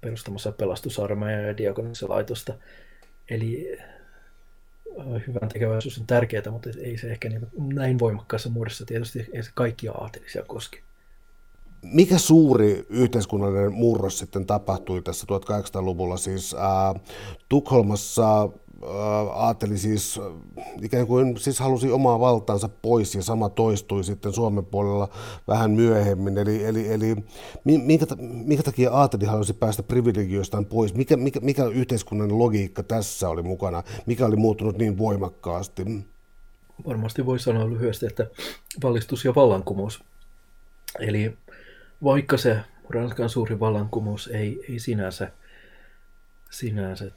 perustamassa 0.00 0.52
pelastusarmeja 0.52 1.40
ja 1.40 1.56
diakonissa 1.56 2.08
laitosta. 2.08 2.54
Eli 3.30 3.78
hyvän 5.26 5.48
tekeväisyys 5.52 5.98
on 5.98 6.06
tärkeää, 6.06 6.50
mutta 6.50 6.70
ei 6.80 6.98
se 6.98 7.10
ehkä 7.10 7.28
niin, 7.28 7.46
näin 7.56 7.98
voimakkaassa 7.98 8.50
muodossa 8.50 8.84
tietysti 8.86 9.26
ei 9.32 9.42
se 9.42 9.50
kaikkia 9.54 9.92
aatelisia 9.92 10.42
koske. 10.42 10.82
Mikä 11.82 12.18
suuri 12.18 12.86
yhteiskunnallinen 12.88 13.72
murros 13.72 14.18
sitten 14.18 14.46
tapahtui 14.46 15.02
tässä 15.02 15.26
1800-luvulla? 15.32 16.16
Siis 16.16 16.54
ää, 16.54 16.94
Tukholmassa 17.48 18.48
ajatteli 19.34 19.78
siis 19.78 20.20
ikään 20.82 21.06
kuin 21.06 21.36
siis 21.38 21.60
halusi 21.60 21.90
omaa 21.90 22.20
valtaansa 22.20 22.68
pois 22.68 23.14
ja 23.14 23.22
sama 23.22 23.48
toistui 23.48 24.04
sitten 24.04 24.32
Suomen 24.32 24.64
puolella 24.64 25.08
vähän 25.48 25.70
myöhemmin. 25.70 26.38
Eli, 26.38 26.64
eli, 26.64 26.92
eli 26.92 27.16
minkä, 27.64 28.06
minkä 28.20 28.62
takia 28.62 28.98
ajatteli 28.98 29.24
halusi 29.24 29.52
päästä 29.52 29.82
privilegioistaan 29.82 30.66
pois? 30.66 30.94
Mikä, 30.94 31.16
mikä, 31.16 31.40
mikä 31.40 31.64
yhteiskunnan 31.64 32.38
logiikka 32.38 32.82
tässä 32.82 33.28
oli 33.28 33.42
mukana? 33.42 33.82
Mikä 34.06 34.26
oli 34.26 34.36
muuttunut 34.36 34.78
niin 34.78 34.98
voimakkaasti? 34.98 35.84
Varmasti 36.86 37.26
voi 37.26 37.38
sanoa 37.38 37.70
lyhyesti, 37.70 38.06
että 38.06 38.26
valistus 38.82 39.24
ja 39.24 39.34
vallankumous. 39.34 40.04
Eli 41.00 41.36
vaikka 42.04 42.36
se 42.36 42.60
Ranskan 42.90 43.28
suuri 43.28 43.60
vallankumous 43.60 44.26
ei, 44.28 44.64
ei 44.68 44.78
sinänsä, 44.78 45.32
sinänsä 46.50 47.10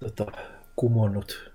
tota, 0.00 0.26
kumonnut 0.76 1.52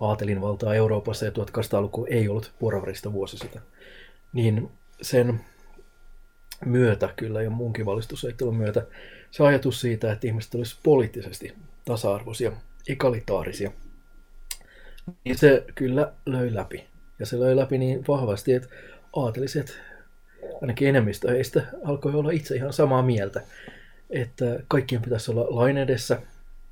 aatelin 0.00 0.40
valtaa 0.40 0.74
Euroopassa 0.74 1.24
ja 1.24 1.30
1800-luku 1.30 2.06
ei 2.10 2.28
ollut 2.28 2.52
porvarista 2.58 3.12
vuosisata, 3.12 3.60
niin 4.32 4.70
sen 5.02 5.40
myötä 6.64 7.08
kyllä 7.16 7.42
ja 7.42 7.50
muunkin 7.50 7.86
valistusajattelun 7.86 8.56
myötä 8.56 8.86
se 9.30 9.42
ajatus 9.42 9.80
siitä, 9.80 10.12
että 10.12 10.26
ihmiset 10.26 10.54
olisivat 10.54 10.82
poliittisesti 10.82 11.54
tasa-arvoisia, 11.84 12.52
egalitaarisia, 12.88 13.70
niin 15.24 15.38
se 15.38 15.64
kyllä 15.74 16.12
löi 16.26 16.54
läpi. 16.54 16.86
Ja 17.18 17.26
se 17.26 17.40
löi 17.40 17.56
läpi 17.56 17.78
niin 17.78 18.04
vahvasti, 18.08 18.52
että 18.52 18.68
aateliset, 19.16 19.80
ainakin 20.60 20.88
enemmistö 20.88 21.30
heistä, 21.30 21.62
alkoi 21.84 22.14
olla 22.14 22.30
itse 22.30 22.54
ihan 22.54 22.72
samaa 22.72 23.02
mieltä, 23.02 23.42
että 24.10 24.44
kaikkien 24.68 25.02
pitäisi 25.02 25.30
olla 25.30 25.46
lain 25.50 25.76
edessä 25.76 26.22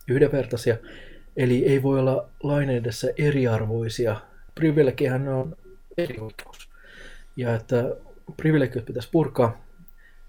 yhdenvertaisia 0.09 0.77
Eli 1.37 1.67
ei 1.67 1.83
voi 1.83 1.99
olla 1.99 2.29
lain 2.43 2.71
edessä 2.71 3.09
eriarvoisia. 3.19 4.21
Privilegihän 4.55 5.29
on 5.29 5.57
erioikeus. 5.99 6.71
Ja 7.37 7.55
että 7.55 7.97
privilegiot 8.37 8.85
pitäisi 8.85 9.09
purkaa 9.13 9.65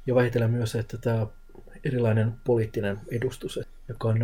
ja 0.07 0.15
väitellä 0.15 0.47
myös, 0.47 0.75
että 0.75 0.97
tämä 0.97 1.27
erilainen 1.85 2.33
poliittinen 2.43 2.99
edustus, 3.11 3.59
joka 3.87 4.07
on 4.07 4.17
0,2 4.17 4.21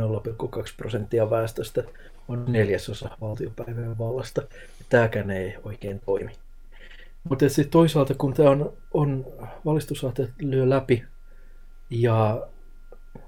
prosenttia 0.78 1.30
väestöstä, 1.30 1.84
on 2.28 2.46
neljäsosa 2.48 3.18
valtiopäivän 3.22 3.98
vallasta. 3.98 4.42
Tämäkään 4.90 5.32
ei 5.32 5.56
oikein 5.64 6.02
toimi. 6.06 6.32
Mutta 7.24 7.50
sitten 7.50 7.72
toisaalta, 7.72 8.14
kun 8.14 8.34
tämä 8.34 8.50
on, 8.50 8.74
on 8.94 9.26
valistusaate 9.66 10.30
lyö 10.40 10.70
läpi 10.70 11.04
ja 11.90 12.48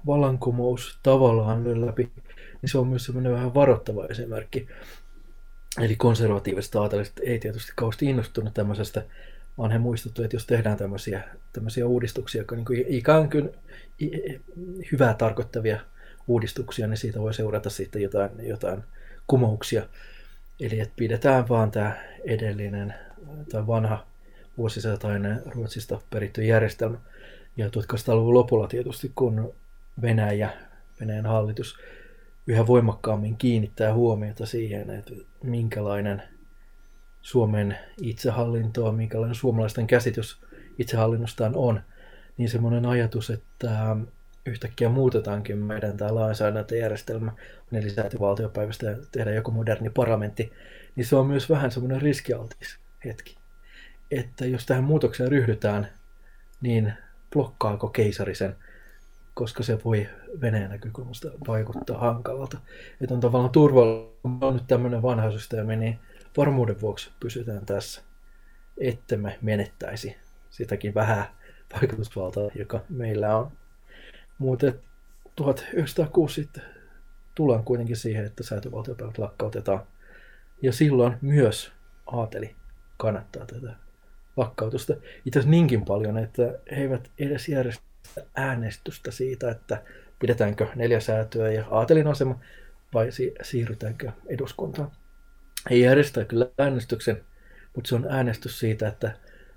vallankumous 0.06 0.98
tavallaan 1.02 1.64
lyö 1.64 1.86
läpi, 1.86 2.12
niin 2.62 2.70
se 2.70 2.78
on 2.78 2.88
myös 2.88 3.04
semmoinen 3.04 3.32
vähän 3.32 3.54
varoittava 3.54 4.06
esimerkki. 4.06 4.68
Eli 5.80 5.96
konservatiiviset 5.96 6.74
aateliset 6.74 7.20
ei 7.22 7.38
tietysti 7.38 7.72
kauheasti 7.76 8.06
innostunut 8.06 8.54
tämmöisestä, 8.54 9.04
vaan 9.58 9.70
he 9.70 9.78
muistuttu, 9.78 10.22
että 10.22 10.36
jos 10.36 10.46
tehdään 10.46 10.76
tämmöisiä, 10.76 11.22
tämmöisiä 11.52 11.86
uudistuksia, 11.86 12.40
jotka 12.40 12.56
niin 12.56 12.84
ikään 12.86 13.30
kuin 13.30 13.50
hyvää 14.92 15.14
tarkoittavia 15.14 15.80
uudistuksia, 16.28 16.86
niin 16.86 16.96
siitä 16.96 17.20
voi 17.20 17.34
seurata 17.34 17.70
sitten 17.70 18.02
jotain, 18.02 18.30
jotain 18.42 18.82
kumouksia. 19.26 19.82
Eli 20.60 20.80
että 20.80 20.94
pidetään 20.96 21.48
vaan 21.48 21.70
tämä 21.70 21.96
edellinen 22.24 22.94
tai 23.52 23.66
vanha 23.66 24.06
vuosisatainen 24.58 25.42
Ruotsista 25.46 26.00
peritty 26.10 26.44
järjestelmä. 26.44 26.98
Ja 27.56 27.66
1800-luvun 27.66 28.34
lopulla 28.34 28.68
tietysti, 28.68 29.12
kun 29.14 29.54
Venäjä, 30.02 30.50
Venäjän 31.00 31.26
hallitus 31.26 31.78
yhä 32.50 32.66
voimakkaammin 32.66 33.36
kiinnittää 33.36 33.94
huomiota 33.94 34.46
siihen, 34.46 34.90
että 34.90 35.14
minkälainen 35.42 36.22
Suomen 37.20 37.78
itsehallintoa, 38.02 38.92
minkälainen 38.92 39.34
suomalaisten 39.34 39.86
käsitys 39.86 40.40
itsehallinnostaan 40.78 41.56
on, 41.56 41.80
niin 42.36 42.48
semmoinen 42.48 42.86
ajatus, 42.86 43.30
että 43.30 43.96
yhtäkkiä 44.46 44.88
muutetaankin 44.88 45.58
meidän 45.58 45.96
tämä 45.96 46.14
lainsäädäntöjärjestelmä, 46.14 47.32
eli 47.72 47.84
lisätä 47.84 48.20
valtiopäivästä 48.20 48.86
ja 48.86 48.96
tehdä 49.12 49.30
joku 49.30 49.50
moderni 49.50 49.90
parlamentti, 49.90 50.52
niin 50.96 51.06
se 51.06 51.16
on 51.16 51.26
myös 51.26 51.50
vähän 51.50 51.70
semmoinen 51.70 52.02
riskialtis 52.02 52.78
hetki. 53.04 53.36
Että 54.10 54.46
jos 54.46 54.66
tähän 54.66 54.84
muutokseen 54.84 55.30
ryhdytään, 55.30 55.88
niin 56.60 56.92
blokkaako 57.32 57.88
keisari 57.88 58.34
sen 58.34 58.56
koska 59.34 59.62
se 59.62 59.78
voi 59.84 60.08
Venäjän 60.40 60.70
näkökulmasta 60.70 61.28
vaikuttaa 61.48 61.98
hankalalta. 61.98 62.58
Että 63.00 63.14
on 63.14 63.20
tavallaan 63.20 63.52
turvallinen, 63.52 64.38
on 64.40 64.54
nyt 64.54 64.66
tämmöinen 64.66 65.02
vanha 65.02 65.30
systeemi, 65.30 65.76
niin 65.76 65.98
varmuuden 66.36 66.80
vuoksi 66.80 67.10
pysytään 67.20 67.66
tässä, 67.66 68.02
ettemme 68.78 69.38
menettäisi 69.42 70.16
sitäkin 70.50 70.94
vähän 70.94 71.24
vaikutusvaltaa, 71.74 72.50
joka 72.54 72.80
meillä 72.88 73.36
on. 73.36 73.52
Mutta 74.38 74.66
1906 75.36 76.34
sitten 76.34 76.62
tullaan 77.34 77.64
kuitenkin 77.64 77.96
siihen, 77.96 78.24
että 78.24 78.42
säätövaltiopäivät 78.42 79.18
lakkautetaan. 79.18 79.86
Ja 80.62 80.72
silloin 80.72 81.16
myös 81.20 81.72
aateli 82.06 82.56
kannattaa 82.96 83.46
tätä 83.46 83.76
lakkautusta. 84.36 84.92
Itse 85.24 85.38
asiassa 85.38 85.50
niinkin 85.50 85.84
paljon, 85.84 86.18
että 86.18 86.42
he 86.70 86.76
eivät 86.76 87.10
edes 87.18 87.48
järjestä 87.48 87.89
äänestystä 88.34 89.10
siitä, 89.10 89.50
että 89.50 89.82
pidetäänkö 90.18 90.66
neljä 90.74 91.00
säätöä 91.00 91.52
ja 91.52 91.64
aatelin 91.70 92.06
asema 92.06 92.38
vai 92.94 93.12
si- 93.12 93.34
siirrytäänkö 93.42 94.12
eduskuntaan. 94.26 94.90
ei 95.70 95.80
järjestää 95.80 96.24
kyllä 96.24 96.46
äänestyksen, 96.58 97.24
mutta 97.74 97.88
se 97.88 97.94
on 97.94 98.06
äänestys 98.08 98.58
siitä, 98.58 98.88
että 98.88 99.12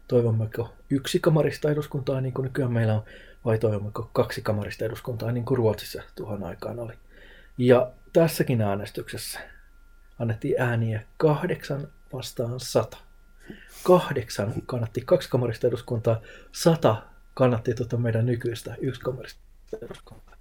toivommeko 0.08 0.74
yksi 0.90 1.20
kamarista 1.20 1.72
eduskuntaa, 1.72 2.22
niin 2.22 2.34
kuin 2.34 2.44
nykyään 2.44 2.74
meillä 2.74 2.94
on, 2.94 3.04
vai 3.46 3.60
toivommeko 3.60 4.10
kaksi 4.14 4.42
kamarista 4.42 4.86
eduskuntaa, 4.86 5.32
niin 5.32 5.46
kuin 5.46 5.58
Ruotsissa 5.58 6.04
tuohon 6.16 6.44
aikaan 6.44 6.80
oli. 6.80 6.94
Ja 7.58 7.92
tässäkin 8.14 8.62
äänestyksessä 8.62 9.40
annettiin 10.20 10.62
ääniä 10.62 11.02
kahdeksan 11.18 11.88
vastaan 12.14 12.60
sata. 12.60 12.98
Kahdeksan 13.84 14.54
kannatti 14.66 15.02
kaksi 15.02 15.30
kamarista 15.30 15.68
eduskuntaa, 15.68 16.22
sata 16.52 17.13
kannatti 17.34 17.74
tuota 17.74 17.98
meidän 17.98 18.26
nykyistä 18.26 18.76
yksi 18.82 19.02
kamarista 19.02 19.42
eduskuntaa. 19.82 20.36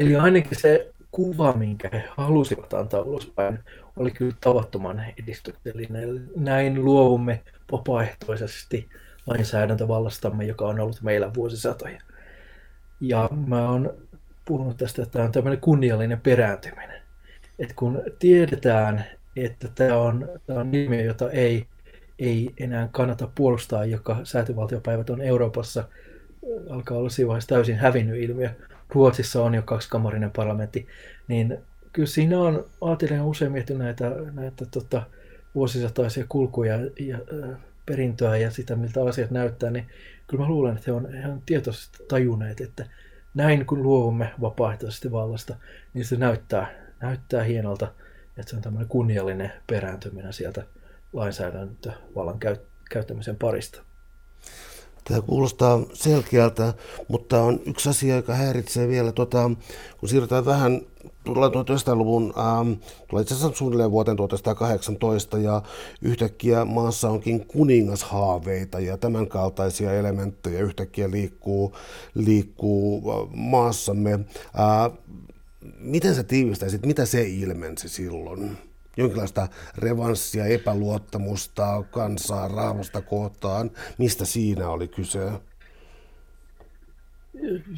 Eli 0.00 0.16
ainakin 0.16 0.58
se 0.60 0.92
kuva, 1.10 1.52
minkä 1.52 1.88
he 1.92 2.04
halusivat 2.16 2.74
antaa 2.74 3.00
ulospäin, 3.00 3.58
oli 3.96 4.10
kyllä 4.10 4.34
tavattoman 4.40 5.04
edistyksellinen. 5.22 6.30
Näin 6.36 6.84
luovumme 6.84 7.42
vapaaehtoisesti 7.72 8.88
lainsäädäntövallastamme, 9.26 10.44
joka 10.44 10.66
on 10.68 10.80
ollut 10.80 11.02
meillä 11.02 11.34
vuosisatoja. 11.34 12.00
Ja 13.00 13.30
mä 13.46 13.70
oon 13.70 13.94
puhunut 14.44 14.76
tästä, 14.76 15.02
että 15.02 15.12
tämä 15.12 15.24
on 15.24 15.32
tämmöinen 15.32 15.60
kunniallinen 15.60 16.20
perääntyminen. 16.20 17.02
Että 17.58 17.74
kun 17.74 18.02
tiedetään, 18.18 19.04
että 19.36 19.68
tämä 19.74 19.96
on, 19.96 20.28
tämä 20.46 20.60
on 20.60 20.74
ilmiö, 20.74 21.02
jota 21.02 21.30
ei, 21.30 21.66
ei 22.18 22.50
enää 22.60 22.88
kannata 22.92 23.28
puolustaa, 23.34 23.84
joka 23.84 24.16
säätyvaltiopäivät 24.24 25.10
on 25.10 25.20
Euroopassa, 25.20 25.84
alkaa 26.70 26.98
olla 26.98 27.08
siinä 27.08 27.28
vaiheessa 27.28 27.48
täysin 27.48 27.76
hävinnyt 27.76 28.22
ilmiö. 28.22 28.50
Ruotsissa 28.88 29.42
on 29.42 29.54
jo 29.54 29.62
kaksikamarinen 29.62 30.30
parlamentti, 30.30 30.86
niin 31.28 31.58
kyllä 31.92 32.08
siinä 32.08 32.40
on, 32.40 32.64
ajattelen 32.80 33.22
usein 33.22 33.52
miettinyt 33.52 33.82
näitä, 33.82 34.12
näitä 34.32 34.66
tota, 34.70 35.02
vuosisataisia 35.54 36.24
kulkuja 36.28 36.76
ja 37.00 37.16
äh, 37.16 37.58
perintöä 37.86 38.36
ja 38.36 38.50
sitä, 38.50 38.76
miltä 38.76 39.04
asiat 39.04 39.30
näyttää, 39.30 39.70
niin 39.70 39.86
kyllä 40.26 40.44
mä 40.44 40.48
luulen, 40.48 40.76
että 40.76 40.84
he 40.86 40.92
on, 40.92 41.12
he 41.12 41.28
on 41.28 41.42
tietoisesti 41.46 42.04
tajunneet, 42.08 42.60
että 42.60 42.86
näin 43.34 43.66
kun 43.66 43.82
luovumme 43.82 44.30
vapaaehtoisesti 44.40 45.12
vallasta, 45.12 45.56
niin 45.94 46.04
se 46.04 46.16
näyttää, 46.16 46.74
näyttää 47.00 47.42
hienolta, 47.42 47.92
että 48.38 48.50
se 48.50 48.56
on 48.56 48.62
tämmöinen 48.62 48.88
kunniallinen 48.88 49.52
perääntyminen 49.66 50.32
sieltä 50.32 50.62
lainsäädäntövallan 51.12 52.38
käyttämisen 52.90 53.36
parista. 53.36 53.87
Tämä 55.08 55.22
kuulostaa 55.22 55.80
selkeältä, 55.92 56.74
mutta 57.08 57.42
on 57.42 57.60
yksi 57.66 57.88
asia, 57.88 58.16
joka 58.16 58.34
häiritsee 58.34 58.88
vielä, 58.88 59.12
tuota, 59.12 59.50
kun 60.00 60.08
siirrytään 60.08 60.44
vähän 60.44 60.80
tullaan 61.24 61.52
1900-luvun, 61.52 62.34
ähm, 62.38 62.72
tulee 63.08 63.22
itse 63.22 63.34
asiassa 63.34 63.58
suunnilleen 63.58 63.90
vuoteen 63.90 64.16
1918 64.16 65.38
ja 65.38 65.62
yhtäkkiä 66.02 66.64
maassa 66.64 67.10
onkin 67.10 67.46
kuningashaaveita 67.46 68.80
ja 68.80 68.96
tämän 68.96 69.26
kaltaisia 69.26 69.92
elementtejä 69.92 70.60
yhtäkkiä 70.60 71.10
liikkuu, 71.10 71.76
liikkuu 72.14 73.12
äh, 73.12 73.28
maassamme. 73.34 74.12
Äh, 74.12 74.98
miten 75.78 76.14
sä 76.14 76.22
tiivistäisit, 76.22 76.86
mitä 76.86 77.06
se 77.06 77.22
ilmensi 77.22 77.88
silloin? 77.88 78.67
Jonkinlaista 78.98 79.48
revanssia, 79.78 80.44
epäluottamusta 80.44 81.84
kansaa, 81.90 82.48
rahvasta 82.48 83.02
kohtaan. 83.02 83.70
Mistä 83.98 84.24
siinä 84.24 84.68
oli 84.68 84.88
kyse? 84.88 85.30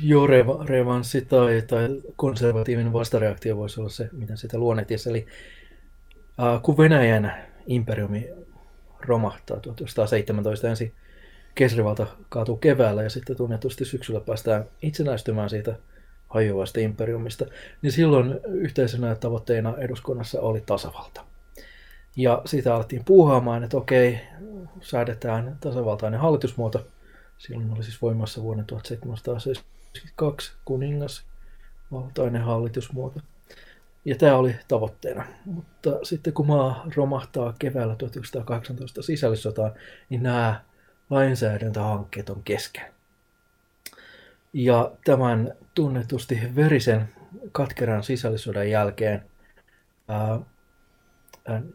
Joo, 0.03 0.27
reva, 0.27 0.64
revanssi 0.64 1.21
tai, 1.21 1.62
tai 1.62 1.89
konservatiivinen 2.16 2.93
vastareaktio 2.93 3.57
voisi 3.57 3.81
olla 3.81 3.91
se, 3.91 4.09
mitä 4.12 4.37
sitä 4.37 4.59
luonnehtiin. 4.59 5.01
Eli 5.07 5.27
äh, 6.41 6.62
kun 6.62 6.79
Venäjän 6.79 7.35
imperiumi 7.66 8.29
romahtaa 9.01 9.61
1917 9.61 10.68
ensin 10.68 10.93
Kesrivalta 11.55 12.07
kaatuu 12.29 12.57
keväällä 12.57 13.03
ja 13.03 13.11
sitten 13.11 13.37
tunnetusti 13.37 13.85
syksyllä 13.85 14.21
päästään 14.21 14.64
itsenäistymään 14.83 15.51
siitä 15.51 15.75
hajoavasta 16.31 16.81
imperiumista, 16.81 17.45
niin 17.83 17.93
silloin 17.93 18.41
yhteisenä 18.47 19.14
tavoitteena 19.14 19.76
eduskunnassa 19.78 20.41
oli 20.41 20.61
tasavalta. 20.61 21.24
Ja 22.16 22.43
siitä 22.45 22.74
alettiin 22.74 23.05
puuhaamaan, 23.05 23.64
että 23.64 23.76
okei, 23.76 24.20
säädetään 24.81 25.57
tasavaltainen 25.61 26.20
hallitusmuoto. 26.20 26.87
Silloin 27.39 27.72
oli 27.72 27.83
siis 27.83 28.03
voimassa 28.03 28.43
vuoden 28.43 28.64
1772 28.64 30.53
kuningas 30.64 31.24
valtainen 31.93 32.43
hallitusmuoto. 32.43 33.20
Ja 34.05 34.16
tämä 34.16 34.37
oli 34.37 34.57
tavoitteena. 34.68 35.24
Mutta 35.45 35.99
sitten 36.03 36.33
kun 36.33 36.47
maa 36.47 36.87
romahtaa 36.97 37.55
keväällä 37.59 37.97
1918 37.97 39.03
sisällissotaan, 39.03 39.72
niin 40.09 40.22
nämä 40.22 40.61
lainsäädäntöhankkeet 41.11 42.31
on 42.31 42.43
kesken. 42.43 42.85
Ja 44.53 44.93
tämän 45.05 45.55
tunnetusti 45.81 46.41
verisen 46.57 47.09
katkeran 47.53 48.03
sisällissodan 48.03 48.70
jälkeen 48.70 49.24
ää, 50.09 50.41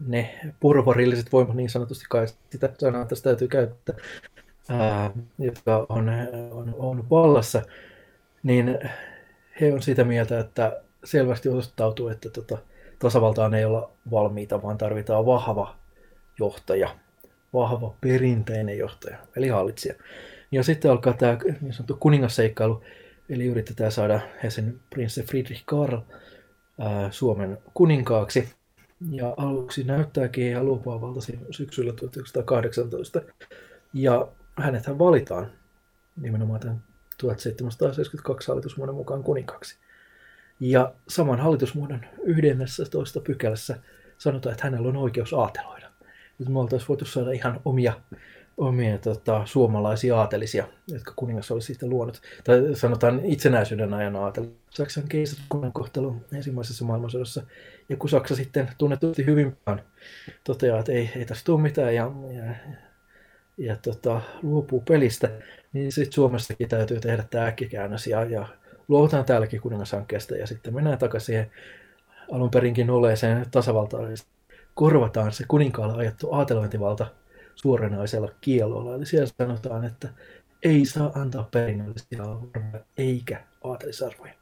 ne 0.08 0.40
porvarilliset 0.60 1.32
voimat 1.32 1.56
niin 1.56 1.70
sanotusti, 1.70 2.06
kai 2.10 2.28
sitä 2.50 2.70
sanaa 2.78 3.06
tästä 3.06 3.24
täytyy 3.30 3.48
käyttää, 3.48 3.96
ää, 4.70 5.12
jotka 5.40 5.86
on, 5.90 6.10
on, 6.52 6.76
on 6.78 7.10
vallassa, 7.10 7.62
niin 8.44 8.80
he 9.62 9.74
on 9.74 9.82
sitä 9.82 10.04
mieltä, 10.04 10.40
että 10.40 10.82
selvästi 11.04 11.50
osoittautuu, 11.50 12.08
että 12.08 12.30
tota, 12.30 12.58
tasavaltaan 13.00 13.54
ei 13.54 13.66
olla 13.66 13.92
valmiita, 14.12 14.64
vaan 14.64 14.78
tarvitaan 14.78 15.26
vahva 15.26 15.76
johtaja, 16.40 16.96
vahva 17.54 17.96
perinteinen 18.02 18.78
johtaja, 18.78 19.18
eli 19.36 19.48
hallitsija. 19.48 19.96
Ja 20.52 20.64
sitten 20.64 20.92
alkaa 20.92 21.14
tämä 21.14 21.38
niin 21.62 21.74
sanottu 21.74 21.98
kuningasseikkailu, 22.00 22.84
eli 23.30 23.46
yritetään 23.46 23.92
saada 23.92 24.20
Hessen 24.44 24.80
prinssi 24.90 25.24
Friedrich 25.24 25.64
Karl 25.66 26.00
ää, 26.80 27.12
Suomen 27.12 27.58
kuninkaaksi. 27.74 28.50
Ja 29.12 29.34
aluksi 29.38 29.84
näyttääkin 29.84 30.48
ihan 30.48 30.66
lupaavalta 30.66 31.20
syksyllä 31.52 31.94
1918. 31.94 33.22
Ja 33.94 34.28
hänet 34.58 34.84
valitaan 35.00 35.52
nimenomaan 36.22 36.60
tämän 36.60 36.84
1772 37.18 38.48
hallitusmuodon 38.48 38.96
mukaan 38.96 39.24
kuninkaaksi. 39.24 39.78
Ja 40.60 40.94
saman 41.08 41.40
hallitusmuodon 41.40 42.06
11 42.24 43.20
pykälässä 43.22 43.80
sanotaan, 44.18 44.54
että 44.54 44.64
hänellä 44.64 44.90
on 44.90 44.98
oikeus 44.98 45.34
aateloida. 45.34 45.92
Nyt 46.40 46.50
me 46.50 46.60
oltaisiin 46.60 46.88
voitu 46.88 47.06
saada 47.06 47.32
ihan 47.32 47.62
omia 47.66 47.94
omia 48.58 48.98
tota, 48.98 49.42
suomalaisia 49.46 50.18
aatelisia, 50.18 50.68
jotka 50.88 51.14
kuningas 51.16 51.52
olisi 51.52 51.66
sitten 51.66 51.90
luonut. 51.90 52.22
Tai 52.44 52.62
sanotaan 52.74 53.26
itsenäisyyden 53.26 53.94
ajan 53.94 54.16
aateli. 54.16 54.50
Saksan 54.70 55.04
keisarkunnan 55.10 55.74
kohtelu 55.74 56.16
ensimmäisessä 56.34 56.86
maailmansodassa. 56.86 57.44
Ja 57.90 57.98
kun 57.98 58.10
Saksa 58.10 58.36
sitten 58.36 58.70
tunnetusti 58.78 59.26
hyvin 59.26 59.58
toteaa, 60.44 60.80
että 60.80 60.92
ei, 60.92 61.12
ei 61.16 61.26
tässä 61.26 61.46
tule 61.46 61.62
mitään 61.62 61.96
ja, 61.96 62.12
ja, 62.32 62.56
ja 63.58 63.76
tota, 63.76 64.22
luopuu 64.42 64.82
pelistä, 64.82 65.30
niin 65.74 65.92
sitten 65.92 66.14
Suomessakin 66.14 66.70
täytyy 66.70 67.00
tehdä 67.00 67.24
tämä 67.30 67.46
äkkikäännös 67.46 68.08
ja, 68.08 68.24
ja 68.24 68.48
luovutaan 68.88 69.26
täälläkin 69.26 69.62
kuningashankkeesta 69.62 70.36
ja 70.36 70.48
sitten 70.48 70.74
mennään 70.74 70.98
takaisin 70.98 71.26
siihen 71.26 71.52
alun 72.32 72.52
perinkin 72.52 72.90
oleeseen 72.90 73.46
tasavaltaan. 73.52 74.18
Korvataan 74.74 75.32
se 75.32 75.44
kuninkaalle 75.48 75.94
ajattu 75.98 76.34
aatelointivalta 76.34 77.08
suoranaisella 77.56 78.30
kielolla. 78.42 78.96
Eli 78.96 79.06
siellä 79.06 79.30
sanotaan, 79.38 79.86
että 79.86 80.10
ei 80.64 80.86
saa 80.86 81.12
antaa 81.16 81.48
perinnöllisiä 81.52 82.22
arvoja 82.22 82.84
eikä 82.98 83.44
aatelisarvoja. 83.64 84.34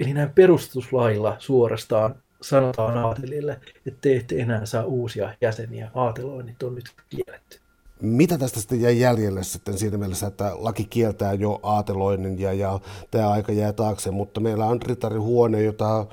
Eli 0.00 0.12
näin 0.12 0.30
perustuslailla 0.30 1.36
suorastaan 1.38 2.14
sanotaan 2.42 2.98
aatelille, 2.98 3.60
että 3.86 3.98
te 4.00 4.16
ette 4.16 4.38
enää 4.38 4.66
saa 4.66 4.84
uusia 4.84 5.34
jäseniä. 5.40 5.90
Aateloinnit 5.94 6.62
on 6.62 6.74
nyt 6.74 6.84
kielletty. 7.08 7.58
Mitä 8.00 8.38
tästä 8.38 8.60
sitten 8.60 8.80
jäi 8.80 9.00
jäljelle 9.00 9.44
sitten 9.44 9.78
siinä 9.78 9.98
mielessä, 9.98 10.26
että 10.26 10.52
laki 10.54 10.84
kieltää 10.84 11.32
jo 11.32 11.60
aateloinnin 11.62 12.40
ja, 12.40 12.52
ja 12.52 12.80
tämä 13.10 13.30
aika 13.30 13.52
jää 13.52 13.72
taakse, 13.72 14.10
mutta 14.10 14.40
meillä 14.40 14.66
on 14.66 14.82
ritarihuone, 14.82 15.62
jota 15.62 16.06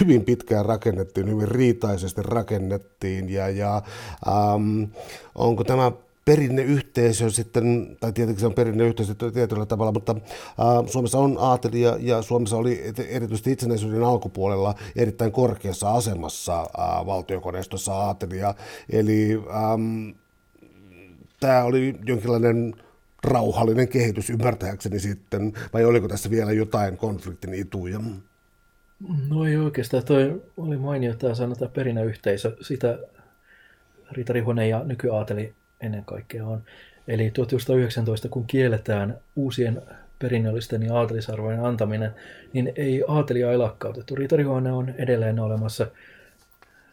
hyvin 0.00 0.24
pitkään 0.24 0.66
rakennettiin, 0.66 1.30
hyvin 1.30 1.48
riitaisesti 1.48 2.22
rakennettiin 2.22 3.30
ja, 3.30 3.48
ja 3.48 3.82
ähm, 4.28 4.82
onko 5.34 5.64
tämä 5.64 5.92
perinneyhteisö 6.24 7.30
sitten, 7.30 7.96
tai 8.00 8.12
tietenkin 8.12 8.40
se 8.40 8.46
on 8.46 8.54
perinneyhteisö 8.54 9.14
tietyllä 9.34 9.66
tavalla, 9.66 9.92
mutta 9.92 10.16
äh, 10.16 10.86
Suomessa 10.86 11.18
on 11.18 11.36
aateli 11.40 11.80
ja, 11.80 11.96
ja 12.00 12.22
Suomessa 12.22 12.56
oli 12.56 12.84
erityisesti 13.08 13.52
itsenäisyyden 13.52 14.04
alkupuolella 14.04 14.74
erittäin 14.96 15.32
korkeassa 15.32 15.92
asemassa 15.92 16.60
äh, 16.60 17.06
valtiokoneistossa 17.06 17.94
aatelia, 17.94 18.54
eli 18.90 19.42
ähm, 19.50 20.08
tämä 21.40 21.64
oli 21.64 21.94
jonkinlainen 22.06 22.74
rauhallinen 23.24 23.88
kehitys 23.88 24.30
ymmärtääkseni 24.30 25.00
sitten, 25.00 25.52
vai 25.72 25.84
oliko 25.84 26.08
tässä 26.08 26.30
vielä 26.30 26.52
jotain 26.52 26.96
konfliktin 26.96 27.54
ituja? 27.54 28.00
No 29.30 29.46
ei 29.46 29.56
oikeastaan, 29.56 30.04
toi 30.04 30.42
oli 30.56 30.76
mainio 30.76 31.14
tämä 31.14 31.34
sana, 31.34 31.54
tämä 31.54 31.68
perinnäyhteisö. 31.68 32.56
Sitä 32.60 32.98
ritarihuone 34.12 34.68
ja 34.68 34.84
nykyaateli 34.84 35.54
ennen 35.80 36.04
kaikkea 36.04 36.46
on. 36.46 36.62
Eli 37.08 37.30
1919, 37.30 38.28
kun 38.28 38.46
kielletään 38.46 39.18
uusien 39.36 39.82
perinnöllisten 40.18 40.82
ja 40.82 40.94
aatelisarvojen 40.94 41.64
antaminen, 41.64 42.14
niin 42.52 42.72
ei 42.76 43.04
aatelia 43.08 43.50
ei 43.50 43.56
lakkautettu. 43.56 44.14
Ritarihuone 44.14 44.72
on 44.72 44.94
edelleen 44.98 45.40
olemassa. 45.40 45.86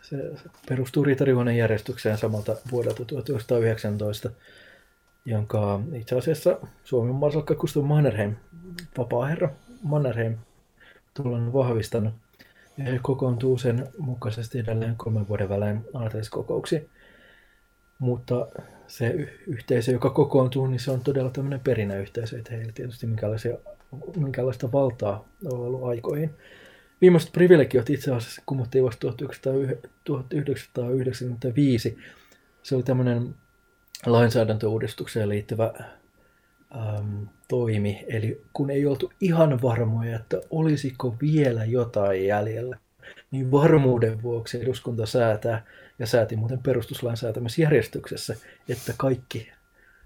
Se 0.01 0.32
perustuu 0.70 1.03
ritarihuoneen 1.03 1.57
järjestykseen 1.57 2.18
samalta 2.18 2.55
vuodelta 2.72 3.05
1919, 3.05 4.30
jonka 5.26 5.80
itse 5.93 6.18
asiassa 6.18 6.57
Suomen 6.84 7.16
marsalkka 7.16 7.55
Gustav 7.55 7.84
Mannerheim, 7.84 8.36
vapaaherra 8.97 9.49
Mannerheim, 9.84 10.36
tullaan 11.14 11.53
vahvistanut. 11.53 12.14
Ja 12.78 12.84
he 12.84 12.99
kokoontuu 13.01 13.57
sen 13.57 13.88
mukaisesti 13.97 14.59
edelleen 14.59 14.95
kolmen 14.95 15.28
vuoden 15.28 15.49
välein 15.49 15.86
aateliskokouksiin. 15.93 16.89
Mutta 17.99 18.47
se 18.88 19.09
yhteisö, 19.47 19.91
joka 19.91 20.09
kokoontuu, 20.09 20.68
niin 20.68 20.80
se 20.80 20.91
on 20.91 21.01
todella 21.01 21.30
tämmöinen 21.30 21.59
perinnäyhteisö, 21.59 22.38
että 22.38 22.51
heillä 22.51 22.72
tietysti 22.72 23.07
minkälaisia, 23.07 23.57
minkälaista 24.16 24.72
valtaa 24.72 25.26
on 25.45 25.59
ollut 25.59 25.84
aikoihin. 25.84 26.34
Viimeiset 27.01 27.32
privilegiot 27.32 27.89
itse 27.89 28.12
asiassa 28.12 28.41
kumottiin 28.45 28.84
vasta 28.84 29.07
1995. 30.03 31.97
Se 32.64 32.76
oli 32.76 32.84
tämmöinen 32.84 33.36
lainsäädäntöuudistukseen 34.05 35.30
liittyvä 35.30 35.74
äm, 36.76 37.28
toimi, 37.51 38.05
eli 38.07 38.41
kun 38.53 38.69
ei 38.69 38.85
oltu 38.85 39.11
ihan 39.21 39.61
varmoja, 39.61 40.15
että 40.15 40.41
olisiko 40.49 41.15
vielä 41.21 41.65
jotain 41.65 42.27
jäljellä, 42.27 42.77
niin 43.31 43.51
varmuuden 43.51 44.23
vuoksi 44.23 44.61
eduskunta 44.61 45.05
säätää 45.05 45.65
ja 45.99 46.07
sääti 46.07 46.35
muuten 46.35 46.59
perustuslain 46.63 47.17
säätämisjärjestyksessä, 47.17 48.35
että 48.69 48.93
kaikki 48.97 49.51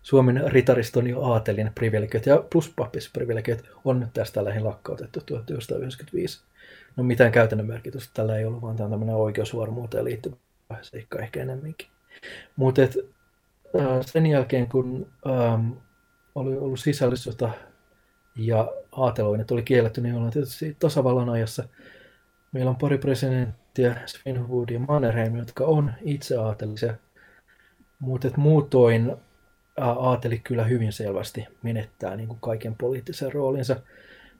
Suomen 0.02 0.44
ritariston 0.48 1.08
ja 1.08 1.20
aatelin 1.20 1.72
privilegiot 1.76 2.26
ja 2.26 2.44
plus 2.50 2.74
pappisprivilegiot 2.76 3.64
on 3.84 4.08
tästä 4.14 4.46
lähin 4.46 4.64
lakkautettu 4.64 5.20
1995. 5.26 6.44
No 6.96 7.04
mitään 7.04 7.32
käytännön 7.32 7.68
merkitystä 7.68 8.12
tällä 8.14 8.38
ei 8.38 8.46
ollut, 8.46 8.62
vaan 8.62 8.76
tämä 8.76 8.86
on 8.86 8.92
tämmöinen 8.92 9.16
oikeusvarmuuteen 9.16 10.06
liittyvä 10.06 10.36
seikka 10.82 11.20
ehkä 11.20 11.42
enemmänkin. 11.42 11.88
Mutta 12.56 12.82
äh, 12.82 12.90
sen 14.02 14.26
jälkeen, 14.26 14.68
kun 14.68 15.08
ähm, 15.28 15.72
oli 16.36 16.58
ollut 16.58 16.80
sisällissota 16.80 17.50
ja 18.36 18.72
aateloinnit 18.92 19.52
oli 19.52 19.64
kielletty, 19.64 20.02
niin 20.02 20.16
ollaan 20.16 20.32
tietysti 20.32 20.76
tasavallan 20.80 21.30
ajassa. 21.30 21.64
Meillä 22.52 22.70
on 22.70 22.76
pari 22.76 22.98
presidenttiä, 22.98 23.96
Svinhuvud 24.06 24.70
ja 24.70 24.80
Mannerheim, 24.80 25.36
jotka 25.36 25.66
on 25.66 25.94
itse 26.02 26.38
aatelisia, 26.38 26.96
mutta 28.00 28.28
muutoin 28.38 29.16
aateli 29.78 30.40
kyllä 30.40 30.64
hyvin 30.64 30.94
selvästi 30.94 31.48
menettää 31.64 32.16
niin 32.16 32.28
kuin 32.28 32.40
kaiken 32.42 32.76
poliittisen 32.76 33.34
roolinsa. 33.34 33.76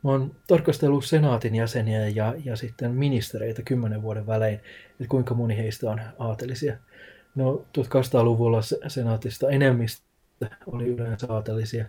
Mä 0.04 0.12
oon 0.12 0.36
tarkastellut 0.48 1.06
senaatin 1.06 1.56
jäseniä 1.56 2.08
ja, 2.08 2.34
ja 2.46 2.56
sitten 2.56 2.92
ministereitä 2.92 3.62
kymmenen 3.62 4.02
vuoden 4.02 4.28
välein, 4.28 4.56
että 4.92 5.10
kuinka 5.10 5.34
moni 5.34 5.58
heistä 5.58 5.92
on 5.92 6.02
aatelisia. 6.20 6.78
No 7.36 7.66
1800-luvulla 7.78 8.60
senaatista 8.88 9.50
enemmistö 9.50 10.05
oli 10.66 10.88
yleensä 10.88 11.28
aatelisia. 11.30 11.86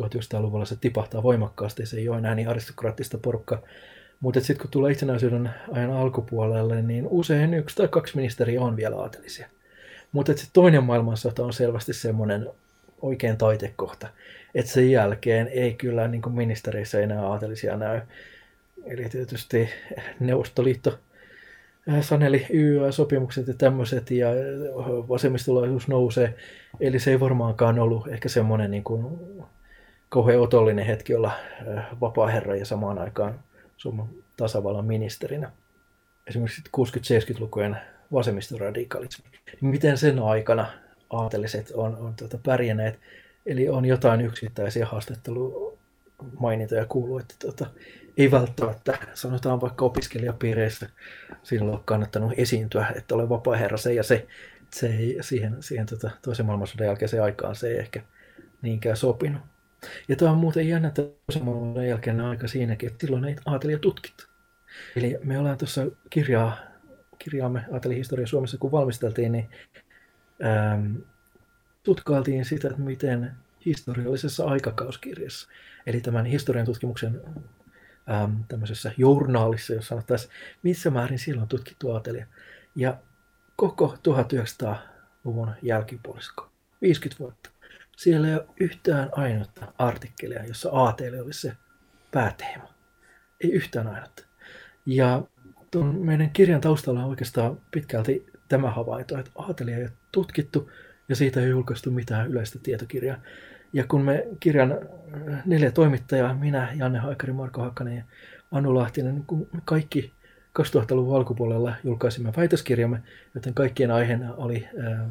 1900-luvulla 0.00 0.64
se 0.64 0.76
tipahtaa 0.76 1.22
voimakkaasti, 1.22 1.86
se 1.86 1.96
ei 1.96 2.08
ole 2.08 2.18
enää 2.18 2.34
niin 2.34 2.48
aristokraattista 2.48 3.18
porukkaa. 3.18 3.62
Mutta 4.20 4.40
sitten 4.40 4.58
kun 4.58 4.70
tulee 4.70 4.92
itsenäisyyden 4.92 5.50
ajan 5.72 5.92
alkupuolelle, 5.92 6.82
niin 6.82 7.06
usein 7.10 7.54
yksi 7.54 7.76
tai 7.76 7.88
kaksi 7.88 8.16
ministeriä 8.16 8.60
on 8.60 8.76
vielä 8.76 8.96
aatelisia. 8.96 9.48
Mutta 10.12 10.36
se 10.36 10.46
toinen 10.52 10.84
maailmansota 10.84 11.44
on 11.44 11.52
selvästi 11.52 11.92
semmoinen 11.92 12.50
oikein 13.02 13.36
taitekohta, 13.36 14.08
että 14.54 14.72
sen 14.72 14.90
jälkeen 14.90 15.48
ei 15.48 15.74
kyllä 15.74 16.08
niin 16.08 16.22
ministereissä 16.32 17.00
enää 17.00 17.26
aatelisia 17.26 17.76
näy. 17.76 18.00
Eli 18.84 19.08
tietysti 19.08 19.68
Neuvostoliitto 20.20 20.98
saneli 22.00 22.46
YYA-sopimukset 22.50 23.48
ja 23.48 23.54
tämmöiset 23.54 24.10
ja 24.10 24.28
vasemmistolaisuus 25.08 25.88
nousee. 25.88 26.34
Eli 26.80 26.98
se 26.98 27.10
ei 27.10 27.20
varmaankaan 27.20 27.78
ollut 27.78 28.08
ehkä 28.08 28.28
semmoinen 28.28 28.70
niin 28.70 28.84
kuin 28.84 29.18
kauhean 30.08 30.40
otollinen 30.40 30.86
hetki 30.86 31.14
olla 31.14 31.32
äh, 31.76 31.86
vapaa-herra 32.00 32.56
ja 32.56 32.64
samaan 32.64 32.98
aikaan 32.98 33.40
Suomen 33.76 34.06
tasavallan 34.36 34.84
ministerinä. 34.84 35.50
Esimerkiksi 36.26 36.62
60-70-lukujen 36.76 37.76
vasemmistoradikalismi. 38.12 39.24
Miten 39.60 39.98
sen 39.98 40.18
aikana 40.18 40.66
aateliset 41.10 41.72
on, 41.74 41.96
on 41.96 42.14
tuota 42.18 42.38
pärjänneet? 42.42 42.98
Eli 43.46 43.68
on 43.68 43.84
jotain 43.84 44.20
yksittäisiä 44.20 44.86
haastattelumainintoja 44.86 46.86
kuuluu, 46.86 47.18
että 47.18 47.34
tuota, 47.38 47.66
ei 48.18 48.30
välttämättä, 48.30 48.98
sanotaan 49.14 49.60
vaikka 49.60 49.84
opiskelijapiireissä, 49.84 50.88
silloin 51.42 51.74
ole 51.74 51.82
kannattanut 51.84 52.32
esiintyä, 52.36 52.92
että 52.96 53.14
olen 53.14 53.28
vapaa-herra 53.28 53.76
se 53.76 53.94
ja 53.94 54.02
se. 54.02 54.26
Se 54.72 54.86
ei 54.86 55.18
siihen, 55.20 55.56
siihen 55.60 55.86
tota, 55.86 56.10
toisen 56.22 56.46
maailmansodan 56.46 56.86
jälkeiseen 56.86 57.22
aikaan 57.22 57.56
se 57.56 57.68
ei 57.68 57.78
ehkä 57.78 58.02
niinkään 58.62 58.96
sopinut. 58.96 59.42
Ja 60.08 60.16
tämä 60.16 60.30
on 60.30 60.38
muuten 60.38 60.68
jännä, 60.68 60.88
että 60.88 61.02
toisen 61.02 61.44
maailmansodan 61.44 61.88
jälkeinen 61.88 62.24
aika 62.24 62.48
siinäkin, 62.48 62.86
että 62.86 63.06
silloin 63.06 63.24
ei 63.24 63.36
aatelia 63.46 63.78
tutkittu. 63.78 64.24
Eli 64.96 65.18
me 65.24 65.38
ollaan 65.38 65.58
tuossa 65.58 65.86
kirjaa, 66.10 66.56
kirjaamme 67.18 67.64
aatelihistoria 67.72 68.26
Suomessa, 68.26 68.58
kun 68.58 68.72
valmisteltiin, 68.72 69.32
niin 69.32 69.48
ähm, 70.44 70.96
tutkailtiin 71.82 72.44
sitä, 72.44 72.68
että 72.68 72.80
miten 72.80 73.32
historiallisessa 73.66 74.44
aikakauskirjassa, 74.44 75.48
eli 75.86 76.00
tämän 76.00 76.26
historian 76.26 76.66
tutkimuksen 76.66 77.20
ähm, 78.10 78.32
tämmöisessä 78.48 78.92
journaalissa, 78.96 79.74
jos 79.74 79.88
sanottaisiin, 79.88 80.32
missä 80.62 80.90
määrin 80.90 81.18
silloin 81.18 81.48
tutkittu 81.48 81.90
aatelia. 81.90 82.26
Ja 82.74 82.98
koko 83.56 83.96
1900-luvun 84.08 85.50
jälkipuolisko, 85.62 86.50
50 86.82 87.18
vuotta, 87.18 87.50
siellä 87.96 88.28
ei 88.28 88.34
ole 88.34 88.46
yhtään 88.60 89.08
ainutta 89.12 89.72
artikkelia, 89.78 90.44
jossa 90.44 90.70
aateli 90.72 91.20
olisi 91.20 91.40
se 91.40 91.52
pääteema. 92.10 92.74
Ei 93.44 93.52
yhtään 93.52 93.88
ainutta. 93.88 94.22
Ja 94.86 95.22
tuon 95.70 95.98
meidän 95.98 96.30
kirjan 96.30 96.60
taustalla 96.60 97.00
on 97.00 97.10
oikeastaan 97.10 97.60
pitkälti 97.70 98.26
tämä 98.48 98.70
havainto, 98.70 99.18
että 99.18 99.30
aatelia 99.34 99.76
ei 99.76 99.82
ole 99.82 99.92
tutkittu 100.12 100.70
ja 101.08 101.16
siitä 101.16 101.40
ei 101.40 101.48
julkaistu 101.48 101.90
mitään 101.90 102.30
yleistä 102.30 102.58
tietokirjaa. 102.62 103.16
Ja 103.72 103.84
kun 103.88 104.02
me 104.02 104.26
kirjan 104.40 104.72
äh, 104.72 105.42
neljä 105.46 105.70
toimittajaa, 105.70 106.34
minä, 106.34 106.72
Janne 106.76 106.98
Haikari, 106.98 107.32
Marko 107.32 107.62
Hakkanen 107.62 107.96
ja 107.96 108.02
Anu 108.50 108.74
Lahtinen, 108.74 109.14
niin 109.14 109.24
kun 109.26 109.48
me 109.52 109.60
kaikki 109.64 110.12
2000-luvun 110.62 111.16
alkupuolella 111.16 111.74
julkaisimme 111.84 112.32
väitöskirjamme, 112.36 113.02
joten 113.34 113.54
kaikkien 113.54 113.90
aiheena 113.90 114.34
oli 114.34 114.68
ää, 114.82 114.92
äh, 114.92 115.10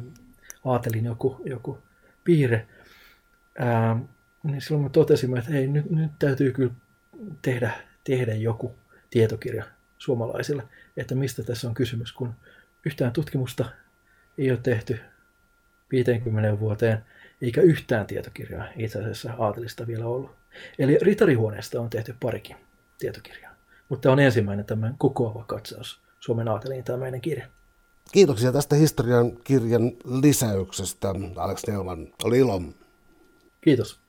aatelin 0.64 1.04
joku, 1.04 1.40
joku 1.44 1.78
piirre, 2.24 2.66
ää, 3.58 3.96
niin 4.42 4.60
silloin 4.60 4.84
me 4.84 4.90
totesimme, 4.90 5.38
että 5.38 5.50
hei, 5.50 5.66
nyt, 5.66 5.90
nyt 5.90 6.10
täytyy 6.18 6.52
kyllä 6.52 6.72
tehdä, 7.42 7.70
tehdä 8.04 8.34
joku 8.34 8.74
tietokirja 9.10 9.64
suomalaisille, 9.98 10.62
että 10.96 11.14
mistä 11.14 11.42
tässä 11.42 11.68
on 11.68 11.74
kysymys, 11.74 12.12
kun 12.12 12.34
yhtään 12.86 13.12
tutkimusta 13.12 13.64
ei 14.38 14.50
ole 14.50 14.60
tehty 14.62 15.00
50 15.90 16.60
vuoteen, 16.60 17.04
eikä 17.42 17.60
yhtään 17.60 18.06
tietokirjaa 18.06 18.64
itse 18.76 18.98
asiassa 18.98 19.34
aatelista 19.38 19.86
vielä 19.86 20.06
ollut. 20.06 20.30
Eli 20.78 20.98
ritarihuoneesta 21.02 21.80
on 21.80 21.90
tehty 21.90 22.14
parikin 22.20 22.56
tietokirjaa, 22.98 23.54
mutta 23.88 24.12
on 24.12 24.20
ensimmäinen 24.20 24.64
tämmöinen 24.64 24.98
kokoava 24.98 25.44
katsaus 25.44 26.00
Suomen 26.20 26.48
aateliin 26.48 26.84
tämä 26.84 26.98
meidän 26.98 27.20
kirja. 27.20 27.46
Kiitoksia 28.12 28.52
tästä 28.52 28.76
historian 28.76 29.36
kirjan 29.36 29.92
lisäyksestä, 30.22 31.14
Alex 31.36 31.66
Neumann. 31.66 32.12
Oli 32.24 32.38
ilo. 32.38 32.62
Kiitos. 33.60 34.00